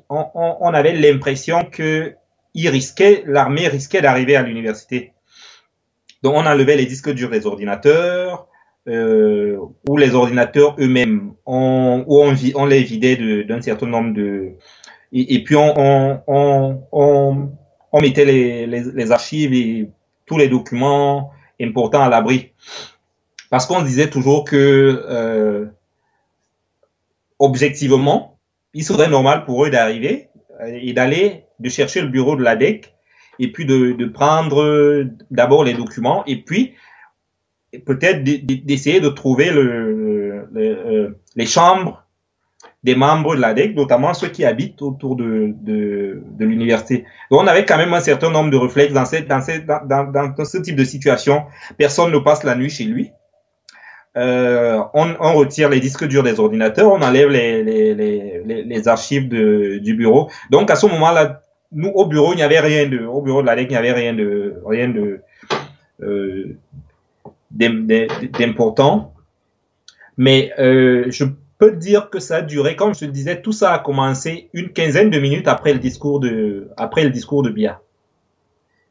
on, 0.08 0.26
on, 0.34 0.74
avait 0.74 0.94
l'impression 0.94 1.64
que 1.64 2.14
il 2.54 2.68
risquait, 2.68 3.22
l'armée 3.26 3.68
risquait 3.68 4.00
d'arriver 4.00 4.36
à 4.36 4.42
l'université. 4.42 5.12
Donc, 6.22 6.34
on 6.36 6.46
enlevait 6.46 6.76
les 6.76 6.86
disques 6.86 7.10
durs 7.10 7.30
des 7.30 7.46
ordinateurs, 7.46 8.48
euh, 8.88 9.58
ou 9.88 9.96
les 9.96 10.14
ordinateurs 10.14 10.76
eux-mêmes, 10.78 11.32
on, 11.46 12.04
on, 12.06 12.34
on 12.54 12.66
les 12.66 12.82
vidait 12.82 13.44
d'un 13.44 13.60
certain 13.60 13.86
nombre 13.86 14.14
de, 14.14 14.52
et, 15.12 15.42
puis 15.44 15.56
on, 15.56 15.72
on, 15.76 16.82
on, 16.92 17.48
on 17.92 18.00
mettait 18.00 18.24
les, 18.24 18.66
les, 18.66 18.82
les 18.92 19.12
archives 19.12 19.54
et 19.54 19.88
tous 20.26 20.38
les 20.38 20.48
documents 20.48 21.30
important 21.60 22.02
à 22.02 22.08
l'abri. 22.08 22.52
Parce 23.50 23.66
qu'on 23.66 23.82
disait 23.82 24.10
toujours 24.10 24.44
que, 24.44 25.04
euh, 25.08 25.66
objectivement, 27.38 28.38
il 28.72 28.84
serait 28.84 29.08
normal 29.08 29.44
pour 29.44 29.64
eux 29.64 29.70
d'arriver 29.70 30.28
et 30.66 30.92
d'aller, 30.92 31.44
de 31.60 31.68
chercher 31.68 32.00
le 32.00 32.08
bureau 32.08 32.36
de 32.36 32.42
la 32.42 32.56
DEC 32.56 32.92
et 33.38 33.52
puis 33.52 33.64
de, 33.64 33.92
de 33.92 34.06
prendre 34.06 35.04
d'abord 35.30 35.64
les 35.64 35.74
documents 35.74 36.24
et 36.26 36.42
puis 36.42 36.74
peut-être 37.84 38.22
d'essayer 38.22 39.00
de 39.00 39.08
trouver 39.08 39.50
le, 39.50 40.48
euh, 40.56 41.18
les 41.36 41.46
chambres 41.46 42.03
des 42.84 42.94
membres 42.94 43.34
de 43.34 43.40
l'ADEC, 43.40 43.74
notamment 43.74 44.12
ceux 44.12 44.28
qui 44.28 44.44
habitent 44.44 44.82
autour 44.82 45.16
de, 45.16 45.54
de, 45.62 46.22
de 46.38 46.44
l'université. 46.44 47.04
Donc 47.30 47.40
on 47.40 47.46
avait 47.46 47.64
quand 47.64 47.78
même 47.78 47.94
un 47.94 48.00
certain 48.00 48.30
nombre 48.30 48.50
de 48.50 48.58
réflexes 48.58 48.92
dans, 48.92 49.06
cette, 49.06 49.26
dans, 49.26 49.40
cette, 49.40 49.66
dans, 49.66 50.44
ce 50.44 50.58
type 50.58 50.76
de 50.76 50.84
situation. 50.84 51.44
Personne 51.78 52.12
ne 52.12 52.18
passe 52.18 52.44
la 52.44 52.54
nuit 52.54 52.68
chez 52.68 52.84
lui. 52.84 53.10
Euh, 54.16 54.80
on, 54.92 55.08
on, 55.18 55.32
retire 55.32 55.70
les 55.70 55.80
disques 55.80 56.06
durs 56.06 56.22
des 56.22 56.38
ordinateurs, 56.38 56.92
on 56.92 57.02
enlève 57.02 57.30
les, 57.30 57.64
les, 57.64 57.94
les, 57.94 58.62
les 58.62 58.88
archives 58.88 59.28
de, 59.28 59.78
du 59.78 59.94
bureau. 59.94 60.30
Donc 60.50 60.70
à 60.70 60.76
ce 60.76 60.86
moment-là, 60.86 61.42
nous 61.72 61.88
au 61.88 62.06
bureau, 62.06 62.32
il 62.32 62.36
n'y 62.36 62.42
avait 62.42 62.60
rien 62.60 62.86
de, 62.86 63.04
au 63.04 63.22
bureau 63.22 63.40
de 63.42 63.46
l'ADEC, 63.46 63.66
il 63.70 63.72
n'y 63.72 63.76
avait 63.78 63.92
rien 63.92 64.12
de, 64.12 64.60
rien 64.64 64.88
de 64.88 65.20
euh, 66.02 66.56
d'important. 67.50 69.14
Mais 70.16 70.52
euh, 70.60 71.06
je 71.08 71.24
peut 71.64 71.76
dire 71.76 72.10
que 72.10 72.20
ça 72.20 72.36
a 72.36 72.42
duré, 72.42 72.76
comme 72.76 72.94
je 72.94 73.00
te 73.00 73.04
disais, 73.06 73.40
tout 73.40 73.52
ça 73.52 73.72
a 73.72 73.78
commencé 73.78 74.50
une 74.52 74.70
quinzaine 74.70 75.10
de 75.10 75.18
minutes 75.18 75.48
après 75.48 75.72
le 75.72 75.78
discours 75.78 76.20
de, 76.20 76.68
après 76.76 77.04
le 77.04 77.10
discours 77.10 77.42
de 77.42 77.50
Bia. 77.50 77.80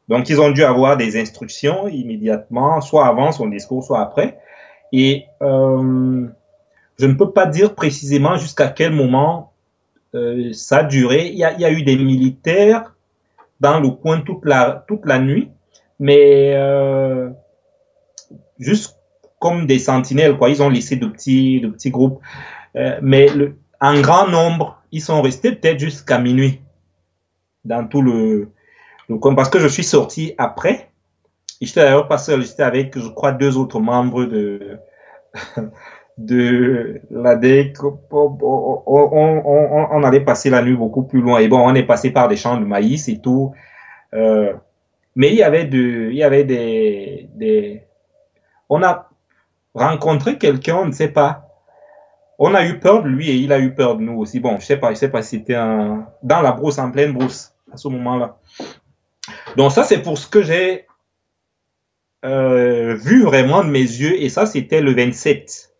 Donc, 0.08 0.28
ils 0.28 0.40
ont 0.40 0.50
dû 0.50 0.64
avoir 0.64 0.96
des 0.96 1.18
instructions 1.20 1.88
immédiatement, 1.88 2.80
soit 2.80 3.06
avant 3.06 3.32
son 3.32 3.46
discours, 3.46 3.84
soit 3.84 4.00
après. 4.00 4.38
Et 4.92 5.24
euh, 5.40 6.26
je 6.98 7.06
ne 7.06 7.14
peux 7.14 7.30
pas 7.30 7.46
dire 7.46 7.74
précisément 7.74 8.36
jusqu'à 8.36 8.68
quel 8.68 8.92
moment 8.92 9.52
euh, 10.14 10.52
ça 10.52 10.78
a 10.78 10.82
duré. 10.82 11.28
Il 11.28 11.38
y 11.38 11.44
a, 11.44 11.52
il 11.52 11.60
y 11.60 11.64
a, 11.64 11.70
eu 11.70 11.82
des 11.82 11.96
militaires 11.96 12.94
dans 13.60 13.80
le 13.80 13.90
coin 13.90 14.20
toute 14.20 14.44
la, 14.44 14.84
toute 14.88 15.06
la 15.06 15.18
nuit, 15.20 15.48
mais 15.98 16.54
euh, 16.54 17.30
juste 18.58 18.98
comme 19.38 19.66
des 19.66 19.78
sentinelles, 19.78 20.36
quoi. 20.36 20.48
Ils 20.48 20.62
ont 20.62 20.70
laissé 20.70 20.96
de 20.96 21.06
petits, 21.06 21.60
de 21.60 21.68
petits 21.68 21.90
groupes. 21.90 22.20
Euh, 22.76 22.98
mais 23.02 23.28
le, 23.28 23.56
en 23.80 24.00
grand 24.00 24.28
nombre, 24.28 24.82
ils 24.92 25.00
sont 25.00 25.22
restés 25.22 25.52
peut-être 25.52 25.78
jusqu'à 25.78 26.18
minuit 26.18 26.60
dans 27.64 27.86
tout 27.86 28.02
le, 28.02 28.50
le. 29.08 29.18
Parce 29.18 29.48
que 29.48 29.58
je 29.58 29.68
suis 29.68 29.84
sorti 29.84 30.34
après. 30.38 30.90
J'étais 31.60 31.80
d'ailleurs 31.80 32.08
pas 32.08 32.18
seul, 32.18 32.42
j'étais 32.42 32.62
avec, 32.62 32.98
je 32.98 33.08
crois, 33.08 33.32
deux 33.32 33.56
autres 33.56 33.80
membres 33.80 34.24
de, 34.24 34.78
de 36.18 37.00
l'ADEC. 37.10 37.82
On, 37.82 37.98
on, 38.10 38.82
on, 38.86 39.88
on, 39.90 40.02
allait 40.02 40.20
passer 40.20 40.50
la 40.50 40.62
nuit 40.62 40.76
beaucoup 40.76 41.04
plus 41.04 41.20
loin. 41.20 41.38
Et 41.38 41.48
bon, 41.48 41.60
on 41.60 41.74
est 41.74 41.84
passé 41.84 42.10
par 42.10 42.28
des 42.28 42.36
champs 42.36 42.58
de 42.58 42.64
maïs 42.64 43.08
et 43.08 43.18
tout. 43.18 43.54
Euh, 44.14 44.52
mais 45.16 45.28
il 45.28 45.36
y 45.36 45.42
avait 45.42 45.64
de, 45.64 46.10
il 46.10 46.16
y 46.16 46.22
avait 46.22 46.44
des, 46.44 47.28
des, 47.34 47.82
on 48.68 48.82
a 48.82 49.08
rencontrer 49.74 50.38
quelqu'un, 50.38 50.76
on 50.76 50.86
ne 50.86 50.92
sait 50.92 51.08
pas. 51.08 51.43
On 52.38 52.54
a 52.54 52.66
eu 52.66 52.78
peur 52.78 53.02
de 53.02 53.08
lui 53.08 53.30
et 53.30 53.34
il 53.34 53.52
a 53.52 53.60
eu 53.60 53.74
peur 53.74 53.96
de 53.96 54.02
nous 54.02 54.18
aussi. 54.18 54.40
Bon, 54.40 54.58
je 54.58 54.64
sais 54.64 54.76
pas, 54.76 54.90
je 54.90 54.98
sais 54.98 55.10
pas 55.10 55.22
si 55.22 55.38
c'était 55.38 55.54
un... 55.54 56.06
dans 56.22 56.40
la 56.40 56.52
brousse, 56.52 56.78
en 56.78 56.90
pleine 56.90 57.12
brousse, 57.12 57.52
à 57.72 57.76
ce 57.76 57.88
moment-là. 57.88 58.38
Donc 59.56 59.72
ça, 59.72 59.84
c'est 59.84 60.02
pour 60.02 60.18
ce 60.18 60.26
que 60.26 60.42
j'ai 60.42 60.86
euh, 62.24 62.94
vu 62.94 63.22
vraiment 63.22 63.62
de 63.62 63.70
mes 63.70 63.80
yeux 63.80 64.20
et 64.20 64.28
ça, 64.28 64.46
c'était 64.46 64.80
le 64.80 64.92
27. 64.92 65.73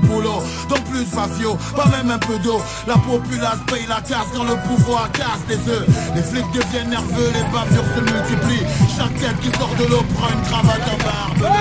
Boulot, 0.00 0.42
plus 0.90 1.04
fafio, 1.04 1.56
pas 1.76 1.86
même 1.86 2.10
un 2.10 2.18
peu 2.18 2.38
d'eau. 2.38 2.60
La 2.86 2.94
populace 2.94 3.58
paye 3.66 3.86
la 3.88 4.00
casse 4.00 4.28
quand 4.34 4.44
le 4.44 4.56
pouvoir 4.68 5.10
casse 5.12 5.44
des 5.48 5.68
œufs. 5.70 5.86
Les 6.14 6.22
flics 6.22 6.50
deviennent 6.52 6.90
nerveux, 6.90 7.30
les 7.34 7.44
bavures 7.52 7.84
se 7.94 8.00
multiplient. 8.00 8.66
Chaque 8.96 9.14
tête 9.18 9.40
qui 9.40 9.50
sort 9.58 9.74
de 9.78 9.84
l'eau 9.86 10.02
prend 10.14 10.28
une 10.32 10.42
cravate 10.42 10.82
en 10.88 10.98
barbe. 11.04 11.52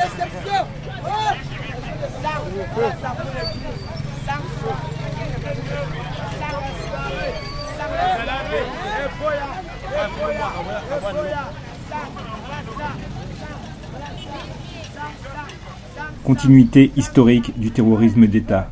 Déception 0.00 0.66
oh 1.04 1.40
Continuité 16.24 16.92
historique 16.96 17.58
du 17.58 17.70
terrorisme 17.70 18.26
d'État. 18.26 18.70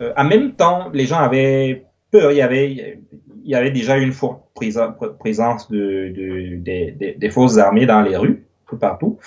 Euh, 0.00 0.12
en 0.16 0.24
même 0.24 0.52
temps, 0.52 0.90
les 0.92 1.06
gens 1.06 1.18
avaient 1.18 1.84
peur. 2.10 2.32
Il 2.32 2.38
y 2.38 3.54
avait, 3.54 3.70
déjà 3.70 3.98
une 3.98 4.12
forte 4.12 4.42
présence 5.18 5.70
de, 5.70 6.58
des 6.62 7.30
forces 7.30 7.58
armées 7.58 7.86
dans 7.86 8.02
les 8.02 8.16
rues, 8.16 8.44
tout 8.68 8.78
partout. 8.78 9.18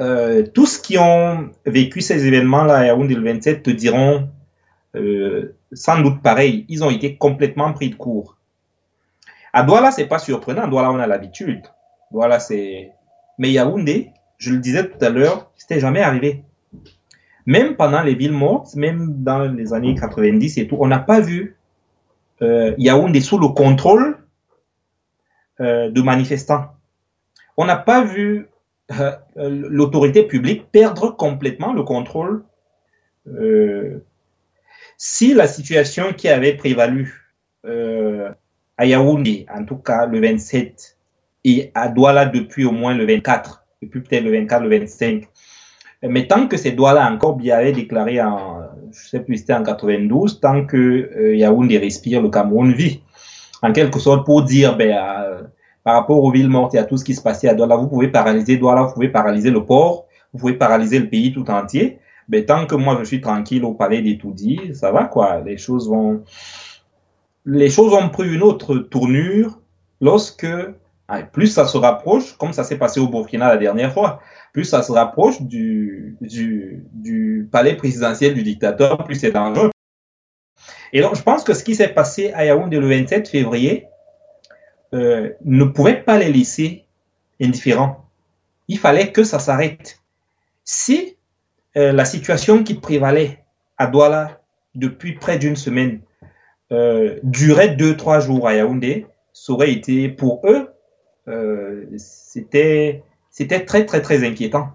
Euh, 0.00 0.44
tous 0.46 0.78
qui 0.78 0.98
ont 0.98 1.50
vécu 1.64 2.00
ces 2.00 2.26
événements-là 2.26 2.74
à 2.74 2.86
Yaoundé 2.86 3.14
le 3.14 3.22
27 3.22 3.62
te 3.62 3.70
diront 3.70 4.28
euh, 4.96 5.54
sans 5.72 6.00
doute 6.00 6.22
pareil. 6.22 6.64
Ils 6.68 6.82
ont 6.82 6.90
été 6.90 7.16
complètement 7.16 7.72
pris 7.72 7.90
de 7.90 7.94
court. 7.94 8.36
À 9.52 9.62
Douala, 9.62 9.90
c'est 9.90 10.06
pas 10.06 10.18
surprenant. 10.18 10.62
À 10.62 10.66
Douala, 10.66 10.90
on 10.90 10.98
a 10.98 11.06
l'habitude. 11.06 11.62
Douala, 12.10 12.40
c'est. 12.40 12.92
Mais 13.38 13.50
Yaoundé, 13.52 14.10
je 14.42 14.50
le 14.50 14.58
disais 14.58 14.88
tout 14.88 15.02
à 15.04 15.08
l'heure, 15.08 15.52
c'était 15.56 15.78
jamais 15.78 16.00
arrivé. 16.00 16.42
Même 17.46 17.76
pendant 17.76 18.02
les 18.02 18.16
villes 18.16 18.32
mortes, 18.32 18.74
même 18.74 19.22
dans 19.22 19.44
les 19.44 19.72
années 19.72 19.94
90 19.94 20.58
et 20.58 20.66
tout, 20.66 20.76
on 20.80 20.88
n'a 20.88 20.98
pas 20.98 21.20
vu 21.20 21.56
euh, 22.42 22.74
Yaoundé 22.76 23.20
sous 23.20 23.38
le 23.38 23.48
contrôle 23.48 24.18
euh, 25.60 25.90
de 25.90 26.02
manifestants. 26.02 26.72
On 27.56 27.66
n'a 27.66 27.76
pas 27.76 28.02
vu 28.02 28.48
euh, 28.90 29.12
l'autorité 29.36 30.24
publique 30.24 30.72
perdre 30.72 31.10
complètement 31.10 31.72
le 31.72 31.84
contrôle. 31.84 32.44
Si 34.96 35.34
la 35.34 35.46
situation 35.46 36.12
qui 36.12 36.28
avait 36.28 36.54
prévalu 36.54 37.32
à 37.64 38.86
Yaoundé, 38.86 39.46
en 39.54 39.64
tout 39.64 39.76
cas 39.76 40.06
le 40.06 40.20
27, 40.20 40.98
et 41.44 41.70
à 41.74 41.88
Douala 41.88 42.26
depuis 42.26 42.64
au 42.64 42.72
moins 42.72 42.94
le 42.94 43.06
24, 43.06 43.61
depuis 43.82 44.00
peut-être 44.00 44.24
le 44.24 44.30
24, 44.30 44.62
le 44.62 44.78
25, 44.78 45.24
mais 46.04 46.26
tant 46.26 46.48
que 46.48 46.56
ces 46.56 46.72
Douala 46.72 47.10
encore 47.10 47.36
bien 47.36 47.56
avait 47.56 47.72
déclaré 47.72 48.20
en, 48.20 48.62
je 48.92 49.08
sais 49.08 49.20
plus, 49.20 49.38
c'était 49.38 49.54
en 49.54 49.62
92, 49.62 50.40
tant 50.40 50.64
que 50.64 50.76
euh, 50.76 51.36
Yaoundé 51.36 51.78
respire, 51.78 52.22
le 52.22 52.28
Cameroun 52.28 52.72
vit. 52.72 53.02
En 53.62 53.72
quelque 53.72 54.00
sorte, 54.00 54.26
pour 54.26 54.42
dire, 54.42 54.76
ben, 54.76 55.48
par 55.84 55.94
rapport 55.94 56.22
aux 56.22 56.30
villes 56.30 56.48
mortes 56.48 56.74
et 56.74 56.78
à 56.78 56.84
tout 56.84 56.96
ce 56.96 57.04
qui 57.04 57.14
se 57.14 57.22
passait 57.22 57.48
à 57.48 57.54
Douala, 57.54 57.76
vous 57.76 57.88
pouvez 57.88 58.08
paralyser 58.08 58.56
Douala, 58.56 58.82
vous 58.82 58.94
pouvez 58.94 59.08
paralyser 59.08 59.50
le 59.50 59.64
port, 59.64 60.06
vous 60.32 60.38
pouvez 60.38 60.54
paralyser 60.54 60.98
le 60.98 61.08
pays 61.08 61.32
tout 61.32 61.48
entier. 61.50 61.98
Mais 62.28 62.44
tant 62.44 62.66
que 62.66 62.74
moi 62.74 62.96
je 62.98 63.04
suis 63.04 63.20
tranquille 63.20 63.64
au 63.64 63.74
palais 63.74 64.00
des 64.00 64.16
tout 64.16 64.32
dit, 64.32 64.60
ça 64.74 64.92
va 64.92 65.04
quoi. 65.04 65.40
Les 65.40 65.58
choses 65.58 65.88
vont, 65.88 66.22
les 67.44 67.68
choses 67.68 67.92
ont 67.92 68.08
pris 68.08 68.32
une 68.32 68.42
autre 68.42 68.76
tournure 68.76 69.58
lorsque, 70.00 70.46
plus 71.32 71.48
ça 71.48 71.66
se 71.66 71.76
rapproche, 71.76 72.36
comme 72.38 72.52
ça 72.52 72.64
s'est 72.64 72.78
passé 72.78 73.00
au 73.00 73.08
Burkina 73.08 73.48
la 73.48 73.58
dernière 73.58 73.92
fois, 73.92 74.20
plus 74.52 74.64
ça 74.64 74.82
se 74.82 74.92
rapproche 74.92 75.42
du 75.42 76.16
palais 77.50 77.76
présidentiel 77.76 78.34
du 78.34 78.42
dictateur, 78.42 79.04
plus 79.04 79.16
c'est 79.16 79.30
dangereux. 79.30 79.70
Et 80.92 81.00
donc, 81.00 81.16
je 81.16 81.22
pense 81.22 81.42
que 81.42 81.54
ce 81.54 81.64
qui 81.64 81.74
s'est 81.74 81.88
passé 81.88 82.32
à 82.34 82.44
Yaoundé 82.44 82.78
le 82.78 82.86
27 82.86 83.28
février 83.28 83.86
euh, 84.94 85.30
ne 85.44 85.64
pouvait 85.64 86.02
pas 86.02 86.18
les 86.18 86.30
laisser 86.30 86.84
indifférents. 87.40 88.04
Il 88.68 88.78
fallait 88.78 89.10
que 89.10 89.24
ça 89.24 89.38
s'arrête. 89.38 90.00
Si 90.64 91.16
euh, 91.76 91.92
la 91.92 92.04
situation 92.04 92.62
qui 92.62 92.74
prévalait 92.74 93.42
à 93.78 93.86
Douala 93.86 94.40
depuis 94.74 95.14
près 95.14 95.38
d'une 95.38 95.56
semaine 95.56 96.00
euh, 96.72 97.18
durait 97.22 97.74
deux, 97.74 97.96
trois 97.96 98.20
jours 98.20 98.46
à 98.46 98.54
Yaoundé, 98.54 99.06
ça 99.32 99.54
aurait 99.54 99.72
été 99.72 100.08
pour 100.10 100.42
eux, 100.44 100.68
euh, 101.28 101.84
c'était, 101.96 103.02
très, 103.66 103.86
très, 103.86 104.00
très 104.00 104.26
inquiétant. 104.26 104.70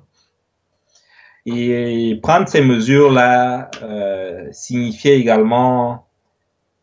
Et 1.46 2.20
prendre 2.22 2.48
ces 2.48 2.62
mesures-là 2.62 3.72
euh, 3.82 4.50
signifiait 4.52 5.18
également 5.18 6.06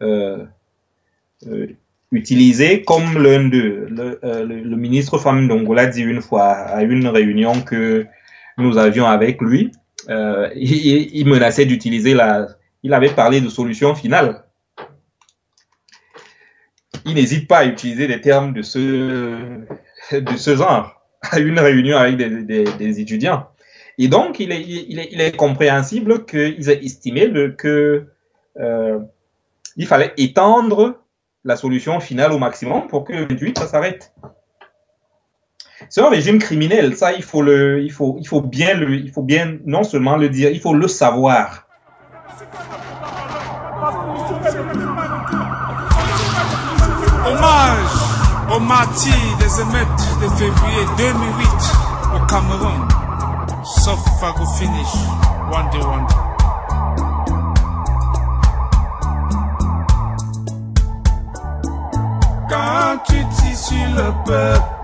euh, 0.03 0.47
utiliser, 2.11 2.83
comme 2.83 3.23
l'un 3.23 3.49
d'eux, 3.49 3.87
le, 3.91 4.77
ministre 4.77 5.19
Femme 5.19 5.49
Dongola 5.49 5.87
dit 5.87 6.03
une 6.03 6.23
fois 6.23 6.47
à 6.53 6.83
une 6.83 7.07
réunion 7.09 7.61
que 7.61 8.07
nous 8.57 8.79
avions 8.79 9.07
avec 9.07 9.43
lui, 9.43 9.71
il, 10.09 11.11
il, 11.15 11.27
menaçait 11.27 11.67
d'utiliser 11.67 12.15
la. 12.15 12.49
Il 12.83 12.95
avait 12.95 13.11
parlé 13.11 13.41
de 13.43 13.49
solution 13.49 13.95
finale. 13.95 14.44
Il 17.05 17.15
n'hésite 17.15 17.49
pas 17.49 17.59
à 17.59 17.65
utiliser 17.65 18.07
des 18.07 18.21
termes 18.21 18.53
de 18.53 18.63
ce, 18.63 18.79
de 20.13 20.37
ce 20.37 20.57
genre 20.57 21.03
à 21.23 21.39
une 21.39 21.59
réunion 21.59 21.97
avec 21.97 22.17
des, 22.17 22.65
des, 22.65 23.01
étudiants. 23.01 23.49
Et 23.99 24.09
donc, 24.09 24.41
il 24.41 24.53
est, 24.53 24.63
il 24.63 24.99
est, 24.99 25.09
il 25.13 25.21
est 25.21 25.37
compréhensible 25.37 26.25
qu'ils 26.25 26.69
aient 26.69 26.85
estimé 26.85 27.27
le, 27.27 27.51
que 27.51 28.07
euh, 28.59 28.99
il 29.77 29.87
fallait 29.87 30.13
étendre 30.17 31.01
la 31.45 31.57
solution 31.57 32.01
finale 32.01 32.33
au 32.33 32.39
maximum 32.39 32.87
pour 32.89 33.05
que 33.05 33.13
le 33.13 33.27
28 33.27 33.59
ça 33.59 33.67
s'arrête. 33.67 34.13
C'est 35.91 36.01
un 36.01 36.09
régime 36.09 36.39
criminel, 36.39 36.97
ça 36.97 37.13
il 37.13 37.23
faut 37.23 37.43
le, 37.43 37.83
il 37.83 37.93
faut, 37.93 38.17
il 38.19 38.27
faut 38.27 38.41
bien 38.41 38.75
le, 38.75 38.95
il 38.95 39.11
faut 39.11 39.23
bien 39.23 39.59
non 39.67 39.85
seulement 39.85 40.17
le 40.17 40.29
dire, 40.29 40.51
il 40.51 40.61
faut 40.61 40.75
le 40.75 40.89
savoir. 40.89 41.67
Hommage 47.45 48.57
aux 48.57 48.61
martyrs 48.61 49.37
des 49.39 49.61
émeutes 49.61 50.21
de 50.23 50.29
février 50.29 50.87
2008 50.97 51.49
au 52.15 52.27
Cameroun, 52.27 52.89
sauf 53.65 54.01
Fago 54.19 54.47
Finish, 54.57 54.95
Wande 55.53 55.75
Wande. 55.85 56.11
Quand 62.49 62.99
tu 63.07 63.27
tissus 63.37 63.89
le 63.95 64.13
peuple, 64.25 64.84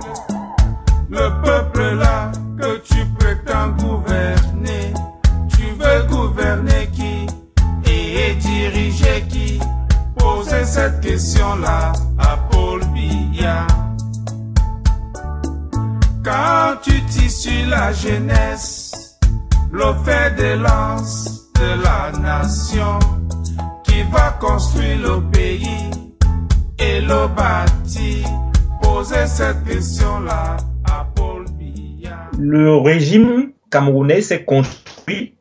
régime 32.92 33.52
camerounais 33.70 34.20
s'est 34.20 34.44
construit, 34.44 35.34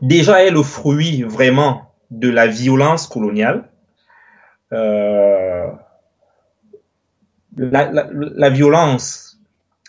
déjà 0.00 0.42
est 0.44 0.50
le 0.50 0.62
fruit 0.62 1.22
vraiment 1.22 1.92
de 2.10 2.30
la 2.30 2.46
violence 2.46 3.06
coloniale. 3.06 3.68
Euh, 4.72 5.68
la, 7.56 8.50
violence 8.50 9.38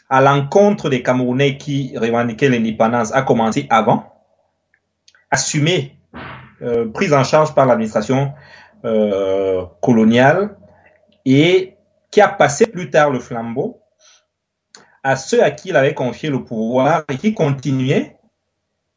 à 0.10 0.22
l'encontre 0.22 0.90
des 0.90 1.02
Camerounais 1.02 1.58
qui 1.58 1.98
revendiquaient 1.98 2.50
l'indépendance 2.50 3.14
a 3.14 3.24
commencé 3.24 3.68
avant, 3.70 4.14
assumée, 5.32 5.98
euh, 6.62 6.90
prise 6.90 7.14
en 7.14 7.24
charge 7.24 7.54
par 7.54 7.66
l'administration 7.66 8.34
euh, 8.86 9.66
coloniale 9.82 10.56
et 11.26 11.76
qui 12.12 12.22
a 12.22 12.30
passé 12.30 12.68
plus 12.68 12.90
tard 12.90 13.10
le 13.10 13.20
flambeau 13.20 13.82
à 15.08 15.16
ceux 15.16 15.42
à 15.42 15.52
qui 15.52 15.70
il 15.70 15.76
avait 15.78 15.94
confié 15.94 16.30
le 16.30 16.44
pouvoir 16.44 17.06
et 17.10 17.16
qui 17.16 17.34
continuaient 17.34 18.18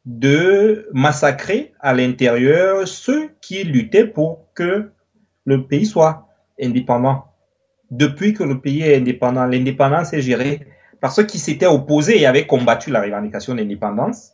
de 0.03 0.89
massacrer 0.91 1.71
à 1.79 1.93
l'intérieur 1.93 2.85
ceux 2.85 3.29
qui 3.39 3.63
luttaient 3.63 4.05
pour 4.05 4.51
que 4.53 4.91
le 5.45 5.67
pays 5.67 5.85
soit 5.85 6.27
indépendant. 6.61 7.27
Depuis 7.91 8.33
que 8.33 8.43
le 8.43 8.59
pays 8.59 8.81
est 8.81 8.97
indépendant, 8.97 9.45
l'indépendance 9.45 10.11
est 10.11 10.21
gérée 10.21 10.67
par 10.99 11.13
ceux 11.13 11.23
qui 11.23 11.39
s'étaient 11.39 11.65
opposés 11.65 12.19
et 12.19 12.25
avaient 12.25 12.45
combattu 12.45 12.91
la 12.91 13.01
revendication 13.01 13.55
d'indépendance. 13.55 14.33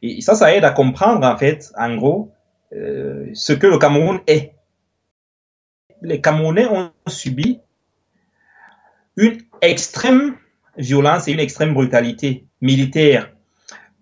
Et 0.00 0.22
ça, 0.22 0.34
ça 0.34 0.56
aide 0.56 0.64
à 0.64 0.70
comprendre, 0.70 1.26
en 1.26 1.36
fait, 1.36 1.70
en 1.76 1.96
gros, 1.96 2.32
euh, 2.72 3.26
ce 3.34 3.52
que 3.52 3.66
le 3.66 3.76
Cameroun 3.76 4.20
est. 4.26 4.54
Les 6.00 6.22
Camerounais 6.22 6.64
ont 6.64 6.92
subi 7.06 7.60
une 9.18 9.36
extrême 9.60 10.34
violence 10.80 11.28
et 11.28 11.32
une 11.32 11.40
extrême 11.40 11.74
brutalité 11.74 12.46
militaire 12.60 13.30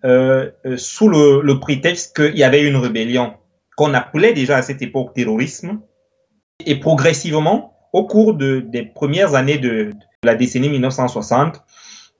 euh, 0.04 0.50
euh, 0.64 0.76
sous 0.76 1.08
le, 1.08 1.58
prétexte 1.58 2.16
qu'il 2.16 2.36
y 2.36 2.44
avait 2.44 2.62
une 2.62 2.76
rébellion 2.76 3.34
qu'on 3.76 3.94
appelait 3.94 4.32
déjà 4.32 4.56
à 4.56 4.62
cette 4.62 4.82
époque 4.82 5.12
terrorisme. 5.14 5.80
Et 6.66 6.78
progressivement, 6.78 7.76
au 7.92 8.06
cours 8.06 8.34
de, 8.34 8.60
des 8.60 8.82
premières 8.82 9.34
années 9.34 9.58
de, 9.58 9.90
la 10.24 10.34
décennie 10.34 10.68
1960, 10.68 11.62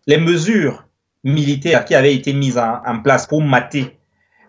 les 0.06 0.18
mesures 0.18 0.86
militaires 1.24 1.84
qui 1.84 1.94
avaient 1.94 2.14
été 2.14 2.32
mises 2.32 2.58
en, 2.58 3.00
place 3.02 3.26
pour 3.26 3.42
mater, 3.42 3.98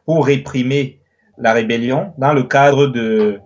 pour 0.05 0.26
réprimer 0.26 1.01
la 1.38 1.53
rébellion 1.53 2.14
dans 2.18 2.34
le 2.34 2.43
cadre 2.43 2.88
de 2.88 3.39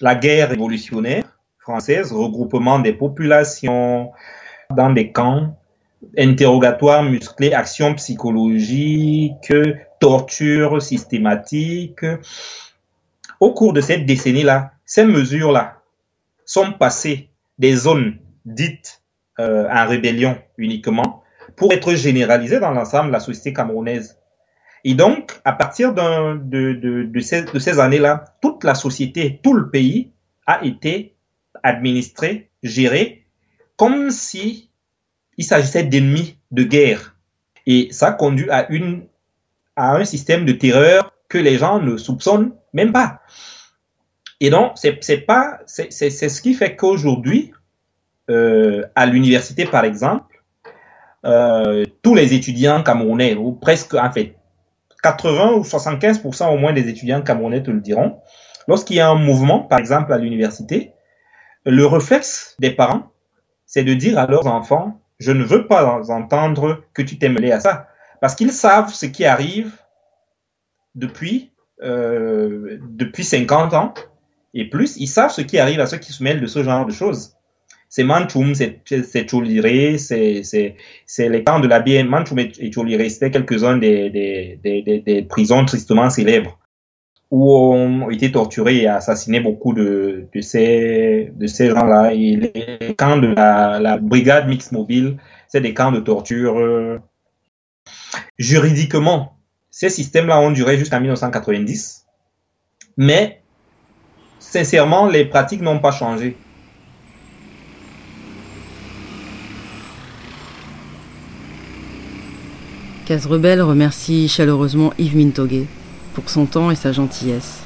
la 0.00 0.14
guerre 0.14 0.50
révolutionnaire 0.50 1.38
française, 1.58 2.12
regroupement 2.12 2.78
des 2.78 2.94
populations 2.94 4.12
dans 4.74 4.90
des 4.90 5.12
camps, 5.12 5.56
interrogatoire 6.16 7.02
musclé, 7.02 7.52
action 7.52 7.94
psychologique, 7.94 9.52
torture 10.00 10.82
systématique. 10.82 12.04
Au 13.40 13.52
cours 13.52 13.72
de 13.72 13.80
cette 13.80 14.04
décennie-là, 14.04 14.72
ces 14.84 15.04
mesures-là 15.04 15.80
sont 16.44 16.72
passées 16.72 17.30
des 17.58 17.74
zones 17.74 18.18
dites 18.44 19.02
euh, 19.40 19.68
en 19.70 19.86
rébellion 19.86 20.38
uniquement 20.56 21.22
pour 21.56 21.72
être 21.72 21.94
généralisées 21.94 22.60
dans 22.60 22.70
l'ensemble 22.70 23.08
de 23.08 23.12
la 23.12 23.20
société 23.20 23.52
camerounaise. 23.52 24.18
Et 24.84 24.94
donc, 24.94 25.40
à 25.44 25.52
partir 25.52 25.92
de 25.92 27.18
ces 27.58 27.80
années-là, 27.80 28.24
toute 28.40 28.64
la 28.64 28.74
société, 28.74 29.40
tout 29.42 29.54
le 29.54 29.70
pays 29.70 30.12
a 30.46 30.64
été 30.64 31.16
administré, 31.62 32.50
géré, 32.62 33.27
comme 33.78 34.10
si 34.10 34.70
il 35.38 35.44
s'agissait 35.44 35.84
d'ennemis 35.84 36.36
de 36.50 36.64
guerre. 36.64 37.14
Et 37.64 37.88
ça 37.92 38.12
conduit 38.12 38.50
à, 38.50 38.70
une, 38.70 39.06
à 39.76 39.94
un 39.96 40.04
système 40.04 40.44
de 40.44 40.52
terreur 40.52 41.14
que 41.28 41.38
les 41.38 41.56
gens 41.56 41.80
ne 41.80 41.96
soupçonnent 41.96 42.52
même 42.74 42.92
pas. 42.92 43.22
Et 44.40 44.50
donc, 44.50 44.72
c'est 44.76 45.18
pas, 45.18 45.60
c'est 45.66 45.90
ce 45.90 46.42
qui 46.42 46.54
fait 46.54 46.76
qu'aujourd'hui, 46.76 47.52
euh, 48.30 48.84
à 48.94 49.06
l'université 49.06 49.64
par 49.64 49.84
exemple, 49.84 50.42
euh, 51.24 51.84
tous 52.02 52.14
les 52.14 52.34
étudiants 52.34 52.82
camerounais, 52.82 53.34
ou 53.34 53.52
presque 53.52 53.94
en 53.94 54.10
fait 54.12 54.36
80 55.02 55.52
ou 55.52 55.62
75% 55.62 56.52
au 56.52 56.56
moins 56.56 56.72
des 56.72 56.88
étudiants 56.88 57.22
camerounais 57.22 57.62
te 57.62 57.70
le 57.70 57.80
diront, 57.80 58.20
lorsqu'il 58.66 58.96
y 58.96 59.00
a 59.00 59.08
un 59.08 59.16
mouvement, 59.16 59.60
par 59.60 59.78
exemple 59.78 60.12
à 60.12 60.18
l'université, 60.18 60.92
le 61.64 61.86
réflexe 61.86 62.56
des 62.58 62.70
parents, 62.70 63.10
c'est 63.68 63.84
de 63.84 63.94
dire 63.94 64.18
à 64.18 64.26
leurs 64.26 64.46
enfants, 64.48 64.98
je 65.20 65.30
ne 65.30 65.44
veux 65.44 65.66
pas 65.66 66.00
entendre 66.10 66.82
que 66.94 67.02
tu 67.02 67.18
t'es 67.18 67.28
mêlé 67.28 67.52
à 67.52 67.60
ça. 67.60 67.88
Parce 68.20 68.34
qu'ils 68.34 68.50
savent 68.50 68.92
ce 68.92 69.06
qui 69.06 69.24
arrive 69.24 69.72
depuis, 70.94 71.52
euh, 71.82 72.78
depuis 72.88 73.24
50 73.24 73.74
ans 73.74 73.94
et 74.54 74.68
plus. 74.68 74.96
Ils 74.96 75.06
savent 75.06 75.30
ce 75.30 75.42
qui 75.42 75.58
arrive 75.58 75.80
à 75.80 75.86
ceux 75.86 75.98
qui 75.98 76.12
se 76.12 76.24
mêlent 76.24 76.40
de 76.40 76.46
ce 76.46 76.64
genre 76.64 76.86
de 76.86 76.92
choses. 76.92 77.34
C'est 77.90 78.04
Manchoum, 78.04 78.54
c'est 78.54 79.26
Choliré, 79.26 79.98
c'est 79.98 80.42
les 81.18 81.44
camps 81.44 81.60
de 81.60 81.68
la 81.68 81.80
BM. 81.80 82.08
Manchoum 82.08 82.38
et 82.38 82.70
Choliré, 82.70 83.10
c'était 83.10 83.30
quelques-uns 83.30 83.76
des, 83.76 85.26
prisons 85.28 85.64
tristement 85.66 86.08
célèbres 86.08 86.58
où 87.30 87.52
ont 87.52 88.08
été 88.10 88.32
torturés 88.32 88.78
et 88.78 88.88
assassinés 88.88 89.40
beaucoup 89.40 89.74
de, 89.74 90.28
ces, 90.40 91.30
gens-là. 91.36 92.12
Et 92.14 92.36
les 92.36 92.94
camps 92.94 93.18
de 93.18 93.28
la, 93.28 93.98
brigade 93.98 94.48
mixte 94.48 94.72
mobile, 94.72 95.18
c'est 95.46 95.60
des 95.60 95.74
camps 95.74 95.92
de 95.92 96.00
torture. 96.00 96.58
Euh, 96.58 96.98
juridiquement, 98.38 99.36
ces 99.70 99.90
systèmes-là 99.90 100.40
ont 100.40 100.50
duré 100.50 100.78
jusqu'en 100.78 101.00
1990, 101.00 102.06
mais 102.96 103.42
sincèrement, 104.38 105.06
les 105.06 105.24
pratiques 105.24 105.60
n'ont 105.60 105.80
pas 105.80 105.92
changé. 105.92 106.36
Case 113.06 113.26
Rebelle 113.26 113.62
remercie 113.62 114.28
chaleureusement 114.28 114.92
Yves 114.98 115.16
Mintoguet 115.16 115.66
pour 116.18 116.30
son 116.30 116.46
temps 116.46 116.72
et 116.72 116.74
sa 116.74 116.90
gentillesse. 116.90 117.60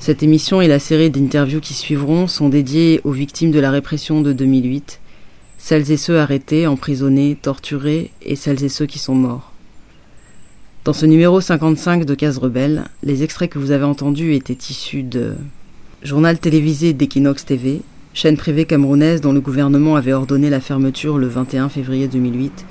Cette 0.00 0.22
émission 0.22 0.62
et 0.62 0.66
la 0.66 0.78
série 0.78 1.10
d'interviews 1.10 1.60
qui 1.60 1.74
suivront 1.74 2.26
sont 2.26 2.48
dédiées 2.48 3.02
aux 3.04 3.10
victimes 3.10 3.50
de 3.50 3.60
la 3.60 3.70
répression 3.70 4.22
de 4.22 4.32
2008, 4.32 4.98
celles 5.58 5.90
et 5.90 5.98
ceux 5.98 6.18
arrêtés, 6.18 6.66
emprisonnés, 6.66 7.36
torturés 7.40 8.12
et 8.22 8.34
celles 8.34 8.64
et 8.64 8.70
ceux 8.70 8.86
qui 8.86 8.98
sont 8.98 9.14
morts. 9.14 9.52
Dans 10.86 10.94
ce 10.94 11.04
numéro 11.04 11.38
55 11.42 12.06
de 12.06 12.14
Case 12.14 12.38
Rebelle, 12.38 12.84
les 13.02 13.22
extraits 13.22 13.50
que 13.50 13.58
vous 13.58 13.72
avez 13.72 13.84
entendus 13.84 14.34
étaient 14.34 14.54
issus 14.70 15.02
de 15.02 15.34
Journal 16.02 16.38
télévisé 16.38 16.94
d'Equinox 16.94 17.44
TV, 17.44 17.82
chaîne 18.14 18.38
privée 18.38 18.64
camerounaise 18.64 19.20
dont 19.20 19.34
le 19.34 19.42
gouvernement 19.42 19.96
avait 19.96 20.14
ordonné 20.14 20.48
la 20.48 20.60
fermeture 20.60 21.18
le 21.18 21.26
21 21.26 21.68
février 21.68 22.08
2008 22.08 22.64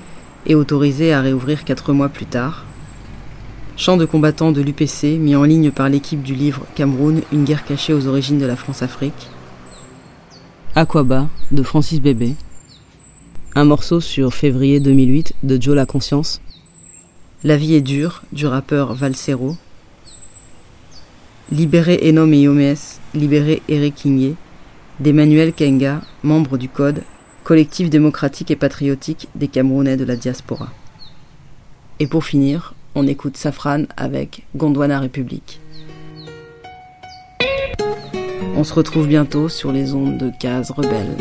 et 0.46 0.56
autorisé 0.56 1.12
à 1.12 1.20
réouvrir 1.20 1.62
quatre 1.62 1.92
mois 1.92 2.08
plus 2.08 2.26
tard, 2.26 2.64
Chant 3.78 3.96
de 3.96 4.06
combattants 4.06 4.50
de 4.50 4.60
l'UPC 4.60 5.20
mis 5.20 5.36
en 5.36 5.44
ligne 5.44 5.70
par 5.70 5.88
l'équipe 5.88 6.20
du 6.20 6.34
livre 6.34 6.66
Cameroun, 6.74 7.22
une 7.30 7.44
guerre 7.44 7.64
cachée 7.64 7.94
aux 7.94 8.08
origines 8.08 8.40
de 8.40 8.44
la 8.44 8.56
France-Afrique. 8.56 9.28
Aquaba 10.74 11.28
de 11.52 11.62
Francis 11.62 12.00
Bébé. 12.00 12.34
Un 13.54 13.64
morceau 13.64 14.00
sur 14.00 14.34
février 14.34 14.80
2008 14.80 15.34
de 15.44 15.62
Joe 15.62 15.76
La 15.76 15.86
Conscience. 15.86 16.40
La 17.44 17.56
vie 17.56 17.74
est 17.74 17.80
dure 17.80 18.24
du 18.32 18.48
rappeur 18.48 18.94
Valsero. 18.94 19.56
Libérer 21.52 22.00
Enom 22.02 22.32
et 22.32 22.40
Yomes, 22.40 22.74
libérer 23.14 23.62
Eric 23.68 23.94
Kingé, 23.94 24.34
d'Emmanuel 24.98 25.52
Kenga, 25.52 26.00
membre 26.24 26.58
du 26.58 26.68
Code, 26.68 27.04
collectif 27.44 27.90
démocratique 27.90 28.50
et 28.50 28.56
patriotique 28.56 29.28
des 29.36 29.46
Camerounais 29.46 29.96
de 29.96 30.04
la 30.04 30.16
diaspora. 30.16 30.68
Et 32.00 32.08
pour 32.08 32.24
finir, 32.24 32.74
on 32.94 33.06
écoute 33.06 33.36
Safran 33.36 33.84
avec 33.96 34.44
Gondwana 34.56 35.00
République. 35.00 35.60
On 38.56 38.64
se 38.64 38.74
retrouve 38.74 39.06
bientôt 39.06 39.48
sur 39.48 39.70
les 39.70 39.94
ondes 39.94 40.18
de 40.18 40.32
Case 40.40 40.70
Rebelle. 40.70 41.16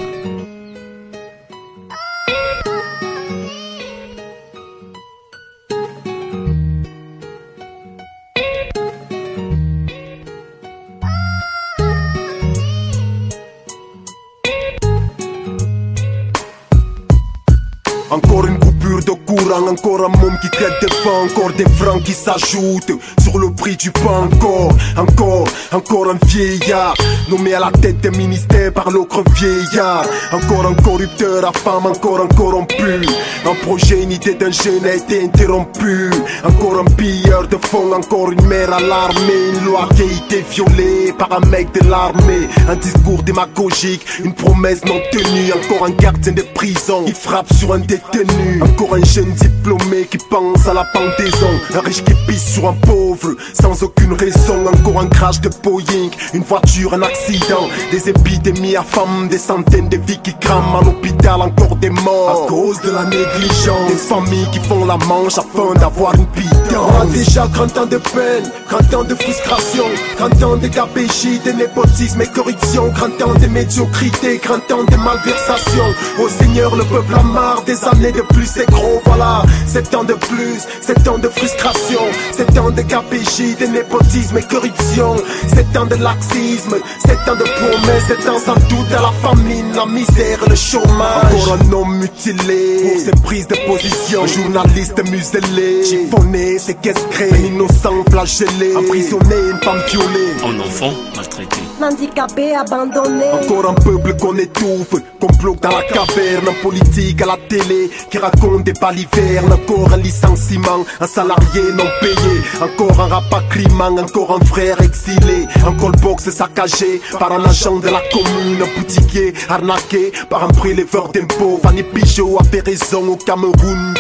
Encore 19.77 20.05
un 20.05 20.09
môme 20.17 20.37
qui 20.41 20.49
crête 20.49 20.73
des 20.81 20.87
fins, 20.87 21.25
encore 21.25 21.51
des 21.53 21.69
francs 21.75 22.03
qui 22.03 22.13
s'ajoutent 22.13 22.99
sur 23.21 23.37
le 23.37 23.51
prix 23.51 23.75
du 23.75 23.91
pain, 23.91 24.27
encore, 24.31 24.71
encore, 24.97 25.26
encore 25.71 26.09
un 26.09 26.17
vieillard 26.25 26.95
nommé 27.29 27.53
à 27.53 27.59
la 27.59 27.71
tête 27.71 27.99
des 27.99 28.11
ministères 28.11 28.73
par 28.73 28.89
l'autre 28.89 29.23
vieillard, 29.35 30.05
encore 30.31 30.65
un 30.65 30.73
corrupteur 30.73 31.47
à 31.47 31.51
femme, 31.51 31.85
encore 31.85 32.21
un 32.21 32.27
corrompu, 32.27 33.05
un 33.45 33.55
projet, 33.63 34.03
une 34.03 34.11
idée 34.11 34.35
d'un 34.35 34.51
jeune 34.51 34.85
a 34.85 34.93
été 34.93 35.23
interrompu, 35.23 36.09
encore 36.43 36.79
un 36.79 36.85
pilleur 36.95 37.47
de 37.47 37.57
fonds, 37.57 37.93
encore 37.93 38.31
une 38.31 38.45
mère 38.45 38.71
à 38.73 38.79
l'armée, 38.79 39.51
une 39.53 39.65
loi 39.65 39.87
qui 39.95 40.03
a 40.03 40.05
été 40.05 40.45
violée 40.49 41.13
par 41.17 41.31
un 41.31 41.45
mec 41.47 41.71
de 41.73 41.89
l'armée, 41.89 42.47
un 42.69 42.75
discours 42.75 43.23
démagogique, 43.23 44.05
une 44.23 44.33
promesse 44.33 44.83
non 44.85 44.99
tenue, 45.11 45.51
encore 45.53 45.87
un 45.87 45.91
gardien 45.91 46.31
de 46.31 46.43
prison 46.53 47.03
qui 47.05 47.13
frappe 47.13 47.51
sur 47.53 47.73
un 47.73 47.79
détenu, 47.79 48.61
encore 48.61 48.95
un 48.95 49.03
jeune 49.03 49.31
diplômé 49.33 50.07
qui 50.09 50.17
pense 50.17 50.67
à 50.67 50.73
la 50.73 50.85
pendaison, 50.85 51.49
un 51.75 51.79
riche 51.81 52.03
qui 52.03 52.13
pisse 52.27 52.53
sur 52.53 52.69
un 52.69 52.73
pauvre, 52.73 53.35
sans 53.53 53.83
aucune 53.83 54.13
raison. 54.13 54.65
Encore 54.67 55.01
un 55.01 55.07
crash 55.07 55.41
de 55.41 55.49
Boeing, 55.61 56.09
une 56.33 56.43
voiture, 56.43 56.93
un 56.93 57.01
accident, 57.01 57.67
des 57.91 58.09
épidémies 58.09 58.75
à 58.75 58.83
femmes, 58.83 59.27
des 59.29 59.37
centaines 59.37 59.89
de 59.89 59.97
vies 59.97 60.19
qui 60.23 60.33
crament 60.35 60.75
à 60.79 60.83
l'hôpital, 60.83 61.41
encore 61.41 61.75
des 61.77 61.89
morts. 61.89 62.45
À 62.45 62.47
cause 62.47 62.81
de 62.81 62.91
la 62.91 63.05
négligence, 63.05 63.87
des 63.89 63.95
familles 63.95 64.47
qui 64.51 64.59
font 64.59 64.85
la 64.85 64.97
manche 64.97 65.37
afin 65.37 65.73
d'avoir 65.79 66.15
une 66.15 66.25
pitance. 66.27 66.57
On 66.73 67.01
a 67.01 67.05
déjà 67.05 67.47
30 67.47 67.77
ans 67.77 67.85
de 67.85 67.97
peine, 67.97 68.51
30 68.69 68.93
ans 68.93 69.03
de 69.03 69.15
frustration, 69.15 69.85
30 70.17 70.43
ans 70.43 70.57
de 70.57 70.67
gabégie, 70.67 71.39
de 71.39 71.51
népotisme 71.51 72.21
et 72.21 72.27
corruption, 72.27 72.91
30 72.93 73.21
ans 73.23 73.33
de 73.39 73.47
médiocrité, 73.47 74.39
30 74.39 74.71
ans 74.71 74.83
de 74.83 74.95
malversation. 74.97 75.83
Au 76.19 76.29
Seigneur, 76.29 76.75
le 76.75 76.83
peuple 76.83 77.15
a 77.15 77.23
marre 77.23 77.63
des 77.63 77.83
années 77.85 78.11
de 78.11 78.21
plus, 78.21 78.45
c'est 78.45 78.69
gros, 78.69 79.01
voilà. 79.05 79.43
7 79.67 79.95
ans 79.95 80.03
de 80.03 80.13
plus, 80.13 80.59
7 80.81 81.07
ans 81.07 81.17
de 81.17 81.29
frustration, 81.29 82.01
7 82.31 82.57
ans 82.57 82.71
de 82.71 82.81
gabégie, 82.81 83.55
de 83.55 83.65
népotisme 83.65 84.37
et 84.37 84.43
corruption, 84.43 85.15
7 85.47 85.77
ans 85.77 85.85
de 85.85 85.95
laxisme, 85.95 86.75
7 87.05 87.17
ans 87.29 87.35
de 87.35 87.43
promesses, 87.43 88.07
7 88.07 88.29
ans 88.29 88.39
sans 88.39 88.55
doute 88.55 88.91
à 88.97 89.01
la 89.01 89.11
famine, 89.21 89.73
la 89.75 89.85
misère, 89.85 90.39
le 90.47 90.55
chômage. 90.55 91.33
Encore 91.33 91.57
un 91.61 91.73
homme 91.73 91.97
mutilé 91.97 92.77
pour 92.81 92.99
ses 92.99 93.21
prises 93.23 93.47
de 93.47 93.55
position, 93.67 94.23
un 94.23 94.27
journaliste 94.27 95.03
muselé, 95.09 95.83
chiffonné, 95.83 96.59
séquestré, 96.59 97.29
un 97.31 97.37
innocent 97.37 98.03
flagellé, 98.09 98.75
emprisonné, 98.75 99.35
une 99.51 99.59
femme 99.63 99.81
violée. 99.87 100.33
Un 100.43 100.59
enfant 100.59 100.93
maltraité. 101.15 101.66
Handicapé, 101.79 102.55
abandonné. 102.55 103.25
Encore 103.31 103.69
un 103.69 103.73
peuple 103.75 104.15
qu'on 104.17 104.35
étouffe, 104.35 104.95
qu'on 105.21 105.27
bloque 105.37 105.61
dans 105.61 105.69
la 105.69 105.83
caverne, 105.83 106.47
un 106.49 106.63
politique 106.63 107.21
à 107.21 107.27
la 107.27 107.37
télé 107.47 107.89
qui 108.09 108.17
raconte 108.17 108.63
des 108.63 108.73
balivernes. 108.73 109.53
Encore 109.53 109.93
un 109.93 109.97
licenciement, 109.97 110.83
un 110.99 111.07
salarié 111.07 111.61
non 111.75 111.85
payé. 112.01 112.41
Encore 112.61 112.99
un 112.99 113.07
rapatriement, 113.07 113.95
encore 114.01 114.37
un 114.41 114.45
frère 114.45 114.81
exilé. 114.81 115.47
Encore 115.65 115.91
le 115.91 116.01
box 116.01 116.29
saccagé 116.29 116.99
par 117.19 117.31
un 117.31 117.45
agent 117.45 117.77
de 117.77 117.89
la 117.89 118.01
commune, 118.11 118.61
un 118.61 118.79
boutiquier 118.79 119.33
arnaqué 119.47 120.11
par 120.29 120.43
un 120.43 120.49
préleveur 120.49 121.09
d'impôts. 121.09 121.59
Fanny 121.61 121.83
Pigeot 121.83 122.37
a 122.39 122.43
fait 122.43 122.65
raison 122.65 123.07
au 123.07 123.15
Cameroun. 123.17 123.93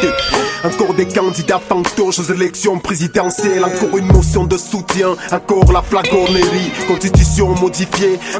Encore 0.65 0.93
des 0.95 1.07
candidats 1.07 1.61
fantoches 1.65 2.19
aux 2.19 2.33
élections 2.33 2.79
présidentielles. 2.79 3.63
Encore 3.63 3.97
une 3.97 4.07
motion 4.07 4.45
de 4.45 4.57
soutien, 4.57 5.15
encore 5.31 5.71
la 5.71 5.81
flagornerie. 5.81 6.71
Constitution 6.87 7.53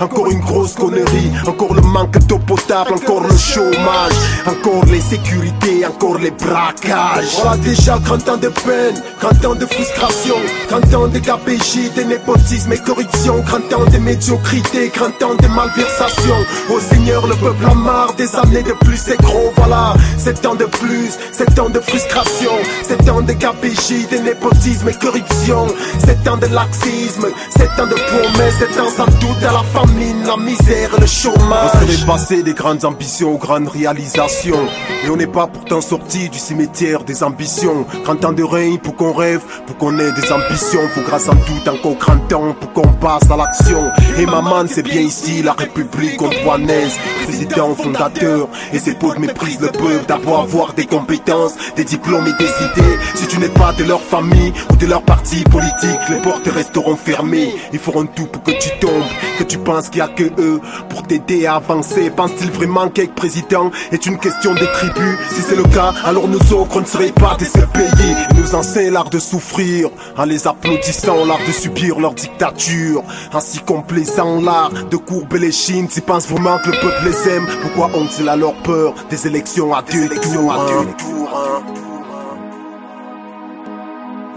encore 0.02 0.28
une 0.28 0.40
grosse 0.40 0.74
connerie. 0.74 1.32
Encore 1.48 1.74
le 1.74 1.82
manque 1.82 2.18
d'eau 2.28 2.40
potable, 2.40 2.94
encore 2.94 3.22
le 3.22 3.36
chômage. 3.36 4.14
Encore 4.46 4.86
les 4.86 5.02
sécurités, 5.02 5.86
encore 5.86 6.18
les 6.18 6.32
braquages. 6.32 7.38
On 7.44 7.50
a 7.50 7.58
déjà 7.58 8.00
30 8.04 8.30
ans 8.30 8.38
de 8.38 8.50
peine, 8.50 9.02
30 9.20 9.46
ans 9.46 9.56
de 9.56 9.66
frustration, 9.66 10.36
30 10.70 10.94
ans 10.94 11.08
de 11.08 11.20
gabégie, 11.20 11.90
de 11.96 12.04
népotisme 12.04 12.74
et 12.74 12.78
corruption, 12.78 13.42
30 13.46 13.74
ans 13.74 13.86
de 13.92 13.98
médiocrité, 13.98 14.90
30 14.90 15.24
ans 15.24 15.36
de 15.36 15.48
malversation. 15.48 16.36
Au 16.70 16.80
Seigneur, 16.80 17.28
le 17.28 17.36
peuple 17.36 17.66
a 17.66 17.74
marre 17.74 18.14
des 18.16 18.36
années 18.36 18.64
de 18.64 18.74
plus, 18.86 18.98
c'est 18.98 19.20
gros, 19.22 19.52
voilà. 19.58 19.94
7 20.18 20.46
ans 20.46 20.56
de 20.56 20.66
plus, 20.66 21.12
7 21.32 21.60
ans 21.60 21.70
de 21.70 21.80
frustration, 21.80 22.52
7 22.84 23.10
ans 23.10 23.22
de 23.22 23.34
gabégie, 23.34 24.06
de 24.12 24.18
népotisme 24.18 24.90
et 24.90 24.94
corruption, 24.94 25.68
7 26.06 26.28
ans 26.28 26.38
de 26.38 26.48
laxisme, 26.48 27.28
7 27.58 27.70
ans 27.80 27.88
de 27.88 27.96
promesses, 27.96 28.58
7 28.60 28.80
ans 28.80 28.90
doute 29.20 29.44
à 29.44 29.52
la 29.52 29.64
famine, 29.64 30.24
la 30.26 30.38
misère, 30.38 31.00
le 31.00 31.06
chômage. 31.06 31.72
On 31.74 31.86
serait 31.86 32.06
passé 32.06 32.44
des 32.44 32.54
grandes 32.54 32.86
ambitions 32.86 33.36
aux 33.36 33.38
grandes 33.38 33.68
réalisations. 33.68 34.68
Et 35.06 35.10
on 35.10 35.16
n'est 35.16 35.28
pas 35.28 35.48
pourtant 35.48 35.82
sorti 35.82 36.30
du 36.30 36.38
cimetière 36.38 37.04
des 37.04 37.24
ambitions. 37.24 37.86
30 38.04 38.26
ans 38.26 38.34
de 38.34 38.44
règne 38.44 38.78
pour 38.78 38.96
qu'on 38.96 39.14
rêve, 39.14 39.42
pour 39.66 39.78
qu'on 39.78 39.98
ait 40.00 40.12
des 40.12 40.32
ambitions. 40.32 40.88
Faut 40.94 41.02
grâce 41.02 41.30
en 41.30 41.36
doute 41.36 41.68
encore 41.68 41.98
30 41.98 42.34
ans 42.34 42.56
pour 42.60 42.74
qu'on 42.74 42.94
passe 42.94 43.30
à 43.30 43.38
l'action. 43.38 43.84
Et 44.18 44.26
maman, 44.26 44.66
c'est 44.68 44.84
bien 44.84 45.02
ici 45.02 45.42
la 45.44 45.54
République 45.54 46.22
antoinaise. 46.22 46.98
Président 47.24 47.76
fondateur, 47.76 48.48
et 48.74 48.80
ses 48.80 48.96
pauvres 48.96 49.20
méprisent 49.20 49.62
le 49.62 49.68
peuple 49.68 50.06
d'avoir 50.08 50.42
avoir 50.42 50.74
des 50.74 50.86
compétences, 50.86 51.54
des 51.76 51.84
diplômes 51.84 52.28
et 52.28 52.44
des 52.44 52.50
idées. 52.50 52.98
Si 53.16 53.28
tu 53.28 53.40
n'es 53.40 53.50
pas 53.50 53.74
de 53.74 53.84
leur 53.84 54.02
famille 54.02 54.54
ou 54.72 54.76
de 54.76 54.86
leur 54.86 55.02
parti 55.02 55.44
politique, 55.44 56.00
les 56.10 56.22
portes 56.22 56.48
resteront 56.48 56.96
fermées. 56.96 57.54
Ils 57.74 57.80
feront 57.80 58.06
tout 58.06 58.26
pour 58.26 58.44
que 58.44 58.52
tu 58.52 58.70
tombes, 58.80 59.04
que 59.38 59.44
tu 59.44 59.58
penses 59.58 59.90
qu'il 59.90 60.00
y 60.00 60.02
a 60.02 60.08
que 60.08 60.24
eux 60.40 60.60
pour 60.90 61.04
t'aider 61.04 61.46
à 61.46 61.56
avancer? 61.56 62.10
Pense-t-il 62.10 62.52
vraiment 62.52 62.90
qu'être 62.90 63.14
président 63.14 63.72
est 63.92 64.06
une 64.06 64.18
question 64.18 64.54
de 64.54 64.66
tribu 64.66 65.18
Si 65.30 65.42
c'est 65.42 65.56
le 65.56 65.64
cas, 65.64 65.94
alors 66.06 66.28
nous 66.28 66.54
autres, 66.54 66.82
ne 66.82 66.86
serait 66.86 67.12
pas 67.12 67.36
de 67.40 67.46
ce 67.46 67.60
pays. 67.60 68.16
Nous 68.36 68.56
enseignent 68.56 68.94
l'art 68.94 69.10
de 69.10 69.20
souffrir, 69.20 69.90
en 70.18 70.26
les 70.26 70.48
applaudissant, 70.48 71.26
l'art 71.26 71.46
de 71.46 71.52
subir 71.52 72.00
leur 72.00 72.14
dictature. 72.14 73.04
Ainsi 73.34 73.60
complaisant 73.60 74.42
l'art 74.42 74.72
de 74.90 74.98
courber 74.98 75.40
les 75.40 75.52
chines. 75.52 75.90
S'ils 75.90 76.04
pensent 76.04 76.28
vraiment 76.28 76.58
que 76.60 76.72
le 76.72 76.80
peuple 76.80 77.06
les 77.06 77.30
aime, 77.32 77.48
pourquoi 77.62 77.98
ont-ils 77.98 78.30
alors 78.30 78.56
peur 78.64 78.94
des 79.10 79.28
élections 79.28 79.74
à 79.74 79.82
deux 79.82 80.08
tours, 80.10 80.54
hein? 80.54 81.87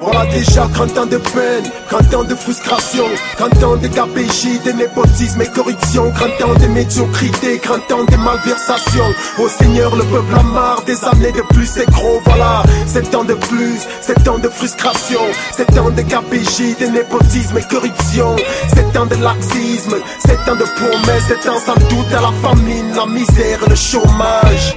Voilà 0.00 0.24
déjà 0.26 0.66
30 0.72 0.98
ans 0.98 1.06
de 1.06 1.18
peine, 1.18 1.64
30 1.90 2.14
ans 2.14 2.24
de 2.24 2.34
frustration, 2.34 3.04
30 3.36 3.64
ans 3.64 3.76
de 3.76 3.86
gabégie, 3.88 4.58
de 4.60 4.72
népotisme 4.72 5.42
et 5.42 5.46
corruption, 5.48 6.10
30 6.12 6.42
ans 6.42 6.54
de 6.58 6.66
médiocrité, 6.68 7.58
30 7.58 7.92
ans 7.92 8.04
de 8.04 8.16
malversation. 8.16 9.04
Au 9.38 9.48
Seigneur, 9.48 9.94
le 9.94 10.04
peuple 10.04 10.34
a 10.38 10.42
marre 10.42 10.82
des 10.86 11.04
années 11.04 11.32
de 11.32 11.42
plus, 11.54 11.66
c'est 11.66 11.90
gros, 11.90 12.20
voilà. 12.24 12.62
7 12.86 13.14
ans 13.14 13.24
de 13.24 13.34
plus, 13.34 13.80
7 14.00 14.26
ans 14.28 14.38
de 14.38 14.48
frustration, 14.48 15.20
7 15.52 15.78
ans 15.78 15.90
de 15.90 16.02
gabégie, 16.02 16.74
de 16.80 16.86
népotisme 16.86 17.58
et 17.58 17.62
corruption, 17.62 18.36
7 18.74 18.96
ans 18.96 19.06
de 19.06 19.16
laxisme, 19.16 19.96
7 20.24 20.38
ans 20.48 20.56
de 20.56 20.64
promesses, 20.64 21.26
7 21.28 21.48
ans 21.50 21.60
sans 21.66 21.74
doute 21.74 22.12
à 22.16 22.22
la 22.22 22.32
famine, 22.40 22.94
la 22.96 23.04
misère, 23.04 23.60
le 23.68 23.74
chômage. 23.74 24.76